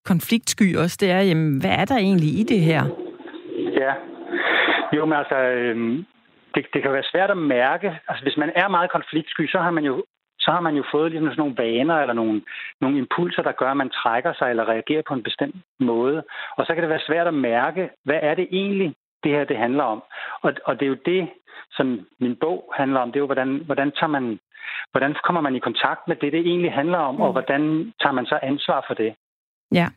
konfliktsky 0.06 0.78
også. 0.78 0.97
Det 1.01 1.12
er, 1.12 1.22
jamen, 1.22 1.60
hvad 1.62 1.72
er 1.82 1.86
der 1.86 1.97
egentlig 1.97 2.39
i 2.39 2.43
det 2.43 2.62
her? 2.62 2.82
Ja, 3.82 3.93
jo, 4.95 5.06
men 5.06 5.18
altså, 5.22 5.38
øh, 5.38 5.76
det, 6.56 6.66
det 6.74 6.82
kan 6.84 6.91
være 6.91 7.12
svært 7.12 7.32
at 7.32 7.38
mærke. 7.38 7.99
Altså 8.08 8.24
hvis 8.24 8.38
man 8.38 8.51
er 8.56 8.68
meget 8.68 8.91
konfliktsky, 8.91 9.47
så 9.47 9.58
har 9.58 9.72
man 9.72 9.84
jo 9.84 10.03
så 10.46 10.52
har 10.52 10.62
man 10.68 10.76
jo 10.76 10.84
fået 10.91 11.12
ligesom 11.12 11.30
sådan 11.30 11.41
nogle 11.43 11.58
vaner 11.64 11.96
eller 11.96 12.14
nogle, 12.14 12.41
nogle 12.82 12.98
impulser, 12.98 13.41
der 13.41 13.52
gør, 13.52 13.72
at 13.72 13.78
man 13.78 13.89
trækker 13.89 14.34
sig 14.34 14.50
eller 14.50 14.70
reagerer 14.74 15.02
på 15.08 15.14
en 15.14 15.24
bestemt 15.24 15.56
måde. 15.80 16.24
Og 16.58 16.66
så 16.66 16.74
kan 16.74 16.82
det 16.84 16.89
være 16.89 17.08
svært 17.08 17.28
at 17.28 17.34
mærke, 17.34 17.89
hvad 18.04 18.20
er 18.22 18.36
det 18.36 18.48
egentlig, 18.52 18.96
det 19.24 19.32
her 19.32 19.43
det 19.43 19.58
handler 19.58 19.84
om. 19.84 20.04
Og, 20.41 20.54
og 20.66 20.80
det 20.80 20.86
er 20.86 20.89
jo 20.89 20.98
det, 21.06 21.30
som 21.72 22.08
min 22.20 22.36
bog 22.36 22.74
handler 22.78 23.00
om. 23.00 23.12
Det 23.12 23.16
er 23.18 23.26
jo, 23.26 23.26
hvordan, 23.26 23.62
hvordan, 23.66 23.91
tager 23.91 24.08
man, 24.18 24.39
hvordan 24.91 25.16
kommer 25.24 25.41
man 25.41 25.56
i 25.56 25.60
kontakt 25.60 26.08
med 26.08 26.16
det, 26.16 26.34
det 26.34 26.39
egentlig 26.39 26.74
handler 26.74 26.98
om, 26.98 27.16
mm. 27.16 27.22
og 27.22 27.32
hvordan 27.32 27.62
tager 28.02 28.14
man 28.14 28.26
så 28.26 28.39
ansvar 28.43 28.86
for 28.88 28.93
det. 28.93 29.16
Ja. 29.72 29.88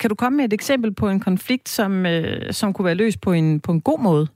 Kan 0.00 0.10
du 0.10 0.14
komme 0.14 0.36
med 0.36 0.44
et 0.44 0.52
eksempel 0.52 0.94
på 0.94 1.08
en 1.08 1.20
konflikt, 1.20 1.68
som, 1.68 2.06
øh, 2.06 2.50
som 2.50 2.72
kunne 2.72 2.86
være 2.86 3.02
løst 3.02 3.20
på 3.24 3.32
en, 3.32 3.60
på 3.60 3.72
en 3.72 3.80
god 3.80 4.00
måde? 4.02 4.26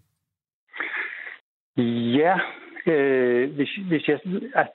Ja, 2.21 2.39
øh, 2.87 3.55
hvis, 3.55 3.71
hvis 3.89 4.09
jeg, 4.09 4.19
altså, 4.55 4.73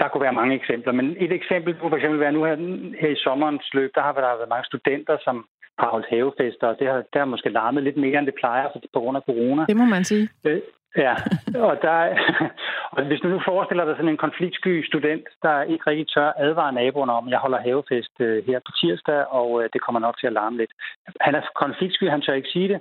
der 0.00 0.08
kunne 0.08 0.26
være 0.26 0.40
mange 0.40 0.54
eksempler, 0.54 0.92
men 0.92 1.16
et 1.18 1.32
eksempel 1.32 1.74
kunne 1.74 1.90
for 1.90 1.96
eksempel 1.96 2.20
være 2.20 2.32
nu 2.32 2.44
her, 2.44 2.56
her 3.00 3.08
i 3.08 3.22
sommerens 3.26 3.74
løb, 3.74 3.90
der 3.94 4.02
har 4.02 4.12
der 4.12 4.20
været 4.20 4.48
mange 4.48 4.64
studenter, 4.64 5.16
som 5.24 5.46
har 5.78 5.88
holdt 5.88 6.06
havefester, 6.10 6.66
og 6.66 6.76
det 6.78 6.86
har, 6.86 6.96
det 6.96 7.18
har 7.22 7.24
måske 7.24 7.48
larmet 7.48 7.82
lidt 7.82 7.96
mere, 7.96 8.18
end 8.18 8.26
det 8.26 8.40
plejer 8.40 8.68
på 8.94 9.00
grund 9.00 9.16
af 9.16 9.22
corona. 9.22 9.64
Det 9.68 9.76
må 9.76 9.84
man 9.84 10.04
sige. 10.04 10.28
Øh, 10.44 10.60
ja, 10.96 11.14
og, 11.68 11.78
der, 11.82 11.98
og 12.94 13.04
hvis 13.04 13.20
du 13.20 13.28
nu 13.28 13.40
forestiller 13.44 13.84
dig 13.84 13.94
sådan 13.96 14.10
en 14.10 14.24
konfliktsky 14.26 14.86
student, 14.86 15.26
der 15.42 15.62
ikke 15.62 15.84
rigtig 15.86 16.08
tør 16.08 16.32
advare 16.36 16.72
naboerne 16.72 17.12
om, 17.12 17.28
jeg 17.28 17.38
holder 17.38 17.60
havefest 17.60 18.14
øh, 18.20 18.46
her 18.46 18.58
på 18.66 18.72
tirsdag, 18.80 19.26
og 19.38 19.62
øh, 19.62 19.68
det 19.72 19.80
kommer 19.80 20.00
nok 20.00 20.18
til 20.18 20.26
at 20.26 20.32
larme 20.32 20.56
lidt. 20.56 20.72
Han 21.20 21.34
er 21.34 21.42
konfliktsky, 21.54 22.10
han 22.10 22.22
tør 22.22 22.32
ikke 22.32 22.54
sige 22.56 22.68
det, 22.68 22.80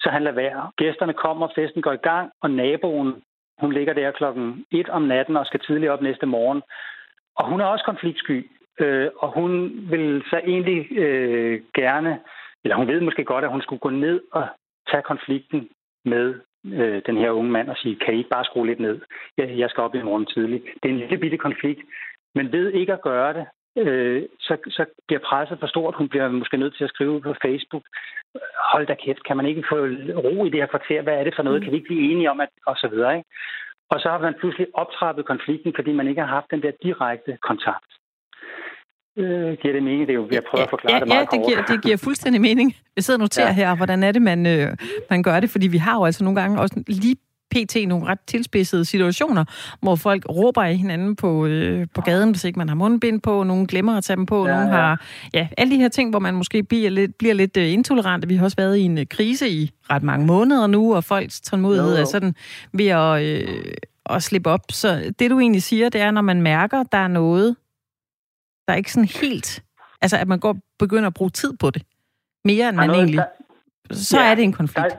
så 0.00 0.08
han 0.10 0.22
lader 0.22 0.36
være. 0.36 0.70
Gæsterne 0.76 1.12
kommer, 1.12 1.48
festen 1.54 1.82
går 1.82 1.92
i 1.92 2.06
gang, 2.10 2.30
og 2.42 2.50
naboen, 2.50 3.22
hun 3.60 3.72
ligger 3.72 3.92
der 3.92 4.10
klokken 4.10 4.66
1 4.70 4.88
om 4.88 5.02
natten 5.02 5.36
og 5.36 5.46
skal 5.46 5.60
tidligt 5.60 5.90
op 5.90 6.02
næste 6.02 6.26
morgen. 6.26 6.62
Og 7.36 7.48
hun 7.48 7.60
er 7.60 7.64
også 7.64 7.84
konfliktsky. 7.84 8.50
Øh, 8.80 9.10
og 9.18 9.32
hun 9.32 9.70
vil 9.90 10.22
så 10.30 10.40
egentlig 10.46 10.98
øh, 10.98 11.60
gerne, 11.74 12.20
eller 12.64 12.76
hun 12.76 12.88
ved 12.88 13.00
måske 13.00 13.24
godt, 13.24 13.44
at 13.44 13.50
hun 13.50 13.62
skulle 13.62 13.80
gå 13.80 13.90
ned 13.90 14.20
og 14.32 14.46
tage 14.90 15.02
konflikten 15.02 15.68
med 16.04 16.34
øh, 16.64 17.02
den 17.06 17.16
her 17.16 17.30
unge 17.30 17.50
mand 17.50 17.68
og 17.68 17.76
sige, 17.76 17.96
kan 17.96 18.14
I 18.14 18.18
ikke 18.18 18.30
bare 18.30 18.44
skrue 18.44 18.66
lidt 18.66 18.80
ned? 18.80 19.00
Jeg, 19.38 19.58
jeg 19.58 19.70
skal 19.70 19.82
op 19.82 19.94
i 19.94 20.02
morgen 20.02 20.26
tidlig. 20.26 20.62
Det 20.82 20.88
er 20.88 20.92
en 20.92 20.98
lille 20.98 21.18
bitte 21.18 21.38
konflikt, 21.38 21.80
men 22.34 22.52
ved 22.52 22.72
ikke 22.72 22.92
at 22.92 23.02
gøre 23.02 23.32
det, 23.32 23.46
øh, 23.76 24.22
så, 24.40 24.56
så 24.76 24.84
bliver 25.06 25.20
presset 25.28 25.58
for 25.60 25.66
stort. 25.66 25.94
Hun 25.94 26.08
bliver 26.08 26.28
måske 26.28 26.56
nødt 26.56 26.76
til 26.76 26.84
at 26.84 26.90
skrive 26.90 27.20
på 27.20 27.34
Facebook, 27.42 27.84
hold 28.72 28.86
da 28.86 28.94
kæft, 29.04 29.24
kan 29.24 29.36
man 29.36 29.46
ikke 29.46 29.64
få 29.70 29.76
ro 30.24 30.44
i 30.44 30.50
det 30.50 30.60
her 30.60 30.72
kvarter? 30.74 31.02
Hvad 31.02 31.14
er 31.14 31.24
det 31.24 31.34
for 31.36 31.42
noget? 31.42 31.62
Kan 31.62 31.70
vi 31.72 31.76
ikke 31.76 31.90
blive 31.90 32.12
enige 32.12 32.30
om, 32.30 32.40
at, 32.40 32.48
og 32.66 32.76
så 32.76 32.88
videre, 32.88 33.16
ikke? 33.16 33.28
Og 33.90 34.00
så 34.00 34.08
har 34.08 34.18
man 34.18 34.34
pludselig 34.40 34.66
optrappet 34.74 35.26
konflikten, 35.26 35.72
fordi 35.76 35.92
man 35.92 36.08
ikke 36.08 36.20
har 36.20 36.28
haft 36.28 36.50
den 36.50 36.62
der 36.62 36.72
direkte 36.82 37.38
kontakt. 37.42 37.90
Øh, 39.18 39.52
giver 39.60 39.74
det 39.74 39.82
mening? 39.82 40.06
Det 40.06 40.14
er 40.14 40.20
jo, 40.22 40.28
jeg 40.32 40.44
prøver 40.50 40.64
at 40.64 40.70
forklare 40.70 40.94
ja, 40.94 41.00
det 41.00 41.08
meget 41.08 41.28
Ja, 41.32 41.36
det 41.36 41.46
giver, 41.48 41.62
det 41.72 41.82
giver 41.84 41.96
fuldstændig 42.04 42.40
mening. 42.40 42.74
Jeg 42.96 43.04
sidder 43.04 43.18
og 43.18 43.24
noterer 43.26 43.46
ja. 43.46 43.54
her, 43.60 43.76
hvordan 43.76 44.02
er 44.02 44.12
det, 44.12 44.22
man, 44.22 44.46
øh, 44.46 44.68
man 45.10 45.22
gør 45.22 45.40
det, 45.40 45.50
fordi 45.50 45.66
vi 45.68 45.76
har 45.76 45.94
jo 45.98 46.04
altså 46.04 46.24
nogle 46.24 46.40
gange 46.40 46.60
også 46.60 46.82
lige 46.88 47.16
pt. 47.50 47.76
nogle 47.88 48.06
ret 48.06 48.18
tilspidsede 48.26 48.84
situationer, 48.84 49.44
hvor 49.80 49.96
folk 49.96 50.24
råber 50.28 50.62
af 50.62 50.76
hinanden 50.76 51.16
på, 51.16 51.46
øh, 51.46 51.86
på 51.94 52.00
gaden, 52.00 52.30
hvis 52.30 52.44
ikke 52.44 52.58
man 52.58 52.68
har 52.68 52.76
mundbind 52.76 53.20
på, 53.20 53.42
nogen 53.42 53.66
glemmer 53.66 53.96
at 53.96 54.04
tage 54.04 54.16
dem 54.16 54.26
på, 54.26 54.46
ja, 54.46 54.54
nogen 54.54 54.68
har... 54.68 55.04
Ja, 55.34 55.48
alle 55.56 55.74
de 55.74 55.80
her 55.80 55.88
ting, 55.88 56.10
hvor 56.10 56.18
man 56.18 56.34
måske 56.34 56.62
bliver 56.62 56.90
lidt, 56.90 57.18
bliver 57.18 57.34
lidt 57.34 57.56
uh, 57.56 57.62
intolerante. 57.62 58.28
Vi 58.28 58.36
har 58.36 58.44
også 58.44 58.56
været 58.56 58.76
i 58.76 58.82
en 58.82 58.98
uh, 58.98 59.04
krise 59.10 59.48
i 59.48 59.70
ret 59.90 60.02
mange 60.02 60.26
måneder 60.26 60.66
nu, 60.66 60.94
og 60.94 61.04
folks 61.04 61.40
tålmodighed 61.40 61.96
er 61.96 62.04
sådan 62.04 62.34
ved 62.72 62.86
at, 62.86 63.22
øh, 63.22 63.74
at 64.10 64.22
slippe 64.22 64.50
op. 64.50 64.60
Så 64.70 65.12
det, 65.18 65.30
du 65.30 65.40
egentlig 65.40 65.62
siger, 65.62 65.88
det 65.88 66.00
er, 66.00 66.10
når 66.10 66.22
man 66.22 66.42
mærker, 66.42 66.82
der 66.82 66.98
er 66.98 67.08
noget, 67.08 67.56
der 68.66 68.72
er 68.72 68.76
ikke 68.76 68.92
sådan 68.92 69.08
helt... 69.08 69.62
Altså, 70.02 70.16
at 70.16 70.28
man 70.28 70.38
går 70.38 70.56
begynder 70.78 71.06
at 71.06 71.14
bruge 71.14 71.30
tid 71.30 71.52
på 71.60 71.70
det. 71.70 71.82
Mere 72.44 72.68
end 72.68 72.76
man 72.76 72.86
noget, 72.86 73.02
egentlig... 73.02 73.24
Så 73.90 74.20
ja, 74.20 74.30
er 74.30 74.34
det 74.34 74.44
en 74.44 74.52
konflikt. 74.52 74.88
Der, 74.90 74.96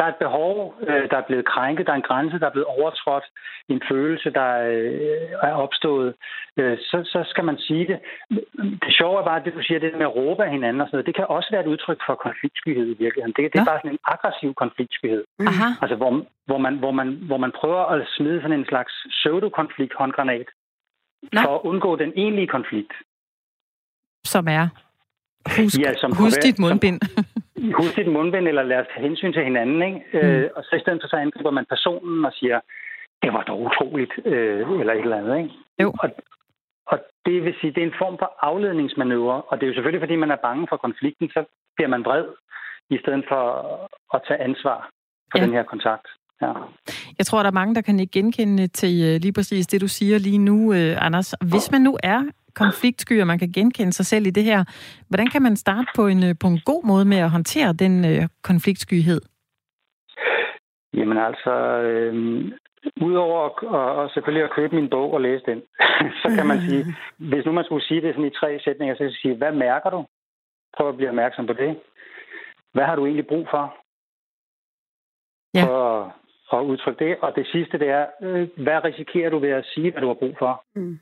der 0.00 0.06
er 0.06 0.14
et 0.16 0.24
behov, 0.26 0.74
øh, 0.88 1.04
der 1.10 1.16
er 1.18 1.26
blevet 1.28 1.44
krænket, 1.52 1.86
der 1.86 1.92
er 1.92 2.00
en 2.00 2.10
grænse, 2.10 2.38
der 2.40 2.46
er 2.46 2.56
blevet 2.56 2.72
overtrådt, 2.76 3.26
en 3.68 3.82
følelse, 3.90 4.28
der 4.38 4.50
øh, 4.72 5.50
er 5.50 5.54
opstået, 5.64 6.14
øh, 6.56 6.78
så, 6.78 6.98
så 7.12 7.20
skal 7.30 7.44
man 7.44 7.58
sige 7.58 7.86
det. 7.90 7.98
Det 8.84 8.92
sjove 8.98 9.20
er 9.20 9.24
bare, 9.24 9.40
at 9.40 9.44
det 9.44 9.54
du 9.54 9.62
siger, 9.62 9.78
det 9.80 9.92
med 10.00 10.10
at 10.10 10.16
råbe 10.16 10.44
af 10.44 10.50
hinanden 10.50 10.80
og 10.80 10.86
sådan 10.86 10.96
noget, 10.96 11.06
det 11.06 11.14
kan 11.14 11.26
også 11.36 11.48
være 11.52 11.62
et 11.64 11.72
udtryk 11.72 12.00
for 12.06 12.14
konfliktskyhed 12.14 12.86
i 12.94 12.98
virkeligheden. 13.04 13.34
Det, 13.36 13.52
det 13.52 13.58
er 13.58 13.66
ja. 13.66 13.70
bare 13.72 13.80
sådan 13.82 13.96
en 13.96 14.04
aggressiv 14.14 14.50
konfliktskyhed. 14.54 15.24
Aha. 15.50 15.68
Altså, 15.82 15.96
hvor, 16.00 16.10
hvor, 16.48 16.58
man, 16.58 16.74
hvor, 16.82 16.92
man, 17.00 17.08
hvor 17.28 17.38
man 17.44 17.52
prøver 17.60 17.82
at 17.94 18.00
smide 18.16 18.42
sådan 18.42 18.58
en 18.60 18.70
slags 18.72 18.92
pseudo-konflikt 19.14 19.94
håndgranat, 20.00 20.48
for 21.44 21.54
at 21.56 21.60
undgå 21.70 21.96
den 21.96 22.12
egentlige 22.16 22.46
konflikt. 22.56 22.92
Som 24.24 24.48
er? 24.48 24.68
Husk, 25.56 25.78
ja, 25.78 25.94
som 25.94 26.10
husk 26.22 26.42
dit 26.42 26.58
mundbind. 26.58 27.00
Som, 27.02 27.24
husk 27.78 27.96
dit 27.96 28.12
mundbind, 28.16 28.48
eller 28.48 28.62
lad 28.62 28.78
os 28.78 28.86
tage 28.94 29.06
hensyn 29.08 29.32
til 29.32 29.44
hinanden. 29.44 29.82
Ikke? 29.82 30.00
Mm. 30.12 30.18
Øh, 30.18 30.50
og 30.56 30.64
så 30.64 30.76
i 30.76 30.80
stedet 30.80 31.00
for 31.02 31.08
så 31.08 31.16
angriber 31.16 31.50
man 31.50 31.66
personen 31.68 32.24
og 32.24 32.32
siger, 32.32 32.60
det 33.22 33.32
var 33.32 33.42
dog 33.42 33.60
utroligt, 33.62 34.12
øh, 34.24 34.80
eller 34.80 34.92
et 34.92 35.00
eller 35.00 35.20
andet. 35.20 35.38
Ikke? 35.38 35.50
Jo. 35.82 35.92
Og, 36.02 36.08
og 36.86 36.98
det 37.26 37.44
vil 37.44 37.54
sige, 37.60 37.72
det 37.74 37.82
er 37.82 37.86
en 37.86 38.00
form 38.02 38.16
for 38.18 38.30
afledningsmanøvre, 38.40 39.42
og 39.42 39.54
det 39.56 39.62
er 39.62 39.68
jo 39.68 39.74
selvfølgelig, 39.74 40.02
fordi 40.02 40.16
man 40.16 40.30
er 40.30 40.36
bange 40.48 40.66
for 40.68 40.76
konflikten, 40.76 41.28
så 41.28 41.44
bliver 41.76 41.88
man 41.88 42.04
vred, 42.04 42.24
i 42.90 42.98
stedet 43.02 43.24
for 43.28 43.42
at 44.14 44.20
tage 44.28 44.40
ansvar 44.40 44.90
for 45.30 45.38
ja. 45.38 45.44
den 45.44 45.52
her 45.52 45.62
kontakt. 45.62 46.06
Ja. 46.42 46.52
Jeg 47.18 47.26
tror, 47.26 47.38
der 47.38 47.50
er 47.50 47.60
mange, 47.60 47.74
der 47.74 47.80
kan 47.80 48.00
ikke 48.00 48.12
genkende 48.12 48.66
til 48.66 48.94
øh, 49.08 49.20
lige 49.20 49.32
præcis 49.32 49.66
det, 49.66 49.80
du 49.80 49.88
siger 49.88 50.18
lige 50.18 50.38
nu, 50.38 50.72
øh, 50.72 51.06
Anders. 51.06 51.34
Hvis 51.50 51.70
man 51.70 51.80
nu 51.80 51.98
er 52.02 52.20
konfliktsky, 52.54 53.20
og 53.20 53.26
man 53.26 53.38
kan 53.38 53.52
genkende 53.52 53.92
sig 53.92 54.06
selv 54.06 54.26
i 54.26 54.30
det 54.30 54.44
her, 54.44 54.64
hvordan 55.08 55.26
kan 55.26 55.42
man 55.42 55.56
starte 55.56 55.88
på 55.96 56.06
en, 56.06 56.24
øh, 56.24 56.34
på 56.40 56.46
en 56.46 56.60
god 56.64 56.86
måde 56.86 57.04
med 57.04 57.18
at 57.18 57.30
håndtere 57.30 57.72
den 57.72 58.04
øh, 58.04 58.28
konfliktskyhed? 58.42 59.20
Jamen 60.94 61.18
altså, 61.18 61.52
øh, 61.88 62.14
udover 63.00 63.38
at, 63.46 63.68
og, 63.68 63.94
og 63.94 64.10
selvfølgelig 64.10 64.44
at 64.44 64.54
købe 64.56 64.74
min 64.74 64.90
bog 64.90 65.12
og 65.12 65.20
læse 65.20 65.44
den, 65.46 65.62
så 66.22 66.28
kan 66.36 66.46
man 66.46 66.60
sige, 66.68 66.84
hvis 67.18 67.44
nu 67.46 67.52
man 67.52 67.64
skulle 67.64 67.84
sige 67.84 68.00
det 68.00 68.14
sådan 68.14 68.30
i 68.30 68.38
tre 68.40 68.60
sætninger, 68.64 68.94
så 68.94 68.98
kan 68.98 69.06
jeg 69.06 69.20
sige, 69.22 69.36
hvad 69.36 69.52
mærker 69.52 69.90
du? 69.90 70.06
Prøv 70.76 70.88
at 70.88 70.96
blive 70.96 71.08
opmærksom 71.08 71.46
på 71.46 71.52
det. 71.52 71.78
Hvad 72.72 72.84
har 72.84 72.96
du 72.96 73.06
egentlig 73.06 73.26
brug 73.26 73.46
for? 73.50 73.76
Ja. 75.54 75.64
At, 75.64 76.12
at 76.52 76.64
udtrykke 76.64 77.04
det. 77.04 77.16
Og 77.20 77.32
det 77.36 77.46
sidste, 77.46 77.78
det 77.78 77.88
er, 77.88 78.06
øh, 78.22 78.48
hvad 78.56 78.84
risikerer 78.84 79.30
du 79.30 79.38
ved 79.38 79.50
at 79.50 79.66
sige, 79.74 79.90
hvad 79.90 80.02
du 80.02 80.06
har 80.06 80.14
brug 80.14 80.36
for? 80.38 80.64
Mm 80.74 80.98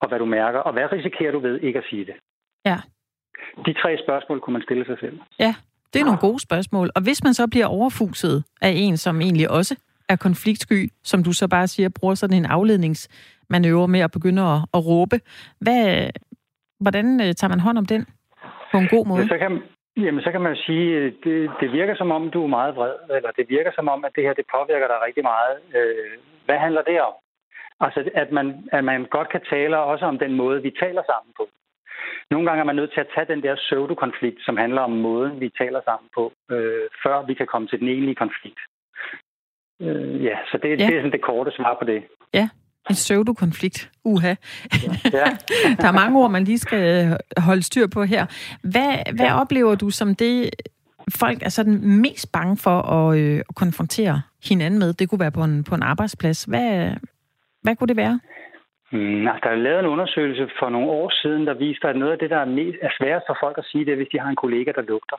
og 0.00 0.08
hvad 0.08 0.18
du 0.18 0.24
mærker, 0.24 0.58
og 0.58 0.72
hvad 0.72 0.92
risikerer 0.92 1.32
du 1.32 1.38
ved 1.38 1.60
ikke 1.60 1.78
at 1.78 1.84
sige 1.90 2.04
det? 2.04 2.14
Ja. 2.64 2.76
De 3.66 3.72
tre 3.72 3.98
spørgsmål 4.04 4.40
kunne 4.40 4.52
man 4.52 4.62
stille 4.62 4.84
sig 4.86 4.98
selv. 5.00 5.18
Ja, 5.38 5.54
det 5.92 6.00
er 6.00 6.04
nogle 6.04 6.20
gode 6.20 6.40
spørgsmål. 6.40 6.90
Og 6.94 7.02
hvis 7.02 7.24
man 7.24 7.34
så 7.34 7.46
bliver 7.50 7.66
overfuset 7.66 8.44
af 8.62 8.72
en, 8.76 8.96
som 8.96 9.20
egentlig 9.20 9.50
også 9.50 9.74
er 10.08 10.16
konfliktsky, 10.16 10.90
som 11.02 11.22
du 11.24 11.32
så 11.32 11.48
bare 11.48 11.66
siger, 11.66 11.88
bruger 12.00 12.14
sådan 12.14 12.36
en 12.36 12.46
afledningsmanøvre 12.46 13.88
med 13.88 14.00
at 14.00 14.10
begynde 14.10 14.42
at, 14.42 14.58
at 14.74 14.86
råbe, 14.86 15.20
hvad, 15.60 16.10
hvordan 16.80 17.20
øh, 17.20 17.34
tager 17.34 17.48
man 17.48 17.60
hånd 17.60 17.78
om 17.78 17.86
den 17.86 18.06
på 18.72 18.78
en 18.78 18.88
god 18.88 19.06
måde? 19.06 19.22
Ja, 19.22 19.28
så 19.28 19.38
kan, 19.38 19.62
jamen, 19.96 20.22
så 20.22 20.30
kan 20.32 20.40
man 20.40 20.52
jo 20.54 20.60
sige, 20.66 21.10
det, 21.24 21.50
det 21.60 21.72
virker 21.72 21.94
som 21.96 22.10
om, 22.10 22.30
du 22.30 22.42
er 22.42 22.56
meget 22.58 22.76
vred, 22.76 22.94
eller 23.16 23.30
det 23.30 23.46
virker 23.48 23.72
som 23.74 23.88
om, 23.88 24.04
at 24.04 24.12
det 24.16 24.24
her 24.24 24.34
det 24.34 24.46
påvirker 24.56 24.86
dig 24.86 24.98
rigtig 25.06 25.24
meget. 25.32 25.56
Øh, 25.76 26.12
hvad 26.46 26.58
handler 26.58 26.82
det 26.82 27.00
om? 27.00 27.14
Altså, 27.80 28.10
at 28.14 28.32
man, 28.32 28.68
at 28.72 28.84
man 28.84 29.06
godt 29.10 29.28
kan 29.28 29.40
tale 29.50 29.78
også 29.78 30.04
om 30.04 30.18
den 30.18 30.32
måde, 30.32 30.62
vi 30.62 30.72
taler 30.80 31.02
sammen 31.10 31.32
på. 31.36 31.44
Nogle 32.30 32.46
gange 32.46 32.60
er 32.60 32.64
man 32.70 32.76
nødt 32.76 32.92
til 32.92 33.00
at 33.00 33.12
tage 33.14 33.26
den 33.32 33.42
der 33.42 33.54
pseudo-konflikt, 33.54 34.38
som 34.46 34.56
handler 34.56 34.80
om 34.80 34.90
måden, 34.90 35.40
vi 35.40 35.48
taler 35.58 35.80
sammen 35.84 36.08
på, 36.14 36.32
øh, 36.50 36.86
før 37.02 37.26
vi 37.26 37.34
kan 37.34 37.46
komme 37.46 37.68
til 37.68 37.80
den 37.80 37.88
egentlige 37.88 38.20
konflikt. 38.24 38.60
Øh, 39.80 40.24
ja, 40.24 40.36
så 40.50 40.58
det, 40.62 40.68
ja. 40.68 40.86
det 40.86 40.94
er 40.94 41.00
sådan 41.00 41.12
det 41.12 41.22
korte 41.22 41.50
svar 41.56 41.76
på 41.80 41.84
det. 41.84 42.04
Ja, 42.34 42.48
En 42.90 42.94
pseudo-konflikt. 42.94 43.90
Uha. 44.04 44.34
Ja. 45.18 45.26
der 45.80 45.88
er 45.88 45.92
mange 46.02 46.18
ord, 46.20 46.30
man 46.30 46.44
lige 46.44 46.58
skal 46.58 47.06
øh, 47.06 47.16
holde 47.38 47.62
styr 47.62 47.86
på 47.86 48.02
her. 48.02 48.26
Hvad, 48.62 49.14
hvad 49.16 49.26
ja. 49.26 49.40
oplever 49.40 49.74
du 49.74 49.90
som 49.90 50.14
det, 50.14 50.50
folk 51.14 51.42
er 51.42 51.48
sådan 51.48 52.00
mest 52.00 52.32
bange 52.32 52.56
for 52.56 52.82
at, 52.82 53.18
øh, 53.18 53.42
at 53.48 53.54
konfrontere 53.54 54.22
hinanden 54.48 54.78
med? 54.78 54.92
Det 54.92 55.08
kunne 55.08 55.20
være 55.20 55.32
på 55.32 55.44
en, 55.44 55.64
på 55.64 55.74
en 55.74 55.82
arbejdsplads. 55.82 56.44
Hvad, 56.44 56.90
hvad 57.66 57.76
kunne 57.76 57.92
det 57.92 58.02
være? 58.04 58.16
Mm, 58.92 59.28
altså, 59.28 59.40
der 59.44 59.50
er 59.50 59.64
lavet 59.66 59.80
en 59.80 59.92
undersøgelse 59.94 60.48
for 60.58 60.68
nogle 60.68 60.90
år 60.90 61.08
siden, 61.22 61.46
der 61.46 61.54
viste, 61.54 61.88
at 61.88 61.96
noget 61.96 62.12
af 62.12 62.18
det, 62.18 62.30
der 62.30 62.40
er, 62.44 62.54
mest, 62.58 62.78
er 62.82 62.92
sværest 62.98 63.26
for 63.26 63.36
folk 63.44 63.58
at 63.58 63.68
sige, 63.70 63.84
det 63.84 63.92
er, 63.92 63.96
hvis 63.96 64.12
de 64.12 64.20
har 64.20 64.30
en 64.30 64.42
kollega, 64.44 64.72
der 64.72 64.82
lugter. 64.82 65.16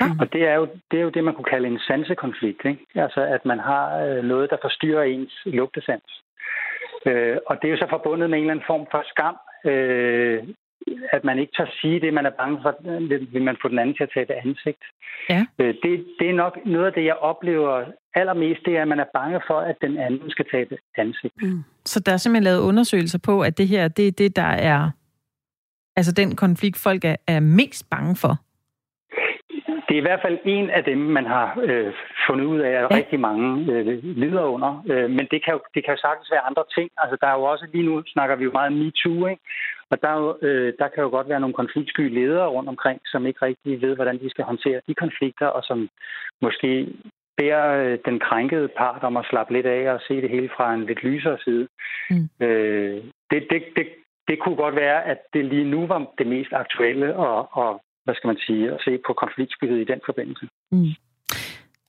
Mm. 0.00 0.18
Og 0.20 0.32
det 0.32 0.42
er, 0.50 0.54
jo, 0.54 0.68
det 0.90 0.96
er 0.98 1.02
jo 1.02 1.14
det, 1.16 1.24
man 1.24 1.34
kunne 1.34 1.52
kalde 1.54 1.68
en 1.68 1.80
sansekonflikt. 1.88 2.64
Ikke? 2.64 2.82
Altså, 2.94 3.20
at 3.20 3.44
man 3.44 3.58
har 3.58 3.84
øh, 4.04 4.24
noget, 4.24 4.50
der 4.50 4.56
forstyrrer 4.62 5.02
ens 5.02 5.34
lugtesans. 5.44 6.10
Øh, 7.06 7.36
og 7.46 7.54
det 7.56 7.68
er 7.68 7.72
jo 7.72 7.82
så 7.82 7.88
forbundet 7.90 8.30
med 8.30 8.38
en 8.38 8.44
eller 8.44 8.54
anden 8.54 8.70
form 8.72 8.86
for 8.90 9.02
skam, 9.12 9.36
øh, 9.70 10.38
at 11.12 11.24
man 11.24 11.38
ikke 11.38 11.52
tør 11.56 11.66
sige 11.80 12.00
det, 12.00 12.14
man 12.14 12.26
er 12.26 12.30
bange 12.30 12.58
for, 12.62 12.74
vil 13.32 13.42
man 13.42 13.56
få 13.62 13.68
den 13.68 13.78
anden 13.78 13.96
til 13.96 14.02
at 14.02 14.10
tage 14.14 14.26
det 14.26 14.36
ansigt. 14.44 14.82
Ja. 15.30 15.46
Øh, 15.58 15.74
det, 15.82 16.06
det 16.18 16.30
er 16.30 16.34
nok 16.34 16.58
noget 16.66 16.86
af 16.86 16.92
det, 16.92 17.04
jeg 17.04 17.16
oplever 17.16 17.84
allermest, 18.14 18.60
det 18.64 18.76
er, 18.76 18.82
at 18.82 18.88
man 18.88 19.00
er 19.00 19.10
bange 19.14 19.40
for, 19.46 19.58
at 19.60 19.76
den 19.80 19.98
anden 19.98 20.30
skal 20.30 20.46
tage 20.50 20.64
det 20.64 20.78
ansigt. 20.96 21.42
Mm. 21.42 21.64
Så 21.84 22.00
der 22.00 22.12
er 22.12 22.16
simpelthen 22.16 22.44
lavet 22.44 22.60
undersøgelser 22.60 23.18
på, 23.24 23.40
at 23.40 23.58
det 23.58 23.68
her, 23.68 23.88
det 23.88 24.08
er 24.08 24.12
det, 24.12 24.36
der 24.36 24.50
er 24.72 24.90
altså 25.96 26.12
den 26.12 26.36
konflikt, 26.36 26.78
folk 26.82 27.04
er, 27.04 27.16
er 27.26 27.40
mest 27.40 27.90
bange 27.90 28.16
for? 28.16 28.34
Det 29.88 29.94
er 29.94 30.02
i 30.02 30.08
hvert 30.08 30.24
fald 30.24 30.38
en 30.44 30.70
af 30.70 30.84
dem, 30.84 30.98
man 30.98 31.26
har 31.26 31.58
øh, 31.62 31.92
fundet 32.26 32.44
ud 32.44 32.58
af, 32.58 32.70
at 32.70 32.86
ja. 32.90 32.96
rigtig 32.96 33.20
mange 33.20 33.72
øh, 33.72 34.04
lider 34.22 34.42
under. 34.42 34.82
Øh, 34.90 35.10
men 35.10 35.26
det 35.30 35.44
kan, 35.44 35.52
jo, 35.52 35.60
det 35.74 35.84
kan 35.84 35.94
jo 35.94 36.00
sagtens 36.00 36.30
være 36.30 36.46
andre 36.50 36.64
ting. 36.76 36.90
Altså, 37.02 37.16
der 37.20 37.26
er 37.26 37.36
jo 37.38 37.42
også 37.42 37.66
lige 37.72 37.86
nu, 37.86 38.02
snakker 38.06 38.36
vi 38.36 38.44
jo 38.44 38.52
meget 38.52 38.72
MeToo, 38.72 39.26
ikke? 39.26 39.42
Og 39.90 40.02
der, 40.02 40.36
øh, 40.42 40.72
der 40.78 40.88
kan 40.88 41.02
jo 41.02 41.08
godt 41.08 41.28
være 41.28 41.40
nogle 41.40 41.60
konfliktsky 41.60 42.14
ledere 42.18 42.48
rundt 42.48 42.68
omkring, 42.68 43.00
som 43.06 43.26
ikke 43.26 43.42
rigtig 43.42 43.82
ved, 43.82 43.94
hvordan 43.94 44.18
de 44.18 44.30
skal 44.30 44.44
håndtere 44.44 44.80
de 44.88 44.94
konflikter, 44.94 45.46
og 45.46 45.62
som 45.64 45.88
måske 46.42 46.70
beder 47.36 47.64
øh, 47.66 47.98
den 48.04 48.18
krænkede 48.18 48.68
part 48.68 49.02
om 49.02 49.16
at 49.16 49.26
slappe 49.30 49.52
lidt 49.52 49.66
af 49.66 49.92
og 49.94 50.00
se 50.08 50.14
det 50.22 50.30
hele 50.30 50.50
fra 50.56 50.74
en 50.74 50.86
lidt 50.86 51.02
lysere 51.02 51.38
side. 51.44 51.68
Mm. 52.10 52.28
Øh, 52.46 53.02
det, 53.30 53.46
det, 53.50 53.62
det, 53.76 53.86
det 54.28 54.36
kunne 54.40 54.56
godt 54.56 54.76
være, 54.76 55.04
at 55.04 55.18
det 55.32 55.44
lige 55.44 55.70
nu 55.70 55.86
var 55.86 56.12
det 56.18 56.26
mest 56.26 56.52
aktuelle 56.52 57.16
og, 57.16 57.48
og 57.52 57.82
hvad 58.04 58.14
skal 58.14 58.28
man 58.28 58.38
sige, 58.46 58.72
at 58.72 58.80
se 58.84 58.98
på 59.06 59.12
konfliktskyhed 59.12 59.76
i 59.76 59.90
den 59.92 60.00
forbindelse. 60.06 60.48
Mm. 60.72 60.92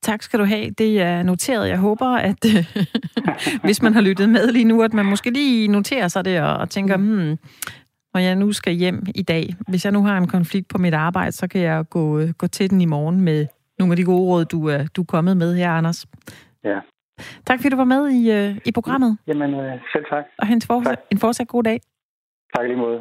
Tak 0.01 0.21
skal 0.21 0.39
du 0.39 0.45
have. 0.45 0.69
Det 0.69 1.01
er 1.01 1.23
noteret. 1.23 1.69
Jeg 1.69 1.79
håber, 1.79 2.05
at 2.05 2.45
hvis 3.65 3.81
man 3.81 3.93
har 3.93 4.01
lyttet 4.01 4.29
med 4.29 4.51
lige 4.51 4.65
nu, 4.65 4.83
at 4.83 4.93
man 4.93 5.05
måske 5.05 5.29
lige 5.29 5.67
noterer 5.67 6.07
sig 6.07 6.25
det 6.25 6.41
og, 6.41 6.57
og 6.57 6.69
tænker, 6.69 6.97
hmm, 6.97 7.37
når 8.17 8.21
jeg 8.21 8.35
nu 8.35 8.51
skal 8.51 8.73
hjem 8.73 9.05
i 9.15 9.21
dag, 9.21 9.55
hvis 9.67 9.85
jeg 9.85 9.93
nu 9.93 10.03
har 10.03 10.17
en 10.17 10.27
konflikt 10.27 10.67
på 10.67 10.77
mit 10.77 10.93
arbejde, 10.93 11.31
så 11.31 11.47
kan 11.47 11.61
jeg 11.61 11.85
gå, 11.89 12.21
gå 12.37 12.47
til 12.47 12.69
den 12.69 12.81
i 12.81 12.85
morgen 12.85 13.21
med 13.21 13.45
nogle 13.79 13.91
af 13.91 13.97
de 13.97 14.03
gode 14.03 14.21
råd, 14.21 14.45
du, 14.45 14.67
er, 14.67 14.87
du 14.95 15.01
er 15.01 15.05
kommet 15.05 15.37
med 15.37 15.55
her, 15.55 15.71
Anders. 15.71 16.05
Ja. 16.63 16.79
Tak 17.45 17.59
fordi 17.59 17.69
du 17.69 17.75
var 17.75 17.83
med 17.95 18.09
i, 18.09 18.31
øh, 18.31 18.57
i 18.65 18.71
programmet. 18.71 19.17
Jamen, 19.27 19.53
øh, 19.53 19.79
selv 19.93 20.05
tak. 20.11 20.23
Og 20.37 20.47
en 20.47 20.61
fortsat, 20.61 20.99
en 21.11 21.17
fortsat 21.17 21.47
god 21.47 21.63
dag. 21.63 21.81
Tak 22.55 22.65
lige 22.67 22.77
måde. 22.77 22.99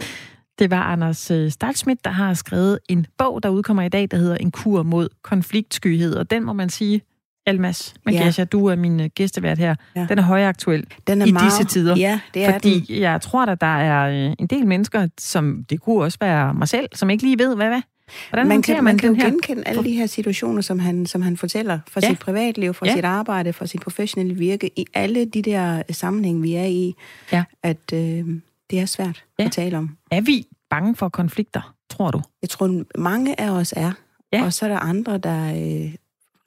Det 0.59 0.71
var 0.71 0.83
Anders 0.83 1.31
øh, 1.31 1.51
Staksmith, 1.51 2.01
der 2.05 2.11
har 2.11 2.35
skrevet 2.35 2.79
en 2.89 3.07
bog, 3.19 3.43
der 3.43 3.49
udkommer 3.49 3.83
i 3.83 3.89
dag, 3.89 4.09
der 4.11 4.17
hedder 4.17 4.37
En 4.37 4.51
kur 4.51 4.83
mod 4.83 5.09
konfliktskyhed. 5.23 6.17
Og 6.17 6.31
den 6.31 6.45
må 6.45 6.53
man 6.53 6.69
sige, 6.69 7.03
Almas 7.47 7.95
Magasha, 8.05 8.43
ja. 8.43 8.45
du 8.45 8.67
er 8.67 8.77
min 8.77 9.01
øh, 9.01 9.09
gæstevært 9.15 9.59
her. 9.59 9.75
Ja. 9.97 10.07
Den 10.09 10.19
er 10.19 10.23
højaktuel 10.23 10.87
den 11.07 11.23
er 11.23 11.27
i 11.27 11.31
meget, 11.33 11.45
disse 11.45 11.65
tider. 11.65 11.97
Ja, 11.97 12.21
det 12.35 12.45
er 12.45 12.53
fordi 12.53 12.81
den. 12.81 13.01
jeg 13.01 13.21
tror, 13.21 13.47
at 13.47 13.61
der 13.61 13.77
er 13.77 14.33
en 14.39 14.47
del 14.47 14.67
mennesker, 14.67 15.09
som 15.19 15.65
det 15.71 15.81
kunne 15.81 16.05
også 16.05 16.19
være 16.21 16.55
mig 16.55 16.69
selv, 16.69 16.89
som 16.95 17.11
ikke 17.11 17.25
lige 17.25 17.39
ved, 17.39 17.57
hvad 17.57 17.69
hvad 17.69 17.81
Hvordan 18.29 18.49
man 18.49 18.63
kan, 18.63 18.75
man, 18.75 18.85
man 18.85 18.99
kan 18.99 19.15
jo 19.15 19.25
genkende 19.25 19.63
alle 19.67 19.85
de 19.85 19.93
her 19.93 20.07
situationer, 20.07 20.61
som 20.61 20.79
han, 20.79 21.07
som 21.07 21.23
han 21.23 21.37
fortæller 21.37 21.79
fra 21.91 22.01
ja. 22.03 22.09
sit 22.09 22.19
privatliv, 22.19 22.75
fra 22.75 22.87
ja. 22.87 22.95
sit 22.95 23.05
arbejde, 23.05 23.53
fra 23.53 23.67
sit 23.67 23.81
professionelle 23.81 24.35
virke, 24.35 24.71
i 24.77 24.87
alle 24.95 25.25
de 25.25 25.43
der 25.43 25.83
sammenhænge, 25.91 26.43
vi 26.43 26.55
er 26.55 26.65
i, 26.65 26.95
ja. 27.33 27.45
at 27.63 27.93
øh, 27.93 28.25
det 28.71 28.81
er 28.81 28.87
svært 28.87 29.25
ja. 29.39 29.45
at 29.45 29.53
tale 29.53 29.79
om. 29.79 29.97
Er 30.11 30.21
vi 30.21 30.47
bange 30.71 30.97
for 30.97 31.09
konflikter, 31.09 31.75
tror 31.91 32.11
du? 32.11 32.23
Jeg 32.43 32.51
tror, 32.51 32.85
mange 32.99 33.41
af 33.41 33.51
os 33.51 33.75
er. 33.77 33.93
Ja. 34.33 34.45
Og 34.45 34.53
så 34.53 34.65
er 34.65 34.69
der 34.69 34.79
andre, 34.79 35.19
der 35.19 35.51
øh, 35.51 35.95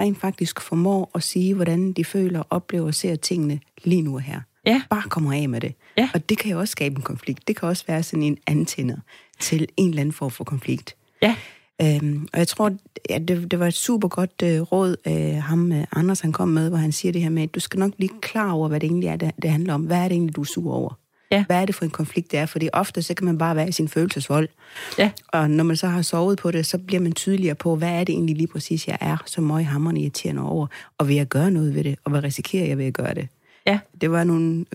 rent 0.02 0.18
faktisk 0.18 0.62
formår 0.62 1.12
at 1.16 1.24
sige, 1.24 1.54
hvordan 1.54 1.94
de 1.94 2.06
føler, 2.06 2.44
oplever 2.50 2.88
og 2.88 2.94
ser 2.94 3.16
tingene 3.16 3.60
lige 3.84 4.02
nu 4.02 4.16
og 4.16 4.22
her. 4.22 4.42
Ja. 4.66 4.82
Bare 4.90 5.10
kommer 5.10 5.34
af 5.34 5.50
med 5.50 5.62
det. 5.62 5.74
Ja. 5.98 6.10
Og 6.14 6.30
det 6.30 6.38
kan 6.38 6.52
jo 6.52 6.60
også 6.60 6.72
skabe 6.72 6.96
en 6.96 7.02
konflikt. 7.02 7.48
Det 7.48 7.56
kan 7.56 7.70
også 7.70 7.84
være 7.88 8.04
sådan 8.04 8.24
en 8.24 8.38
antænder 8.48 8.98
til 9.40 9.68
en 9.78 9.90
eller 9.90 10.02
anden 10.02 10.14
form 10.14 10.32
for 10.32 10.44
konflikt. 10.44 10.96
Ja. 11.22 11.36
Øhm, 11.82 12.28
og 12.34 12.40
jeg 12.40 12.48
tror, 12.48 12.72
ja, 13.10 13.18
det, 13.18 13.52
det 13.52 13.60
var 13.60 13.68
et 13.68 13.74
super 13.74 14.08
godt 14.08 14.42
øh, 14.44 14.62
råd, 14.62 14.96
øh, 15.08 15.44
ham 15.44 15.72
øh, 15.72 15.86
Anders 15.92 16.20
han 16.20 16.32
kom 16.32 16.48
med, 16.48 16.70
hvor 16.70 16.78
han 16.78 16.92
siger 16.92 17.12
det 17.12 17.22
her 17.22 17.30
med, 17.30 17.44
at 17.44 17.56
du 17.56 17.60
skal 17.60 17.80
nok 17.80 17.94
blive 17.96 18.10
klar 18.22 18.52
over, 18.52 18.68
hvad 18.68 18.80
det 18.80 18.88
egentlig 18.88 19.08
er, 19.08 19.16
det, 19.16 19.32
det 19.42 19.50
handler 19.50 19.74
om. 19.74 19.82
Hvad 19.82 19.98
er 19.98 20.04
det 20.04 20.12
egentlig, 20.12 20.36
du 20.36 20.42
er 20.42 20.46
sur 20.46 20.74
over? 20.74 20.94
Ja. 21.32 21.46
Hvad 21.46 21.62
er 21.62 21.66
det 21.66 21.76
for 21.76 21.86
en 21.86 21.92
konflikt, 21.92 22.32
det 22.32 22.40
er? 22.40 22.46
Fordi 22.46 22.70
ofte 22.74 23.02
så 23.02 23.14
kan 23.14 23.26
man 23.26 23.38
bare 23.38 23.56
være 23.56 23.70
i 23.70 23.72
sin 23.72 23.88
følelsesvold. 23.88 24.50
Ja. 24.98 25.12
Og 25.28 25.50
når 25.50 25.64
man 25.64 25.76
så 25.76 25.88
har 25.88 26.02
sovet 26.02 26.38
på 26.38 26.52
det, 26.52 26.66
så 26.66 26.78
bliver 26.78 27.02
man 27.02 27.12
tydeligere 27.12 27.56
på, 27.56 27.76
hvad 27.76 27.90
er 27.90 28.04
det 28.04 28.14
egentlig 28.14 28.36
lige 28.36 28.48
præcis, 28.48 28.88
jeg 28.88 28.98
er 29.02 29.18
så 29.26 29.42
meget 29.42 29.66
hammerne 29.66 30.02
irriterende 30.02 30.42
over? 30.42 30.68
Og 30.98 31.08
vil 31.08 31.16
jeg 31.16 31.28
gøre 31.28 31.52
noget 31.52 31.76
ved 31.76 31.84
det? 31.84 31.96
Og 32.04 32.12
hvad 32.12 32.24
risikerer 32.24 32.66
jeg 32.66 32.78
ved 32.78 32.86
at 32.86 32.94
gøre 32.94 33.14
det? 33.14 33.28
Ja. 33.66 33.80
Det 34.02 34.12
var 34.12 34.24
nogle 34.24 34.66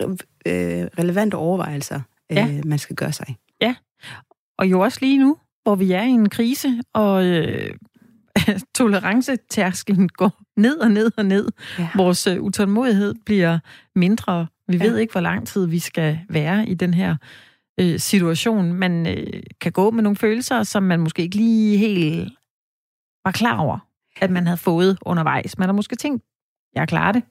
øh, 0.00 0.10
øh 0.46 0.86
relevante 0.98 1.34
overvejelser, 1.34 2.00
ja. 2.30 2.48
øh, 2.50 2.66
man 2.66 2.78
skal 2.78 2.96
gøre 2.96 3.12
sig. 3.12 3.36
Ja, 3.60 3.74
og 4.58 4.66
jo 4.66 4.80
også 4.80 4.98
lige 5.00 5.18
nu, 5.18 5.36
hvor 5.62 5.74
vi 5.74 5.92
er 5.92 6.02
i 6.02 6.08
en 6.08 6.28
krise, 6.28 6.82
og 6.92 7.24
øh, 7.24 7.74
tolerancetærskelen 8.76 10.08
går 10.08 10.32
ned 10.56 10.78
og 10.78 10.90
ned 10.90 11.10
og 11.16 11.26
ned. 11.26 11.48
Ja. 11.78 11.88
Vores 11.94 12.26
øh, 12.26 12.42
utålmodighed 12.42 13.14
bliver 13.26 13.58
mindre. 13.94 14.46
Vi 14.68 14.76
ja. 14.76 14.84
ved 14.84 14.98
ikke, 14.98 15.12
hvor 15.12 15.20
lang 15.20 15.46
tid 15.46 15.66
vi 15.66 15.78
skal 15.78 16.18
være 16.28 16.68
i 16.68 16.74
den 16.74 16.94
her 16.94 17.16
øh, 17.80 17.98
situation. 17.98 18.72
Man 18.72 19.06
øh, 19.06 19.42
kan 19.60 19.72
gå 19.72 19.90
med 19.90 20.02
nogle 20.02 20.16
følelser, 20.16 20.62
som 20.62 20.82
man 20.82 21.00
måske 21.00 21.22
ikke 21.22 21.36
lige 21.36 21.78
helt 21.78 22.32
var 23.24 23.32
klar 23.32 23.58
over, 23.58 23.78
at 24.20 24.30
man 24.30 24.46
havde 24.46 24.56
fået 24.56 24.98
undervejs. 25.02 25.58
Man 25.58 25.68
har 25.68 25.72
måske 25.72 25.96
tænkt, 25.96 26.24
jeg 26.74 26.88
klarer 26.88 27.12
det. 27.12 27.22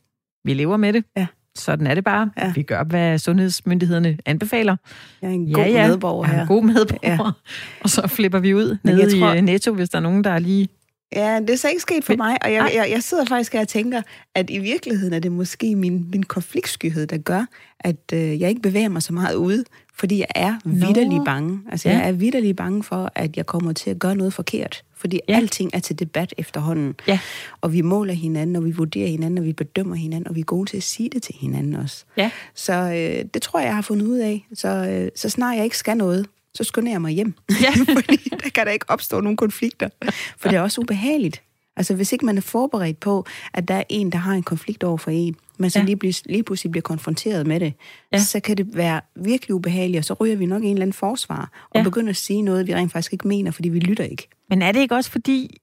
Vi 0.44 0.54
lever 0.54 0.78
med 0.78 0.94
det. 0.94 1.06
Ja. 1.18 1.28
Sådan 1.56 1.88
er 1.88 1.96
det 1.96 2.04
bare. 2.04 2.32
Ja. 2.38 2.54
Vi 2.56 2.64
gør, 2.64 2.84
hvad 2.84 3.18
sundhedsmyndighederne 3.18 4.18
anbefaler. 4.26 4.76
Jeg 5.22 5.30
er 5.30 5.34
en 5.34 5.54
god 5.54 5.64
ja, 5.64 5.70
ja. 5.70 5.88
medborger 5.88 6.26
her. 6.26 6.34
Jeg 6.34 6.40
er 6.40 6.42
en 6.42 6.48
god 6.48 6.64
medborger. 6.64 7.26
Ja. 7.26 7.32
Og 7.84 7.90
så 7.90 8.08
flipper 8.08 8.40
vi 8.40 8.54
ud 8.54 8.78
Men 8.84 8.96
nede 8.96 9.20
tror... 9.20 9.34
i 9.34 9.38
øh, 9.38 9.44
Netto, 9.44 9.74
hvis 9.74 9.90
der 9.90 9.98
er 9.98 10.02
nogen, 10.02 10.24
der 10.24 10.30
er 10.30 10.40
lige 10.40 10.70
Ja, 11.16 11.40
det 11.40 11.50
er 11.50 11.56
så 11.56 11.70
ikke 11.70 11.82
sket 11.82 12.04
for 12.04 12.16
mig, 12.16 12.38
og 12.46 12.54
jeg, 12.54 12.72
jeg, 12.76 12.88
jeg 12.92 13.04
sidder 13.04 13.26
faktisk 13.26 13.54
og 13.54 13.68
tænker, 13.68 14.02
at 14.36 14.50
i 14.50 14.60
virkeligheden 14.60 15.14
er 15.14 15.20
det 15.20 15.32
måske 15.32 15.76
min, 15.76 16.08
min 16.12 16.24
konfliktskyhed, 16.24 17.08
der 17.08 17.18
gør, 17.18 17.46
at 17.80 18.14
øh, 18.14 18.42
jeg 18.42 18.50
ikke 18.50 18.62
bevæger 18.62 18.90
mig 18.90 19.02
så 19.02 19.14
meget 19.14 19.36
ude, 19.36 19.64
fordi 19.96 20.20
jeg 20.20 20.28
er 20.36 20.56
vidderlig 20.66 21.22
bange. 21.26 21.60
Altså, 21.72 21.90
ja. 21.90 21.98
jeg 21.98 22.08
er 22.08 22.12
vidderlig 22.12 22.56
bange 22.56 22.84
for, 22.84 23.12
at 23.16 23.38
jeg 23.38 23.46
kommer 23.46 23.74
til 23.74 23.90
at 23.90 24.00
gøre 24.00 24.16
noget 24.16 24.34
forkert, 24.34 24.84
fordi 24.96 25.20
ja. 25.30 25.36
alting 25.36 25.70
er 25.74 25.80
til 25.80 26.00
debat 26.00 26.34
efterhånden. 26.38 26.96
Ja. 27.08 27.20
Og 27.62 27.74
vi 27.74 27.82
måler 27.82 28.14
hinanden, 28.14 28.56
og 28.56 28.66
vi 28.66 28.72
vurderer 28.72 29.08
hinanden, 29.08 29.38
og 29.38 29.46
vi 29.46 29.54
bedømmer 29.54 29.96
hinanden, 29.96 30.28
og 30.28 30.36
vi 30.36 30.40
er 30.40 30.46
gode 30.46 30.70
til 30.70 30.78
at 30.78 30.84
sige 30.84 31.10
det 31.10 31.24
til 31.24 31.36
hinanden 31.42 31.76
også. 31.76 32.06
Ja. 32.18 32.32
Så 32.56 32.74
øh, 32.74 33.26
det 33.34 33.42
tror 33.42 33.60
jeg, 33.60 33.66
jeg 33.66 33.76
har 33.76 33.82
fundet 33.82 34.06
ud 34.06 34.18
af. 34.18 34.48
Så, 34.54 34.68
øh, 34.68 35.12
så 35.16 35.30
snart 35.30 35.56
jeg 35.56 35.64
ikke 35.64 35.78
skal 35.78 35.98
noget, 35.98 36.28
så 36.56 36.64
skynder 36.64 36.92
jeg 36.92 37.02
mig 37.02 37.12
hjem. 37.12 37.34
Ja. 37.64 37.72
Fordi 37.96 38.30
der 38.44 38.50
kan 38.50 38.66
der 38.66 38.72
ikke 38.72 38.86
opstå 38.90 39.22
nogen 39.22 39.38
konflikter. 39.38 39.90
For 40.38 40.50
det 40.50 40.58
er 40.58 40.62
også 40.62 40.82
ubehageligt. 40.82 41.42
Altså, 41.78 41.96
hvis 41.96 42.14
ikke 42.14 42.26
man 42.26 42.38
er 42.38 42.42
forberedt 42.42 43.00
på, 43.00 43.26
at 43.54 43.68
der 43.68 43.74
er 43.74 43.84
en, 43.90 44.12
der 44.12 44.18
har 44.18 44.34
en 44.34 44.44
konflikt 44.44 44.84
over 44.84 44.98
for 44.98 45.12
en, 45.12 45.36
men 45.58 45.70
så 45.70 45.80
ja. 45.80 45.86
lige, 45.86 45.96
bliver, 45.96 46.22
lige 46.26 46.44
pludselig 46.44 46.72
bliver 46.72 46.82
konfronteret 46.82 47.48
med 47.48 47.60
det, 47.60 47.74
ja. 48.14 48.20
så 48.20 48.40
kan 48.40 48.58
det 48.58 48.78
være 48.78 49.02
virkelig 49.16 49.54
ubehageligt, 49.56 50.00
og 50.00 50.06
så 50.06 50.14
ryger 50.14 50.36
vi 50.36 50.46
nok 50.46 50.64
en 50.64 50.70
eller 50.70 50.82
anden 50.82 50.94
forsvar, 50.94 51.68
og 51.70 51.76
ja. 51.76 51.84
begynder 51.84 52.10
at 52.10 52.16
sige 52.16 52.42
noget, 52.42 52.68
vi 52.68 52.76
rent 52.76 52.92
faktisk 52.92 53.14
ikke 53.14 53.28
mener, 53.28 53.52
fordi 53.52 53.70
vi 53.70 53.80
lytter 53.80 54.04
ikke. 54.04 54.28
Men 54.50 54.62
er 54.62 54.72
det 54.72 54.80
ikke 54.80 54.96
også 54.96 55.12
fordi, 55.12 55.58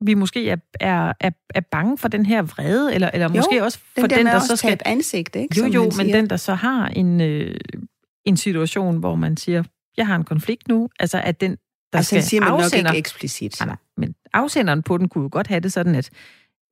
vi 0.00 0.14
måske 0.14 0.50
er, 0.50 0.56
er, 0.80 1.12
er, 1.20 1.30
er 1.54 1.60
bange 1.60 1.98
for 1.98 2.08
den 2.08 2.26
her 2.26 2.42
vrede, 2.42 2.94
eller, 2.94 3.10
eller 3.14 3.28
jo, 3.28 3.34
måske 3.34 3.64
også 3.64 3.78
for 3.78 4.06
den, 4.06 4.18
den 4.18 4.26
der, 4.26 4.32
der 4.32 4.40
så 4.40 4.56
skal... 4.56 4.78
ansigt, 4.84 5.36
ikke? 5.36 5.58
Jo, 5.60 5.66
jo, 5.66 5.90
men 5.96 6.08
den, 6.08 6.30
der 6.30 6.36
så 6.36 6.54
har 6.54 6.88
en, 6.88 7.20
øh, 7.20 7.56
en 8.24 8.36
situation, 8.36 8.96
hvor 8.96 9.14
man 9.14 9.36
siger, 9.36 9.62
jeg 9.98 10.06
har 10.06 10.16
en 10.16 10.24
konflikt 10.24 10.68
nu, 10.68 10.88
altså 11.00 11.20
at 11.24 11.40
den, 11.40 11.50
der 11.92 11.98
altså, 11.98 12.08
skal 12.08 12.22
siger 12.22 12.40
man 12.40 12.50
afsender, 12.50 12.82
nok 12.82 12.94
ikke 12.94 12.98
eksplicit. 12.98 13.60
Nej, 13.60 13.66
nej, 13.66 13.76
men 13.96 14.14
afsenderen 14.32 14.82
på 14.82 14.98
den 14.98 15.08
kunne 15.08 15.22
jo 15.22 15.28
godt 15.32 15.46
have 15.46 15.60
det 15.60 15.72
sådan, 15.72 15.94
at 15.94 16.10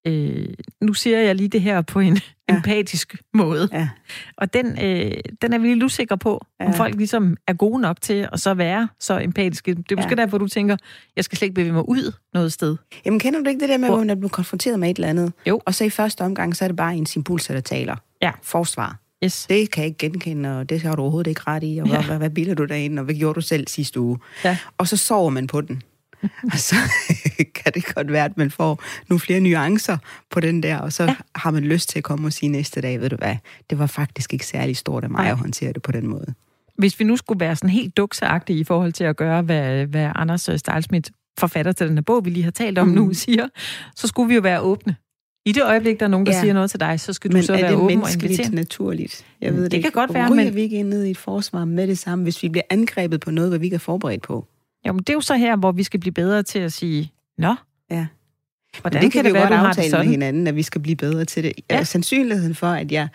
øh, 0.07 0.49
nu 0.81 0.93
siger 0.93 1.21
jeg 1.21 1.35
lige 1.35 1.49
det 1.49 1.61
her 1.61 1.83
på 1.83 2.01
en 2.01 2.21
ja. 2.49 2.55
empatisk 2.57 3.15
måde. 3.35 3.69
Ja. 3.73 3.89
Og 4.37 4.55
den, 4.55 4.67
øh, 4.85 5.13
den 5.43 5.53
er 5.53 5.59
vi 5.59 5.69
lidt 5.69 5.83
usikre 5.83 6.19
på, 6.19 6.47
ja. 6.61 6.67
om 6.67 6.75
folk 6.75 6.95
ligesom 6.95 7.37
er 7.47 7.53
gode 7.53 7.81
nok 7.81 8.01
til 8.01 8.29
at 8.33 8.41
så 8.41 8.55
være 8.55 8.89
så 9.01 9.19
empatiske. 9.19 9.75
Det 9.75 9.93
er 9.93 9.97
måske 9.97 10.15
ja. 10.19 10.23
derfor, 10.25 10.39
du 10.39 10.49
tænker, 10.49 10.77
jeg 11.17 11.25
skal 11.25 11.39
slet 11.39 11.47
ikke 11.47 11.55
bevæge 11.55 11.73
mig 11.73 11.89
ud 11.89 12.13
noget 12.35 12.53
sted. 12.53 12.77
Jamen 13.05 13.21
kender 13.21 13.43
du 13.43 13.49
ikke 13.49 13.61
det 13.61 13.69
der 13.69 13.79
med, 13.79 13.89
hvor 13.89 14.05
man 14.05 14.19
bliver 14.19 14.31
konfronteret 14.31 14.81
med 14.81 14.91
et 14.91 14.97
eller 14.97 15.09
andet, 15.09 15.33
jo. 15.47 15.61
og 15.67 15.75
så 15.75 15.85
i 15.85 15.91
første 15.91 16.23
omgang, 16.23 16.57
så 16.57 16.65
er 16.65 16.69
det 16.69 16.77
bare 16.77 16.97
en 16.97 17.07
der 17.55 17.61
taler. 17.61 17.97
Ja. 18.23 18.33
Forsvar. 18.43 18.99
Yes. 19.25 19.47
Det 19.49 19.71
kan 19.71 19.83
jeg 19.83 19.87
ikke 19.87 19.99
genkende, 19.99 20.59
og 20.59 20.69
det 20.69 20.83
har 20.83 20.97
du 20.97 21.03
overhovedet 21.03 21.31
ikke 21.31 21.41
ret 21.47 21.63
i. 21.65 21.79
Og 21.79 21.89
ja. 21.89 22.03
hvad, 22.03 22.19
hvad 22.19 22.31
bilder 22.31 22.55
du 22.55 22.65
derinde, 22.65 23.01
og 23.01 23.05
hvad 23.05 23.15
gjorde 23.15 23.35
du 23.35 23.41
selv 23.41 23.69
sidste 23.69 24.01
uge? 24.01 24.19
Ja. 24.45 24.59
Og 24.79 24.89
så 24.89 24.97
sover 24.97 25.31
man 25.31 25.47
på 25.47 25.61
den. 25.61 25.83
og 26.53 26.59
så 26.59 26.77
kan 27.55 27.73
det 27.75 27.95
godt 27.95 28.13
være, 28.13 28.25
at 28.25 28.37
man 28.37 28.51
får 28.51 28.83
nogle 29.09 29.21
flere 29.21 29.41
nuancer 29.41 29.99
på 30.31 30.41
den 30.41 30.63
der, 30.63 30.79
og 30.79 30.93
så 30.93 31.05
ja. 31.05 31.17
har 31.35 31.51
man 31.51 31.65
lyst 31.65 31.89
til 31.89 31.99
at 31.99 32.05
komme 32.05 32.29
og 32.29 32.33
sige 32.33 32.49
næste 32.49 32.81
dag, 32.81 33.01
ved 33.01 33.11
du 33.11 33.17
hvad, 33.17 33.37
det 33.71 33.79
var 33.79 33.87
faktisk 33.87 34.33
ikke 34.33 34.47
særlig 34.47 34.77
stort 34.77 35.05
af 35.05 35.11
mig 35.11 35.23
Nej. 35.23 35.31
at 35.31 35.37
håndtere 35.37 35.73
det 35.73 35.83
på 35.83 35.93
den 35.93 36.07
måde. 36.07 36.35
Hvis 36.79 37.01
vi 37.01 37.05
nu 37.05 37.17
skulle 37.17 37.41
være 37.41 37.57
sådan 37.57 37.71
helt 37.71 37.97
dukseagtige 37.97 38.59
i 38.59 38.65
forhold 38.65 38.93
til 38.93 39.05
at 39.05 39.17
gøre, 39.17 39.43
hvad, 39.43 39.87
hvad 39.87 40.13
Anders 40.15 40.51
Stejlsmidt, 40.57 41.11
forfatter 41.39 41.73
til 41.73 41.89
den 41.89 41.97
her 41.97 42.03
bog, 42.03 42.25
vi 42.25 42.31
lige 42.31 42.45
har 42.45 42.51
talt 42.51 42.79
om 42.79 42.89
mm. 42.89 42.95
nu, 42.95 43.15
siger, 43.15 43.49
så 43.97 44.07
skulle 44.07 44.29
vi 44.29 44.35
jo 44.35 44.41
være 44.41 44.61
åbne. 44.61 44.97
I 45.47 45.53
det 45.53 45.63
øjeblik, 45.63 46.01
der 46.01 46.07
er 46.07 46.11
nogen, 46.11 46.27
der 46.27 46.33
ja. 46.33 46.41
siger 46.41 46.55
noget 46.55 46.71
til 46.71 46.81
dig, 46.81 47.01
så 47.01 47.13
skal 47.13 47.31
du 47.31 47.37
men 47.37 47.43
så 47.43 47.53
være 47.53 47.77
åben 47.77 48.03
og 48.03 48.13
invitere. 48.13 48.29
Men 48.29 48.41
er 48.41 48.45
det 48.45 48.55
naturligt? 48.55 49.27
Jeg 49.41 49.55
ved 49.55 49.63
det, 49.63 49.73
det 49.73 49.83
kan 49.83 49.93
godt 49.93 50.15
være, 50.15 50.31
men... 50.31 50.55
vi 50.55 50.61
ikke 50.61 50.77
ind 50.77 50.95
i 50.95 51.11
et 51.11 51.17
forsvar 51.17 51.65
med 51.65 51.87
det 51.87 51.99
samme, 51.99 52.23
hvis 52.23 52.43
vi 52.43 52.49
bliver 52.49 52.65
angrebet 52.71 53.21
på 53.21 53.31
noget, 53.31 53.51
hvad 53.51 53.59
vi 53.59 53.67
ikke 53.67 53.75
er 53.75 53.79
forberedt 53.79 54.23
på? 54.23 54.47
Jo, 54.87 54.93
men 54.93 54.99
det 54.99 55.09
er 55.09 55.15
jo 55.15 55.21
så 55.21 55.35
her, 55.35 55.57
hvor 55.57 55.73
vi 55.73 55.83
skal 55.83 56.01
blive 56.01 56.13
bedre 56.13 56.43
til 56.43 56.59
at 56.59 56.73
sige, 56.73 57.13
nå, 57.39 57.55
ja. 57.91 58.07
hvordan 58.81 59.03
det 59.03 59.13
kan, 59.13 59.19
kan 59.19 59.25
det 59.25 59.33
vi 59.33 59.39
være, 59.39 59.49
du 59.49 59.55
har 59.55 59.73
det 59.73 59.93
med 59.93 60.05
hinanden, 60.05 60.47
at 60.47 60.57
vi 60.57 60.63
skal 60.63 60.81
blive 60.81 60.97
bedre 60.97 61.25
til 61.25 61.45
det. 61.45 61.53
Ja. 61.71 61.85
Sandsynligheden 61.85 62.55
for, 62.55 62.67
at 62.67 62.93
jeg 62.93 63.09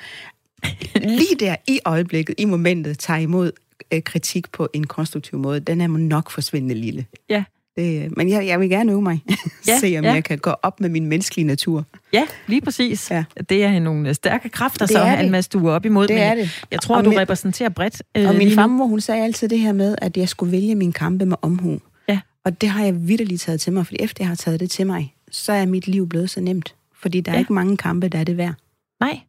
lige 0.96 1.36
der 1.40 1.56
i 1.68 1.80
øjeblikket, 1.86 2.36
i 2.38 2.46
momentet, 2.46 3.00
tager 3.00 3.20
imod 3.20 3.52
øh, 3.94 4.04
kritik 4.04 4.52
på 4.52 4.70
en 4.74 4.88
konstruktiv 4.88 5.40
måde, 5.40 5.60
den 5.60 5.82
er 5.82 5.88
nok 5.88 6.32
forsvindende 6.32 6.76
lille. 6.76 7.06
Ja. 7.30 7.44
Det, 7.78 8.18
men 8.18 8.30
jeg, 8.30 8.48
jeg 8.48 8.60
vil 8.60 8.70
gerne 8.70 8.92
øve 8.92 9.02
mig. 9.02 9.24
Ja, 9.68 9.80
Se, 9.80 9.96
om 10.00 10.04
ja. 10.04 10.14
jeg 10.14 10.24
kan 10.24 10.38
gå 10.38 10.50
op 10.50 10.80
med 10.80 10.90
min 10.90 11.06
menneskelige 11.08 11.48
natur. 11.48 11.86
Ja, 12.14 12.24
lige 12.48 12.62
præcis. 12.62 13.12
Ja. 13.12 13.24
Det 13.50 13.64
er 13.64 13.80
nogle 13.80 14.14
stærke 14.14 14.50
kræfter, 14.50 14.86
Det 14.86 14.94
så 14.96 15.00
er 15.02 15.12
det. 15.16 15.18
Almas, 15.24 15.48
du 15.48 15.68
er 15.68 15.72
op 15.72 15.86
imod. 15.86 16.08
Det 16.08 16.16
men 16.16 16.24
er 16.24 16.36
det. 16.36 16.64
Jeg 16.72 16.80
tror, 16.82 16.96
Og 16.98 17.06
du 17.06 17.10
min- 17.10 17.20
repræsenterer 17.20 17.70
bredt. 17.70 18.04
øh, 18.18 18.30
Og 18.30 18.36
min 18.36 18.52
farmor, 18.52 18.86
hun 18.86 19.02
sagde 19.02 19.24
altid 19.24 19.50
det 19.50 19.60
her 19.60 19.74
med, 19.74 19.96
at 20.02 20.18
jeg 20.18 20.30
skulle 20.30 20.52
vælge 20.52 20.76
min 20.76 20.94
kampe 20.94 21.26
med 21.26 21.38
omhu. 21.42 21.80
Ja. 22.10 22.20
Og 22.46 22.62
det 22.62 22.70
har 22.70 22.84
jeg 22.84 23.08
vidderligt 23.08 23.42
taget 23.42 23.62
til 23.62 23.74
mig, 23.74 23.88
for 23.88 23.94
efter 24.00 24.24
jeg 24.24 24.28
har 24.28 24.36
taget 24.36 24.60
det 24.60 24.72
til 24.72 24.88
mig, 24.88 25.14
så 25.32 25.52
er 25.52 25.66
mit 25.66 25.88
liv 25.88 26.10
blevet 26.10 26.30
så 26.30 26.42
nemt. 26.42 26.76
Fordi 27.02 27.22
der 27.22 27.32
er 27.32 27.36
Ja. 27.36 27.40
ikke 27.40 27.54
mange 27.54 27.78
kampe, 27.78 28.08
der 28.08 28.20
er 28.20 28.24
det 28.24 28.38
værd. 28.38 28.54
Nej. 29.00 29.20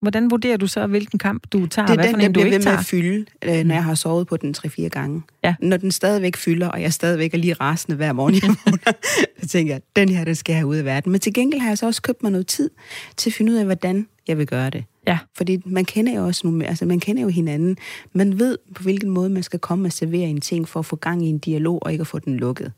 Hvordan 0.00 0.30
vurderer 0.30 0.56
du 0.56 0.66
så, 0.66 0.86
hvilken 0.86 1.18
kamp 1.18 1.46
du 1.52 1.66
tager, 1.66 1.86
Det 1.86 1.98
er 1.98 2.02
den, 2.02 2.20
en, 2.20 2.26
du 2.26 2.32
bliver 2.32 2.44
ikke 2.44 2.54
ved 2.54 2.58
med 2.58 2.64
tager? 2.64 2.78
at 2.78 2.84
fylde, 2.86 3.26
øh, 3.44 3.64
når 3.64 3.74
jeg 3.74 3.84
har 3.84 3.94
sovet 3.94 4.26
på 4.26 4.36
den 4.36 4.54
3-4 4.58 4.88
gange. 4.88 5.22
Ja. 5.44 5.54
Når 5.62 5.76
den 5.76 5.90
stadigvæk 5.92 6.36
fylder, 6.36 6.68
og 6.68 6.82
jeg 6.82 6.92
stadigvæk 6.92 7.34
er 7.34 7.38
lige 7.38 7.54
rasende 7.54 7.96
hver 7.96 8.12
morgen, 8.12 8.34
jeg 8.34 8.42
vågner, 8.64 8.92
så 9.42 9.48
tænker 9.48 9.74
jeg, 9.74 9.82
den 9.96 10.08
her, 10.08 10.24
den 10.24 10.34
skal 10.34 10.52
jeg 10.52 10.58
have 10.58 10.66
ud 10.66 10.76
af 10.76 10.84
verden. 10.84 11.12
Men 11.12 11.20
til 11.20 11.32
gengæld 11.34 11.60
har 11.60 11.68
jeg 11.68 11.78
så 11.78 11.86
også 11.86 12.02
købt 12.02 12.22
mig 12.22 12.32
noget 12.32 12.46
tid 12.46 12.70
til 13.16 13.30
at 13.30 13.34
finde 13.34 13.52
ud 13.52 13.56
af, 13.56 13.64
hvordan 13.64 14.06
jeg 14.28 14.38
vil 14.38 14.46
gøre 14.46 14.70
det. 14.70 14.84
Ja. 15.06 15.18
Fordi 15.36 15.62
man 15.66 15.84
kender 15.84 16.14
jo 16.14 16.26
også 16.26 16.40
nogle, 16.44 16.66
altså 16.66 16.86
man 16.86 17.00
kender 17.00 17.22
jo 17.22 17.28
hinanden. 17.28 17.76
Man 18.12 18.38
ved, 18.38 18.58
på 18.74 18.82
hvilken 18.82 19.10
måde 19.10 19.30
man 19.30 19.42
skal 19.42 19.58
komme 19.58 19.88
og 19.88 19.92
servere 19.92 20.28
en 20.28 20.40
ting 20.40 20.68
for 20.68 20.80
at 20.80 20.86
få 20.86 20.96
gang 20.96 21.26
i 21.26 21.28
en 21.28 21.38
dialog 21.38 21.78
og 21.82 21.92
ikke 21.92 22.02
at 22.02 22.06
få 22.06 22.18
den 22.18 22.36
lukket. 22.36 22.72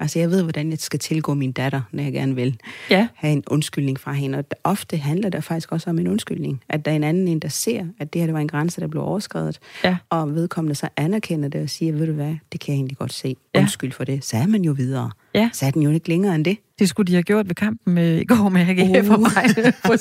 Altså 0.00 0.18
jeg 0.18 0.30
ved, 0.30 0.42
hvordan 0.42 0.70
jeg 0.70 0.78
skal 0.78 0.98
tilgå 1.00 1.34
min 1.34 1.52
datter, 1.52 1.80
når 1.92 2.02
jeg 2.02 2.12
gerne 2.12 2.34
vil 2.34 2.56
Ja. 2.90 3.08
have 3.14 3.32
en 3.32 3.44
undskyldning 3.46 4.00
fra 4.00 4.12
hende. 4.12 4.38
Og 4.38 4.44
ofte 4.64 4.96
handler 4.96 5.28
det 5.28 5.44
faktisk 5.44 5.72
også 5.72 5.90
om 5.90 5.98
en 5.98 6.08
undskyldning. 6.08 6.62
At 6.68 6.84
der 6.84 6.90
er 6.90 6.96
en 6.96 7.04
anden 7.04 7.28
en, 7.28 7.38
der 7.38 7.48
ser, 7.48 7.84
at 8.00 8.12
det 8.12 8.20
her 8.20 8.26
det 8.26 8.34
var 8.34 8.40
en 8.40 8.48
grænse, 8.48 8.80
der 8.80 8.86
blev 8.86 9.02
overskrevet. 9.02 9.58
Ja. 9.84 9.96
Og 10.10 10.34
vedkommende 10.34 10.74
så 10.74 10.88
anerkender 10.96 11.48
det 11.48 11.62
og 11.62 11.70
siger, 11.70 11.92
ved 11.92 12.06
du 12.06 12.12
hvad, 12.12 12.34
det 12.52 12.60
kan 12.60 12.72
jeg 12.72 12.76
egentlig 12.76 12.96
godt 12.98 13.12
se. 13.12 13.36
Undskyld 13.58 13.92
for 13.92 14.04
det. 14.04 14.24
Så 14.24 14.36
er 14.36 14.46
man 14.46 14.62
jo 14.62 14.72
videre. 14.72 15.10
Ja. 15.34 15.50
Så 15.52 15.66
er 15.66 15.70
den 15.70 15.82
jo 15.82 15.90
ikke 15.90 16.08
længere 16.08 16.34
end 16.34 16.44
det. 16.44 16.58
Det 16.78 16.88
skulle 16.88 17.06
de 17.06 17.12
have 17.12 17.22
gjort 17.22 17.48
ved 17.48 17.54
kampen 17.54 17.94
med, 17.94 18.20
i 18.20 18.24
går 18.24 18.48
med 18.48 18.60
AGF 18.60 19.10
og 19.10 19.14
Uh. 19.18 19.20
mig 19.20 19.72
på, 19.84 19.92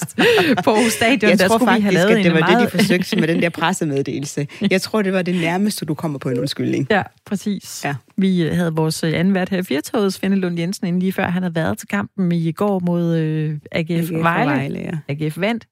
på 0.63 0.75
Stadion. 0.89 1.29
Jeg 1.29 1.39
der 1.39 1.47
tror 1.47 1.57
skulle 1.57 1.73
vi 1.75 1.81
faktisk, 1.81 1.99
have 2.07 2.17
at 2.19 2.23
det 2.25 2.33
var 2.33 2.39
meget... 2.39 2.63
det, 2.63 2.73
de 2.73 2.77
forsøgte 2.77 3.15
med 3.15 3.27
den 3.27 3.41
der 3.41 3.49
pressemeddelelse. 3.49 4.47
Jeg 4.71 4.81
tror, 4.81 5.01
det 5.01 5.13
var 5.13 5.21
det 5.21 5.35
nærmeste, 5.35 5.85
du 5.85 5.93
kommer 5.93 6.19
på 6.19 6.29
en 6.29 6.39
undskyldning. 6.39 6.87
Ja, 6.89 7.03
præcis. 7.25 7.81
Ja. 7.85 7.95
Vi 8.17 8.41
havde 8.41 8.73
vores 8.73 9.03
øh, 9.03 9.13
anden 9.15 9.33
vært 9.33 9.49
her 9.49 9.57
i 9.57 9.63
Firtoget, 9.63 10.13
Svende 10.13 10.37
Lund 10.37 10.59
Jensen, 10.59 10.87
inden 10.87 10.99
lige 10.99 11.13
før 11.13 11.27
han 11.27 11.43
havde 11.43 11.55
været 11.55 11.77
til 11.77 11.87
kampen 11.87 12.31
i 12.31 12.51
går 12.51 12.79
mod 12.79 13.15
øh, 13.17 13.57
AGF, 13.71 13.91
AGF 13.91 14.11
og 14.11 14.19
Vejle. 14.19 14.51
Vejle, 14.51 14.79
ja. 14.79 15.13
AGF 15.13 15.37
vandt 15.37 15.67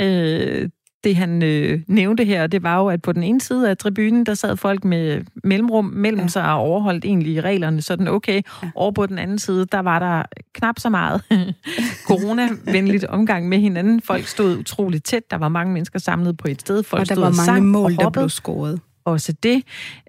4-2. 0.00 0.04
Øh, 0.04 0.68
det 1.04 1.16
han 1.16 1.42
øh, 1.42 1.80
nævnte 1.86 2.24
her, 2.24 2.46
det 2.46 2.62
var 2.62 2.78
jo, 2.78 2.86
at 2.86 3.02
på 3.02 3.12
den 3.12 3.22
ene 3.22 3.40
side 3.40 3.70
af 3.70 3.76
tribunen, 3.76 4.26
der 4.26 4.34
sad 4.34 4.56
folk 4.56 4.84
med 4.84 5.22
mellemrum 5.44 5.84
mellem 5.84 6.20
ja. 6.20 6.28
Sig 6.28 6.52
og 6.52 6.58
overholdt 6.58 7.04
egentlig 7.04 7.44
reglerne 7.44 7.82
sådan 7.82 8.08
okay. 8.08 8.42
Ja. 8.62 8.70
Over 8.74 8.92
på 8.92 9.06
den 9.06 9.18
anden 9.18 9.38
side, 9.38 9.66
der 9.72 9.78
var 9.78 9.98
der 9.98 10.22
knap 10.54 10.78
så 10.78 10.88
meget 10.88 11.22
coronavenligt 12.08 13.04
omgang 13.04 13.48
med 13.48 13.58
hinanden. 13.58 14.02
Folk 14.02 14.26
stod 14.26 14.58
utroligt 14.58 15.04
tæt. 15.04 15.30
Der 15.30 15.36
var 15.38 15.48
mange 15.48 15.72
mennesker 15.72 15.98
samlet 15.98 16.36
på 16.36 16.48
et 16.48 16.60
sted. 16.60 16.82
Folk 16.82 17.00
Og 17.00 17.08
der 17.08 17.14
stod 17.14 17.22
var 17.22 17.28
og 17.28 17.36
mange 17.36 17.46
sang 17.46 17.66
mål, 17.66 17.92
og 17.98 18.04
der 18.04 18.10
blev 18.10 18.28
scoret 18.28 18.80
også 19.12 19.32
det. 19.42 19.62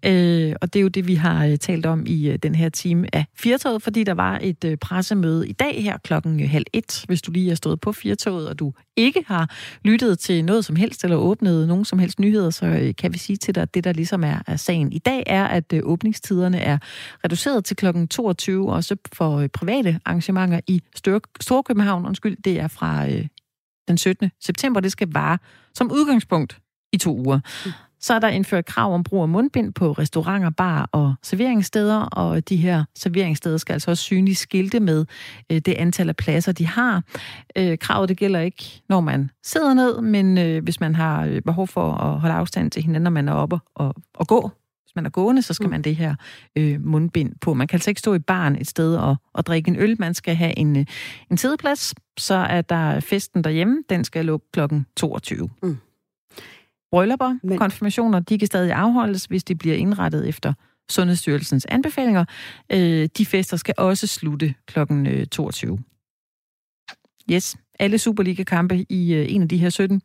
Øh, 0.06 0.56
og 0.62 0.74
det 0.74 0.80
er 0.80 0.84
jo 0.84 0.88
det, 0.88 1.08
vi 1.08 1.16
har 1.16 1.45
øh, 1.45 1.58
talt 1.58 1.86
om 1.86 2.04
i 2.06 2.30
øh, 2.30 2.39
den 2.43 2.56
her 2.56 2.70
time 2.70 3.16
af 3.16 3.26
Firtoget, 3.36 3.82
fordi 3.82 4.04
der 4.04 4.14
var 4.14 4.39
et 4.41 4.64
øh, 4.64 4.78
pressemøde 4.78 5.47
i 5.47 5.52
dag 5.52 5.84
her 5.84 5.97
klokken 5.97 6.47
halv 6.47 6.66
et. 6.74 7.04
Hvis 7.08 7.22
du 7.22 7.32
lige 7.32 7.52
er 7.52 7.56
stået 7.56 7.82
på 7.82 7.91
Firtoget, 7.91 8.49
og 8.49 8.60
du 8.60 8.74
ikke 8.97 9.24
har 9.28 9.56
lyttet 9.84 10.20
til 10.20 10.45
noget 10.45 10.66
som 10.66 10.76
helst, 10.76 11.04
eller 11.04 11.18
åbnet 11.18 11.68
nogen 11.68 11.86
som 11.86 11.99
helst 11.99 12.20
nyheder, 12.20 12.49
så 12.49 12.93
kan 12.97 13.14
vi 13.14 13.18
sige 13.18 13.38
til 13.38 13.56
dig, 13.56 13.62
at 13.62 13.74
det, 13.74 13.84
der 13.84 13.93
ligesom 13.93 14.24
er, 14.24 14.41
er 14.47 14.56
sagen 14.56 14.91
i 14.91 14.99
dag, 14.99 15.24
er, 15.26 15.45
at 15.45 15.74
åbningstiderne 15.84 16.60
er 16.60 16.78
reduceret 17.26 17.66
til 17.66 17.78
klokken 17.78 18.08
22, 18.08 18.74
også 18.74 18.95
for 19.14 19.47
private 19.47 19.99
arrangementer 20.06 20.60
i 20.68 20.82
Storkøbenhavn. 21.41 22.06
Undskyld, 22.06 22.38
det 22.43 22.60
er 22.60 22.68
fra 22.68 23.08
øh, 23.10 23.28
den 23.88 23.97
17. 23.97 24.32
september. 24.39 24.80
Det 24.80 24.91
skal 24.91 25.08
vare 25.12 25.38
som 25.74 25.91
udgangspunkt 25.91 26.60
i 26.93 26.97
to 26.97 27.18
uger. 27.18 27.39
Mm. 27.66 27.72
Så 28.02 28.14
er 28.14 28.20
der 28.20 28.28
indført 28.28 28.66
krav 28.66 28.93
om 28.93 29.04
brug 29.04 29.22
af 29.22 29.30
mundbind 29.30 29.74
på 29.74 29.91
restauranter, 29.91 30.49
bar 30.49 30.89
og 30.91 31.16
serveringssteder, 31.24 32.02
og 32.02 32.49
de 32.49 32.56
her 32.56 32.84
serveringssteder 32.95 33.58
skal 33.58 33.74
altså 33.74 33.91
også 33.91 34.04
synligt 34.04 34.38
skilte 34.38 34.80
med 34.80 35.06
øh, 35.52 35.58
det 35.58 35.74
antal 35.74 36.10
af 36.10 36.16
pladser, 36.16 36.52
de 36.52 36.68
har. 36.68 37.04
Øh, 37.56 37.78
kravet 37.78 38.10
det 38.10 38.18
gælder 38.18 38.39
ikke, 38.39 38.82
når 38.89 39.02
man 39.02 39.30
sidder 39.43 39.74
ned, 39.74 40.02
men 40.02 40.38
øh, 40.38 40.64
hvis 40.64 40.80
man 40.80 40.95
har 40.95 41.26
øh, 41.26 41.41
behov 41.41 41.68
for 41.68 41.93
at 41.93 42.20
holde 42.20 42.36
afstand 42.36 42.72
til 42.72 42.82
hinanden, 42.84 43.04
når 43.04 43.12
man 43.12 43.28
er 43.28 43.34
oppe 43.34 43.60
og, 43.76 43.95
og 44.14 44.28
gå, 44.28 44.52
hvis 44.91 44.95
man 44.95 45.06
er 45.06 45.10
gående, 45.10 45.41
så 45.41 45.54
skal 45.54 45.70
man 45.70 45.82
det 45.82 45.95
her 45.95 46.16
øh, 46.56 46.82
mundbind 46.86 47.34
på. 47.41 47.54
Man 47.54 47.68
kan 47.68 47.76
altså 47.76 47.91
ikke 47.91 47.99
stå 47.99 48.14
i 48.14 48.20
baren 48.20 48.56
et 48.56 48.68
sted 48.68 48.95
og, 48.95 49.16
og 49.34 49.45
drikke 49.45 49.70
en 49.70 49.76
øl. 49.76 49.95
Man 49.99 50.14
skal 50.14 50.36
have 50.36 50.60
en, 50.60 50.88
en 51.32 51.38
sideplads. 51.38 51.93
Så 52.18 52.36
er 52.36 52.62
der 52.62 52.99
festen 52.99 53.43
derhjemme. 53.43 53.84
Den 53.89 54.04
skal 54.04 54.26
lukke 54.26 54.45
klokken 54.54 54.86
22. 54.97 55.49
Mm. 55.64 55.78
Bryllupper, 56.92 57.38
Men... 57.44 57.58
Konfirmationer, 57.58 58.20
de 58.20 58.39
kan 58.39 58.48
stadig 58.48 58.72
afholdes, 58.72 59.26
hvis 59.26 59.44
de 59.44 59.56
bliver 59.56 59.76
indrettet 59.76 60.30
efter 60.30 60.54
Sundhedsstyrelsens 60.89 61.66
anbefalinger. 61.70 62.26
Øh, 62.72 63.10
de 63.18 63.26
fester 63.26 63.58
skal 63.58 63.74
også 63.78 64.08
slutte 64.08 64.54
klokken 64.66 65.08
øh, 65.08 65.26
22. 65.26 65.80
Yes, 67.32 67.58
alle 67.80 67.98
Superliga-kampe 67.98 68.86
i 68.89 69.14
øh, 69.14 69.34
en 69.34 69.42
af 69.42 69.50
de 69.50 69.58
her 69.58 69.70
17 69.70 70.02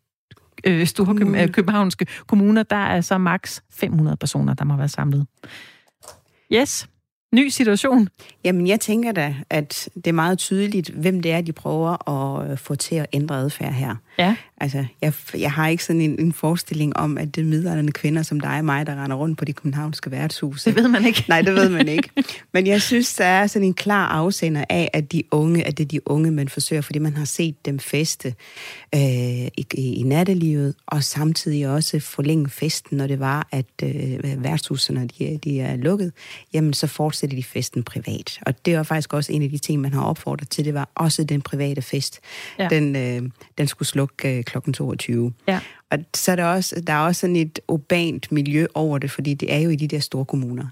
øh, 0.64 0.86
store 0.86 1.42
øh, 1.42 1.48
københavnske 1.48 2.06
kommuner, 2.26 2.62
der 2.62 2.76
er 2.76 3.00
så 3.00 3.18
maks 3.18 3.62
500 3.70 4.16
personer, 4.16 4.54
der 4.54 4.64
må 4.64 4.76
være 4.76 4.88
samlet. 4.88 5.26
Yes, 6.52 6.88
ny 7.34 7.48
situation. 7.48 8.08
Jamen, 8.44 8.66
jeg 8.66 8.80
tænker 8.80 9.12
da, 9.12 9.34
at 9.50 9.88
det 9.94 10.06
er 10.06 10.12
meget 10.12 10.38
tydeligt, 10.38 10.88
hvem 10.88 11.20
det 11.20 11.32
er, 11.32 11.40
de 11.40 11.52
prøver 11.52 12.10
at 12.10 12.50
øh, 12.50 12.58
få 12.58 12.74
til 12.74 12.94
at 12.94 13.06
ændre 13.12 13.36
adfærd 13.36 13.72
her. 13.72 13.96
Ja. 14.18 14.36
Altså, 14.60 14.84
jeg, 15.02 15.12
jeg 15.38 15.52
har 15.52 15.68
ikke 15.68 15.84
sådan 15.84 16.00
en, 16.02 16.20
en 16.20 16.32
forestilling 16.32 16.96
om, 16.96 17.18
at 17.18 17.34
det 17.34 17.40
er 17.40 17.46
midlerne 17.46 17.92
kvinder 17.92 18.22
som 18.22 18.40
dig 18.40 18.58
og 18.58 18.64
mig, 18.64 18.86
der 18.86 19.04
render 19.04 19.16
rundt 19.16 19.38
på 19.38 19.44
de 19.44 19.52
københavnske 19.52 20.10
værtshuse. 20.10 20.70
Det 20.70 20.76
ved 20.76 20.88
man 20.88 21.04
ikke. 21.04 21.24
Nej, 21.28 21.42
det 21.42 21.54
ved 21.54 21.68
man 21.68 21.88
ikke. 21.88 22.10
Men 22.54 22.66
jeg 22.66 22.82
synes, 22.82 23.14
der 23.14 23.24
er 23.24 23.46
sådan 23.46 23.68
en 23.68 23.74
klar 23.74 24.08
afsender 24.08 24.64
af, 24.68 24.90
at 24.92 25.12
de 25.12 25.22
unge, 25.30 25.64
at 25.64 25.78
det 25.78 25.84
er 25.84 25.88
de 25.88 26.08
unge, 26.08 26.30
man 26.30 26.48
forsøger, 26.48 26.82
fordi 26.82 26.98
man 26.98 27.16
har 27.16 27.24
set 27.24 27.66
dem 27.66 27.78
feste 27.78 28.34
øh, 28.94 29.00
i, 29.00 29.66
i, 29.74 30.02
nattelivet, 30.02 30.74
og 30.86 31.04
samtidig 31.04 31.68
også 31.68 32.00
forlænge 32.00 32.48
festen, 32.48 32.96
når 32.96 33.06
det 33.06 33.20
var, 33.20 33.48
at 33.52 33.66
øh, 33.82 34.44
værtshusene 34.44 35.08
de, 35.18 35.38
de 35.44 35.60
er 35.60 35.76
lukket, 35.76 36.12
jamen 36.52 36.72
så 36.72 36.86
fortsætter 36.86 37.36
de 37.36 37.42
festen 37.42 37.82
privat. 37.82 38.38
Og 38.42 38.66
det 38.66 38.76
var 38.76 38.82
faktisk 38.82 39.12
også 39.12 39.32
en 39.32 39.42
af 39.42 39.50
de 39.50 39.58
ting, 39.58 39.80
man 39.80 39.92
har 39.92 40.02
opfordret 40.02 40.48
til, 40.48 40.64
det 40.64 40.74
var 40.74 40.88
også 40.94 41.24
den 41.24 41.42
private 41.42 41.82
fest. 41.82 42.20
Ja. 42.58 42.68
Den, 42.68 42.96
øh, 42.96 43.30
den 43.58 43.66
skulle 43.66 43.88
slukke 43.88 44.38
øh, 44.38 44.44
klokken 44.46 44.72
22. 44.72 45.32
Ja. 45.48 45.60
Og 45.90 45.98
så 46.14 46.32
er 46.32 46.36
der 46.36 46.44
også, 46.44 46.82
der 46.86 46.92
er 46.92 46.98
også 46.98 47.20
sådan 47.20 47.36
et 47.36 47.60
urbant 47.68 48.32
miljø 48.32 48.66
over 48.74 48.98
det, 48.98 49.10
fordi 49.10 49.34
det 49.34 49.54
er 49.54 49.58
jo 49.58 49.70
i 49.70 49.76
de 49.76 49.88
der 49.88 49.98
store 49.98 50.24
kommuner. 50.24 50.66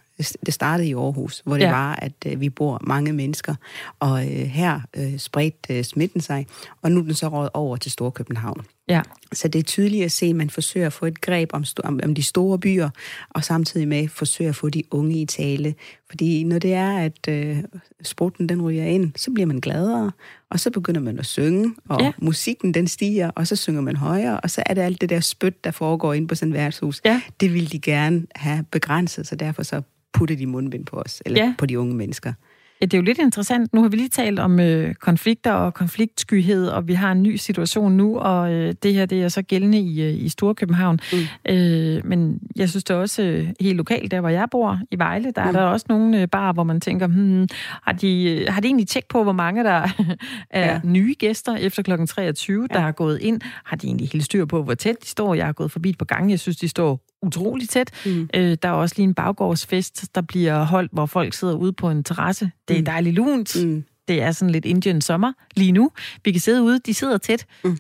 Det 0.47 0.55
startede 0.55 0.89
i 0.89 0.95
Aarhus, 0.95 1.43
hvor 1.45 1.57
det 1.57 1.64
ja. 1.64 1.70
var, 1.70 1.95
at 1.95 2.12
øh, 2.27 2.41
vi 2.41 2.51
bor 2.51 2.81
mange 2.85 3.12
mennesker, 3.12 3.55
og 4.01 4.25
øh, 4.25 4.47
her 4.47 4.81
øh, 4.97 5.18
spredte 5.18 5.79
øh, 5.79 5.85
smitten 5.85 6.20
sig, 6.20 6.47
og 6.83 6.93
nu 6.93 7.01
er 7.01 7.05
den 7.05 7.14
så 7.14 7.29
råd 7.29 7.49
over 7.55 7.77
til 7.77 7.93
Storkøbenhavn. 7.93 8.66
Ja. 8.89 9.03
Så 9.32 9.49
det 9.49 9.59
er 9.59 9.62
tydeligt 9.62 10.05
at 10.05 10.12
se, 10.12 10.26
at 10.26 10.37
man 10.37 10.51
forsøger 10.51 10.87
at 10.87 10.93
få 10.93 11.07
et 11.07 11.20
greb 11.20 11.51
om, 11.53 11.64
om, 11.85 12.01
om 12.05 12.14
de 12.14 12.22
store 12.22 12.59
byer, 12.59 12.91
og 13.30 13.45
samtidig 13.45 13.89
med 13.89 14.09
forsøger 14.09 14.49
at 14.49 14.57
få 14.57 14.68
de 14.68 14.82
unge 14.91 15.20
i 15.20 15.26
tale. 15.26 15.74
Fordi 16.11 16.45
når 16.45 16.59
det 16.59 16.72
er, 16.72 16.99
at 16.99 17.28
øh, 17.28 17.59
sprutten 18.03 18.49
den 18.49 18.62
ryger 18.62 18.85
ind, 18.85 19.12
så 19.16 19.30
bliver 19.30 19.47
man 19.47 19.61
gladere, 19.61 20.12
og 20.51 20.61
så 20.61 20.70
begynder 20.70 21.01
man 21.01 21.18
at 21.18 21.26
synge, 21.26 21.74
og 21.89 22.01
ja. 22.01 22.12
musikken 22.18 22.74
den 22.74 22.89
stiger, 22.89 23.30
og 23.30 23.47
så 23.47 23.57
synger 23.57 23.80
man 23.80 23.97
højere, 23.97 24.41
og 24.41 24.51
så 24.51 24.62
er 24.66 24.74
det 24.74 24.82
alt 24.82 25.01
det 25.01 25.11
der 25.11 25.20
spyt, 25.20 25.64
der 25.64 25.70
foregår 25.70 26.12
inde 26.12 26.28
på 26.28 26.35
sådan 26.35 26.53
et 26.53 26.59
værtshus. 26.59 27.01
Ja. 27.05 27.20
Det 27.41 27.55
vil 27.55 27.72
de 27.72 27.78
gerne 27.78 28.26
have 28.35 28.64
begrænset, 28.70 29.26
så 29.26 29.37
derfor 29.37 29.62
så 29.62 29.82
putter 30.12 30.37
de 30.37 30.47
mundbind 30.47 30.87
på 30.87 30.97
os, 30.97 31.22
eller 31.26 31.45
ja. 31.45 31.55
på 31.59 31.66
de 31.66 31.78
unge 31.78 31.95
mennesker. 31.95 32.32
Ja, 32.81 32.87
det 32.87 32.95
er 32.95 32.99
jo 32.99 33.03
lidt 33.03 33.18
interessant. 33.18 33.72
Nu 33.75 33.83
har 33.83 33.89
vi 33.89 33.97
lige 33.97 34.09
talt 34.09 34.39
om 34.39 34.61
øh, 34.61 34.95
konflikter 34.95 35.53
og 35.53 35.75
konfliktskyhed, 35.75 36.68
og 36.68 36.89
vi 36.89 36.95
har 36.95 37.12
en 37.12 37.22
ny 37.22 37.37
situation 37.37 37.93
nu, 37.93 38.18
og 38.18 38.53
øh, 38.53 38.75
det 38.83 38.95
her 38.95 39.07
det 39.07 39.22
er 39.22 39.29
så 39.29 39.43
gældende 39.43 39.79
i, 39.79 40.03
øh, 40.03 40.25
i 40.25 40.29
Storkøbenhavn. 40.29 41.01
Mm. 41.12 41.53
Øh, 41.55 42.07
men 42.07 42.39
jeg 42.57 42.68
synes 42.68 42.85
det 42.85 42.95
er 42.95 42.99
også 42.99 43.22
øh, 43.22 43.49
helt 43.61 43.77
lokalt, 43.77 44.11
der 44.11 44.20
hvor 44.20 44.29
jeg 44.29 44.49
bor, 44.51 44.81
i 44.91 44.99
Vejle, 44.99 45.33
der 45.37 45.43
mm. 45.43 45.49
er 45.49 45.53
der 45.53 45.61
også 45.61 45.87
nogle 45.89 46.20
øh, 46.22 46.29
bar, 46.29 46.53
hvor 46.53 46.64
man 46.64 46.81
tænker, 46.81 47.07
hmm, 47.07 47.49
har, 47.83 47.93
de, 47.93 48.25
øh, 48.25 48.53
har 48.53 48.61
de 48.61 48.66
egentlig 48.66 48.89
tjekket 48.89 49.09
på, 49.09 49.22
hvor 49.22 49.33
mange 49.33 49.64
der 49.64 49.89
er 50.51 50.72
ja. 50.72 50.81
nye 50.85 51.14
gæster 51.18 51.57
efter 51.57 51.83
kl. 51.83 52.07
23, 52.07 52.66
ja. 52.70 52.75
der 52.75 52.81
har 52.81 52.93
gået 52.93 53.20
ind? 53.20 53.41
Har 53.64 53.77
de 53.77 53.87
egentlig 53.87 54.09
helt 54.09 54.25
styr 54.25 54.45
på, 54.45 54.62
hvor 54.62 54.75
tæt 54.75 54.97
de 55.03 55.09
står? 55.09 55.35
Jeg 55.35 55.47
har 55.47 55.53
gået 55.53 55.70
forbi 55.70 55.95
på 55.99 56.05
gange, 56.05 56.31
jeg 56.31 56.41
synes, 56.41 56.57
de 56.57 56.68
står 56.68 57.01
utrolig 57.27 57.68
tæt. 57.68 57.91
Mm. 58.07 58.29
Øh, 58.35 58.57
der 58.62 58.68
er 58.68 58.72
også 58.72 58.95
lige 58.99 59.05
en 59.05 59.14
baggårdsfest, 59.14 60.14
der 60.14 60.20
bliver 60.20 60.64
holdt, 60.64 60.93
hvor 60.93 61.07
folk 61.07 61.35
sidder 61.35 61.55
ude 61.55 61.72
på 61.72 61.91
en 61.91 62.05
terrasse. 62.05 62.51
Det 62.68 62.75
er 62.75 62.81
mm. 62.81 62.85
dejligt 62.85 63.14
lunt. 63.14 63.64
Mm. 63.64 63.85
Det 64.09 64.22
er 64.22 64.33
sådan 64.33 64.53
lidt 64.53 64.64
Indian 64.64 65.01
sommer 65.01 65.33
lige 65.57 65.72
nu. 65.72 65.91
Vi 66.25 66.33
kan 66.33 66.41
sidde 66.41 66.62
ude, 66.62 66.79
de 66.79 66.95
sidder 66.95 67.18
tæt. 67.18 67.47
Mm. 67.64 67.79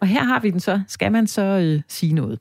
Og 0.00 0.06
her 0.06 0.24
har 0.24 0.40
vi 0.40 0.50
den 0.50 0.60
så. 0.60 0.80
Skal 0.88 1.12
man 1.12 1.26
så 1.26 1.42
øh, 1.42 1.82
sige 1.88 2.12
noget? 2.12 2.38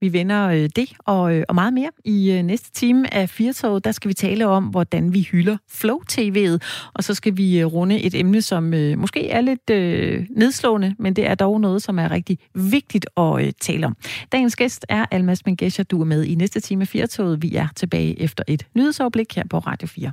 Vi 0.00 0.12
vender 0.12 0.48
øh, 0.48 0.68
det 0.76 0.92
og, 0.98 1.34
øh, 1.34 1.44
og 1.48 1.54
meget 1.54 1.72
mere 1.74 1.90
i 2.04 2.32
øh, 2.32 2.42
næste 2.42 2.72
time 2.72 3.14
af 3.14 3.30
Firtoget. 3.30 3.84
Der 3.84 3.92
skal 3.92 4.08
vi 4.08 4.14
tale 4.14 4.46
om, 4.46 4.64
hvordan 4.64 5.14
vi 5.14 5.20
hylder 5.20 5.56
Flow 5.70 5.98
TV'et, 6.12 6.58
og 6.94 7.04
så 7.04 7.14
skal 7.14 7.36
vi 7.36 7.64
runde 7.64 8.00
et 8.00 8.14
emne, 8.14 8.42
som 8.42 8.62
måske 8.96 9.28
er 9.28 9.40
lidt 9.40 9.70
øh, 9.70 10.26
nedslående, 10.30 10.94
men 10.98 11.16
det 11.16 11.26
er 11.26 11.34
dog 11.34 11.60
noget, 11.60 11.82
som 11.82 11.98
er 11.98 12.10
rigtig 12.10 12.38
vigtigt 12.54 13.06
at 13.16 13.46
øh, 13.46 13.52
tale 13.60 13.86
om. 13.86 13.96
Dagens 14.32 14.56
gæst 14.56 14.86
er 14.88 15.06
Almas 15.10 15.46
Mengesha. 15.46 15.82
Du 15.82 16.00
er 16.00 16.04
med 16.04 16.24
i 16.24 16.34
næste 16.34 16.60
time 16.60 16.82
af 16.82 16.88
Firtoget. 16.88 17.42
Vi 17.42 17.54
er 17.54 17.68
tilbage 17.76 18.20
efter 18.20 18.44
et 18.48 18.66
nyhedsoverblik 18.74 19.36
her 19.36 19.44
på 19.50 19.58
Radio 19.58 19.88
4. 19.88 20.12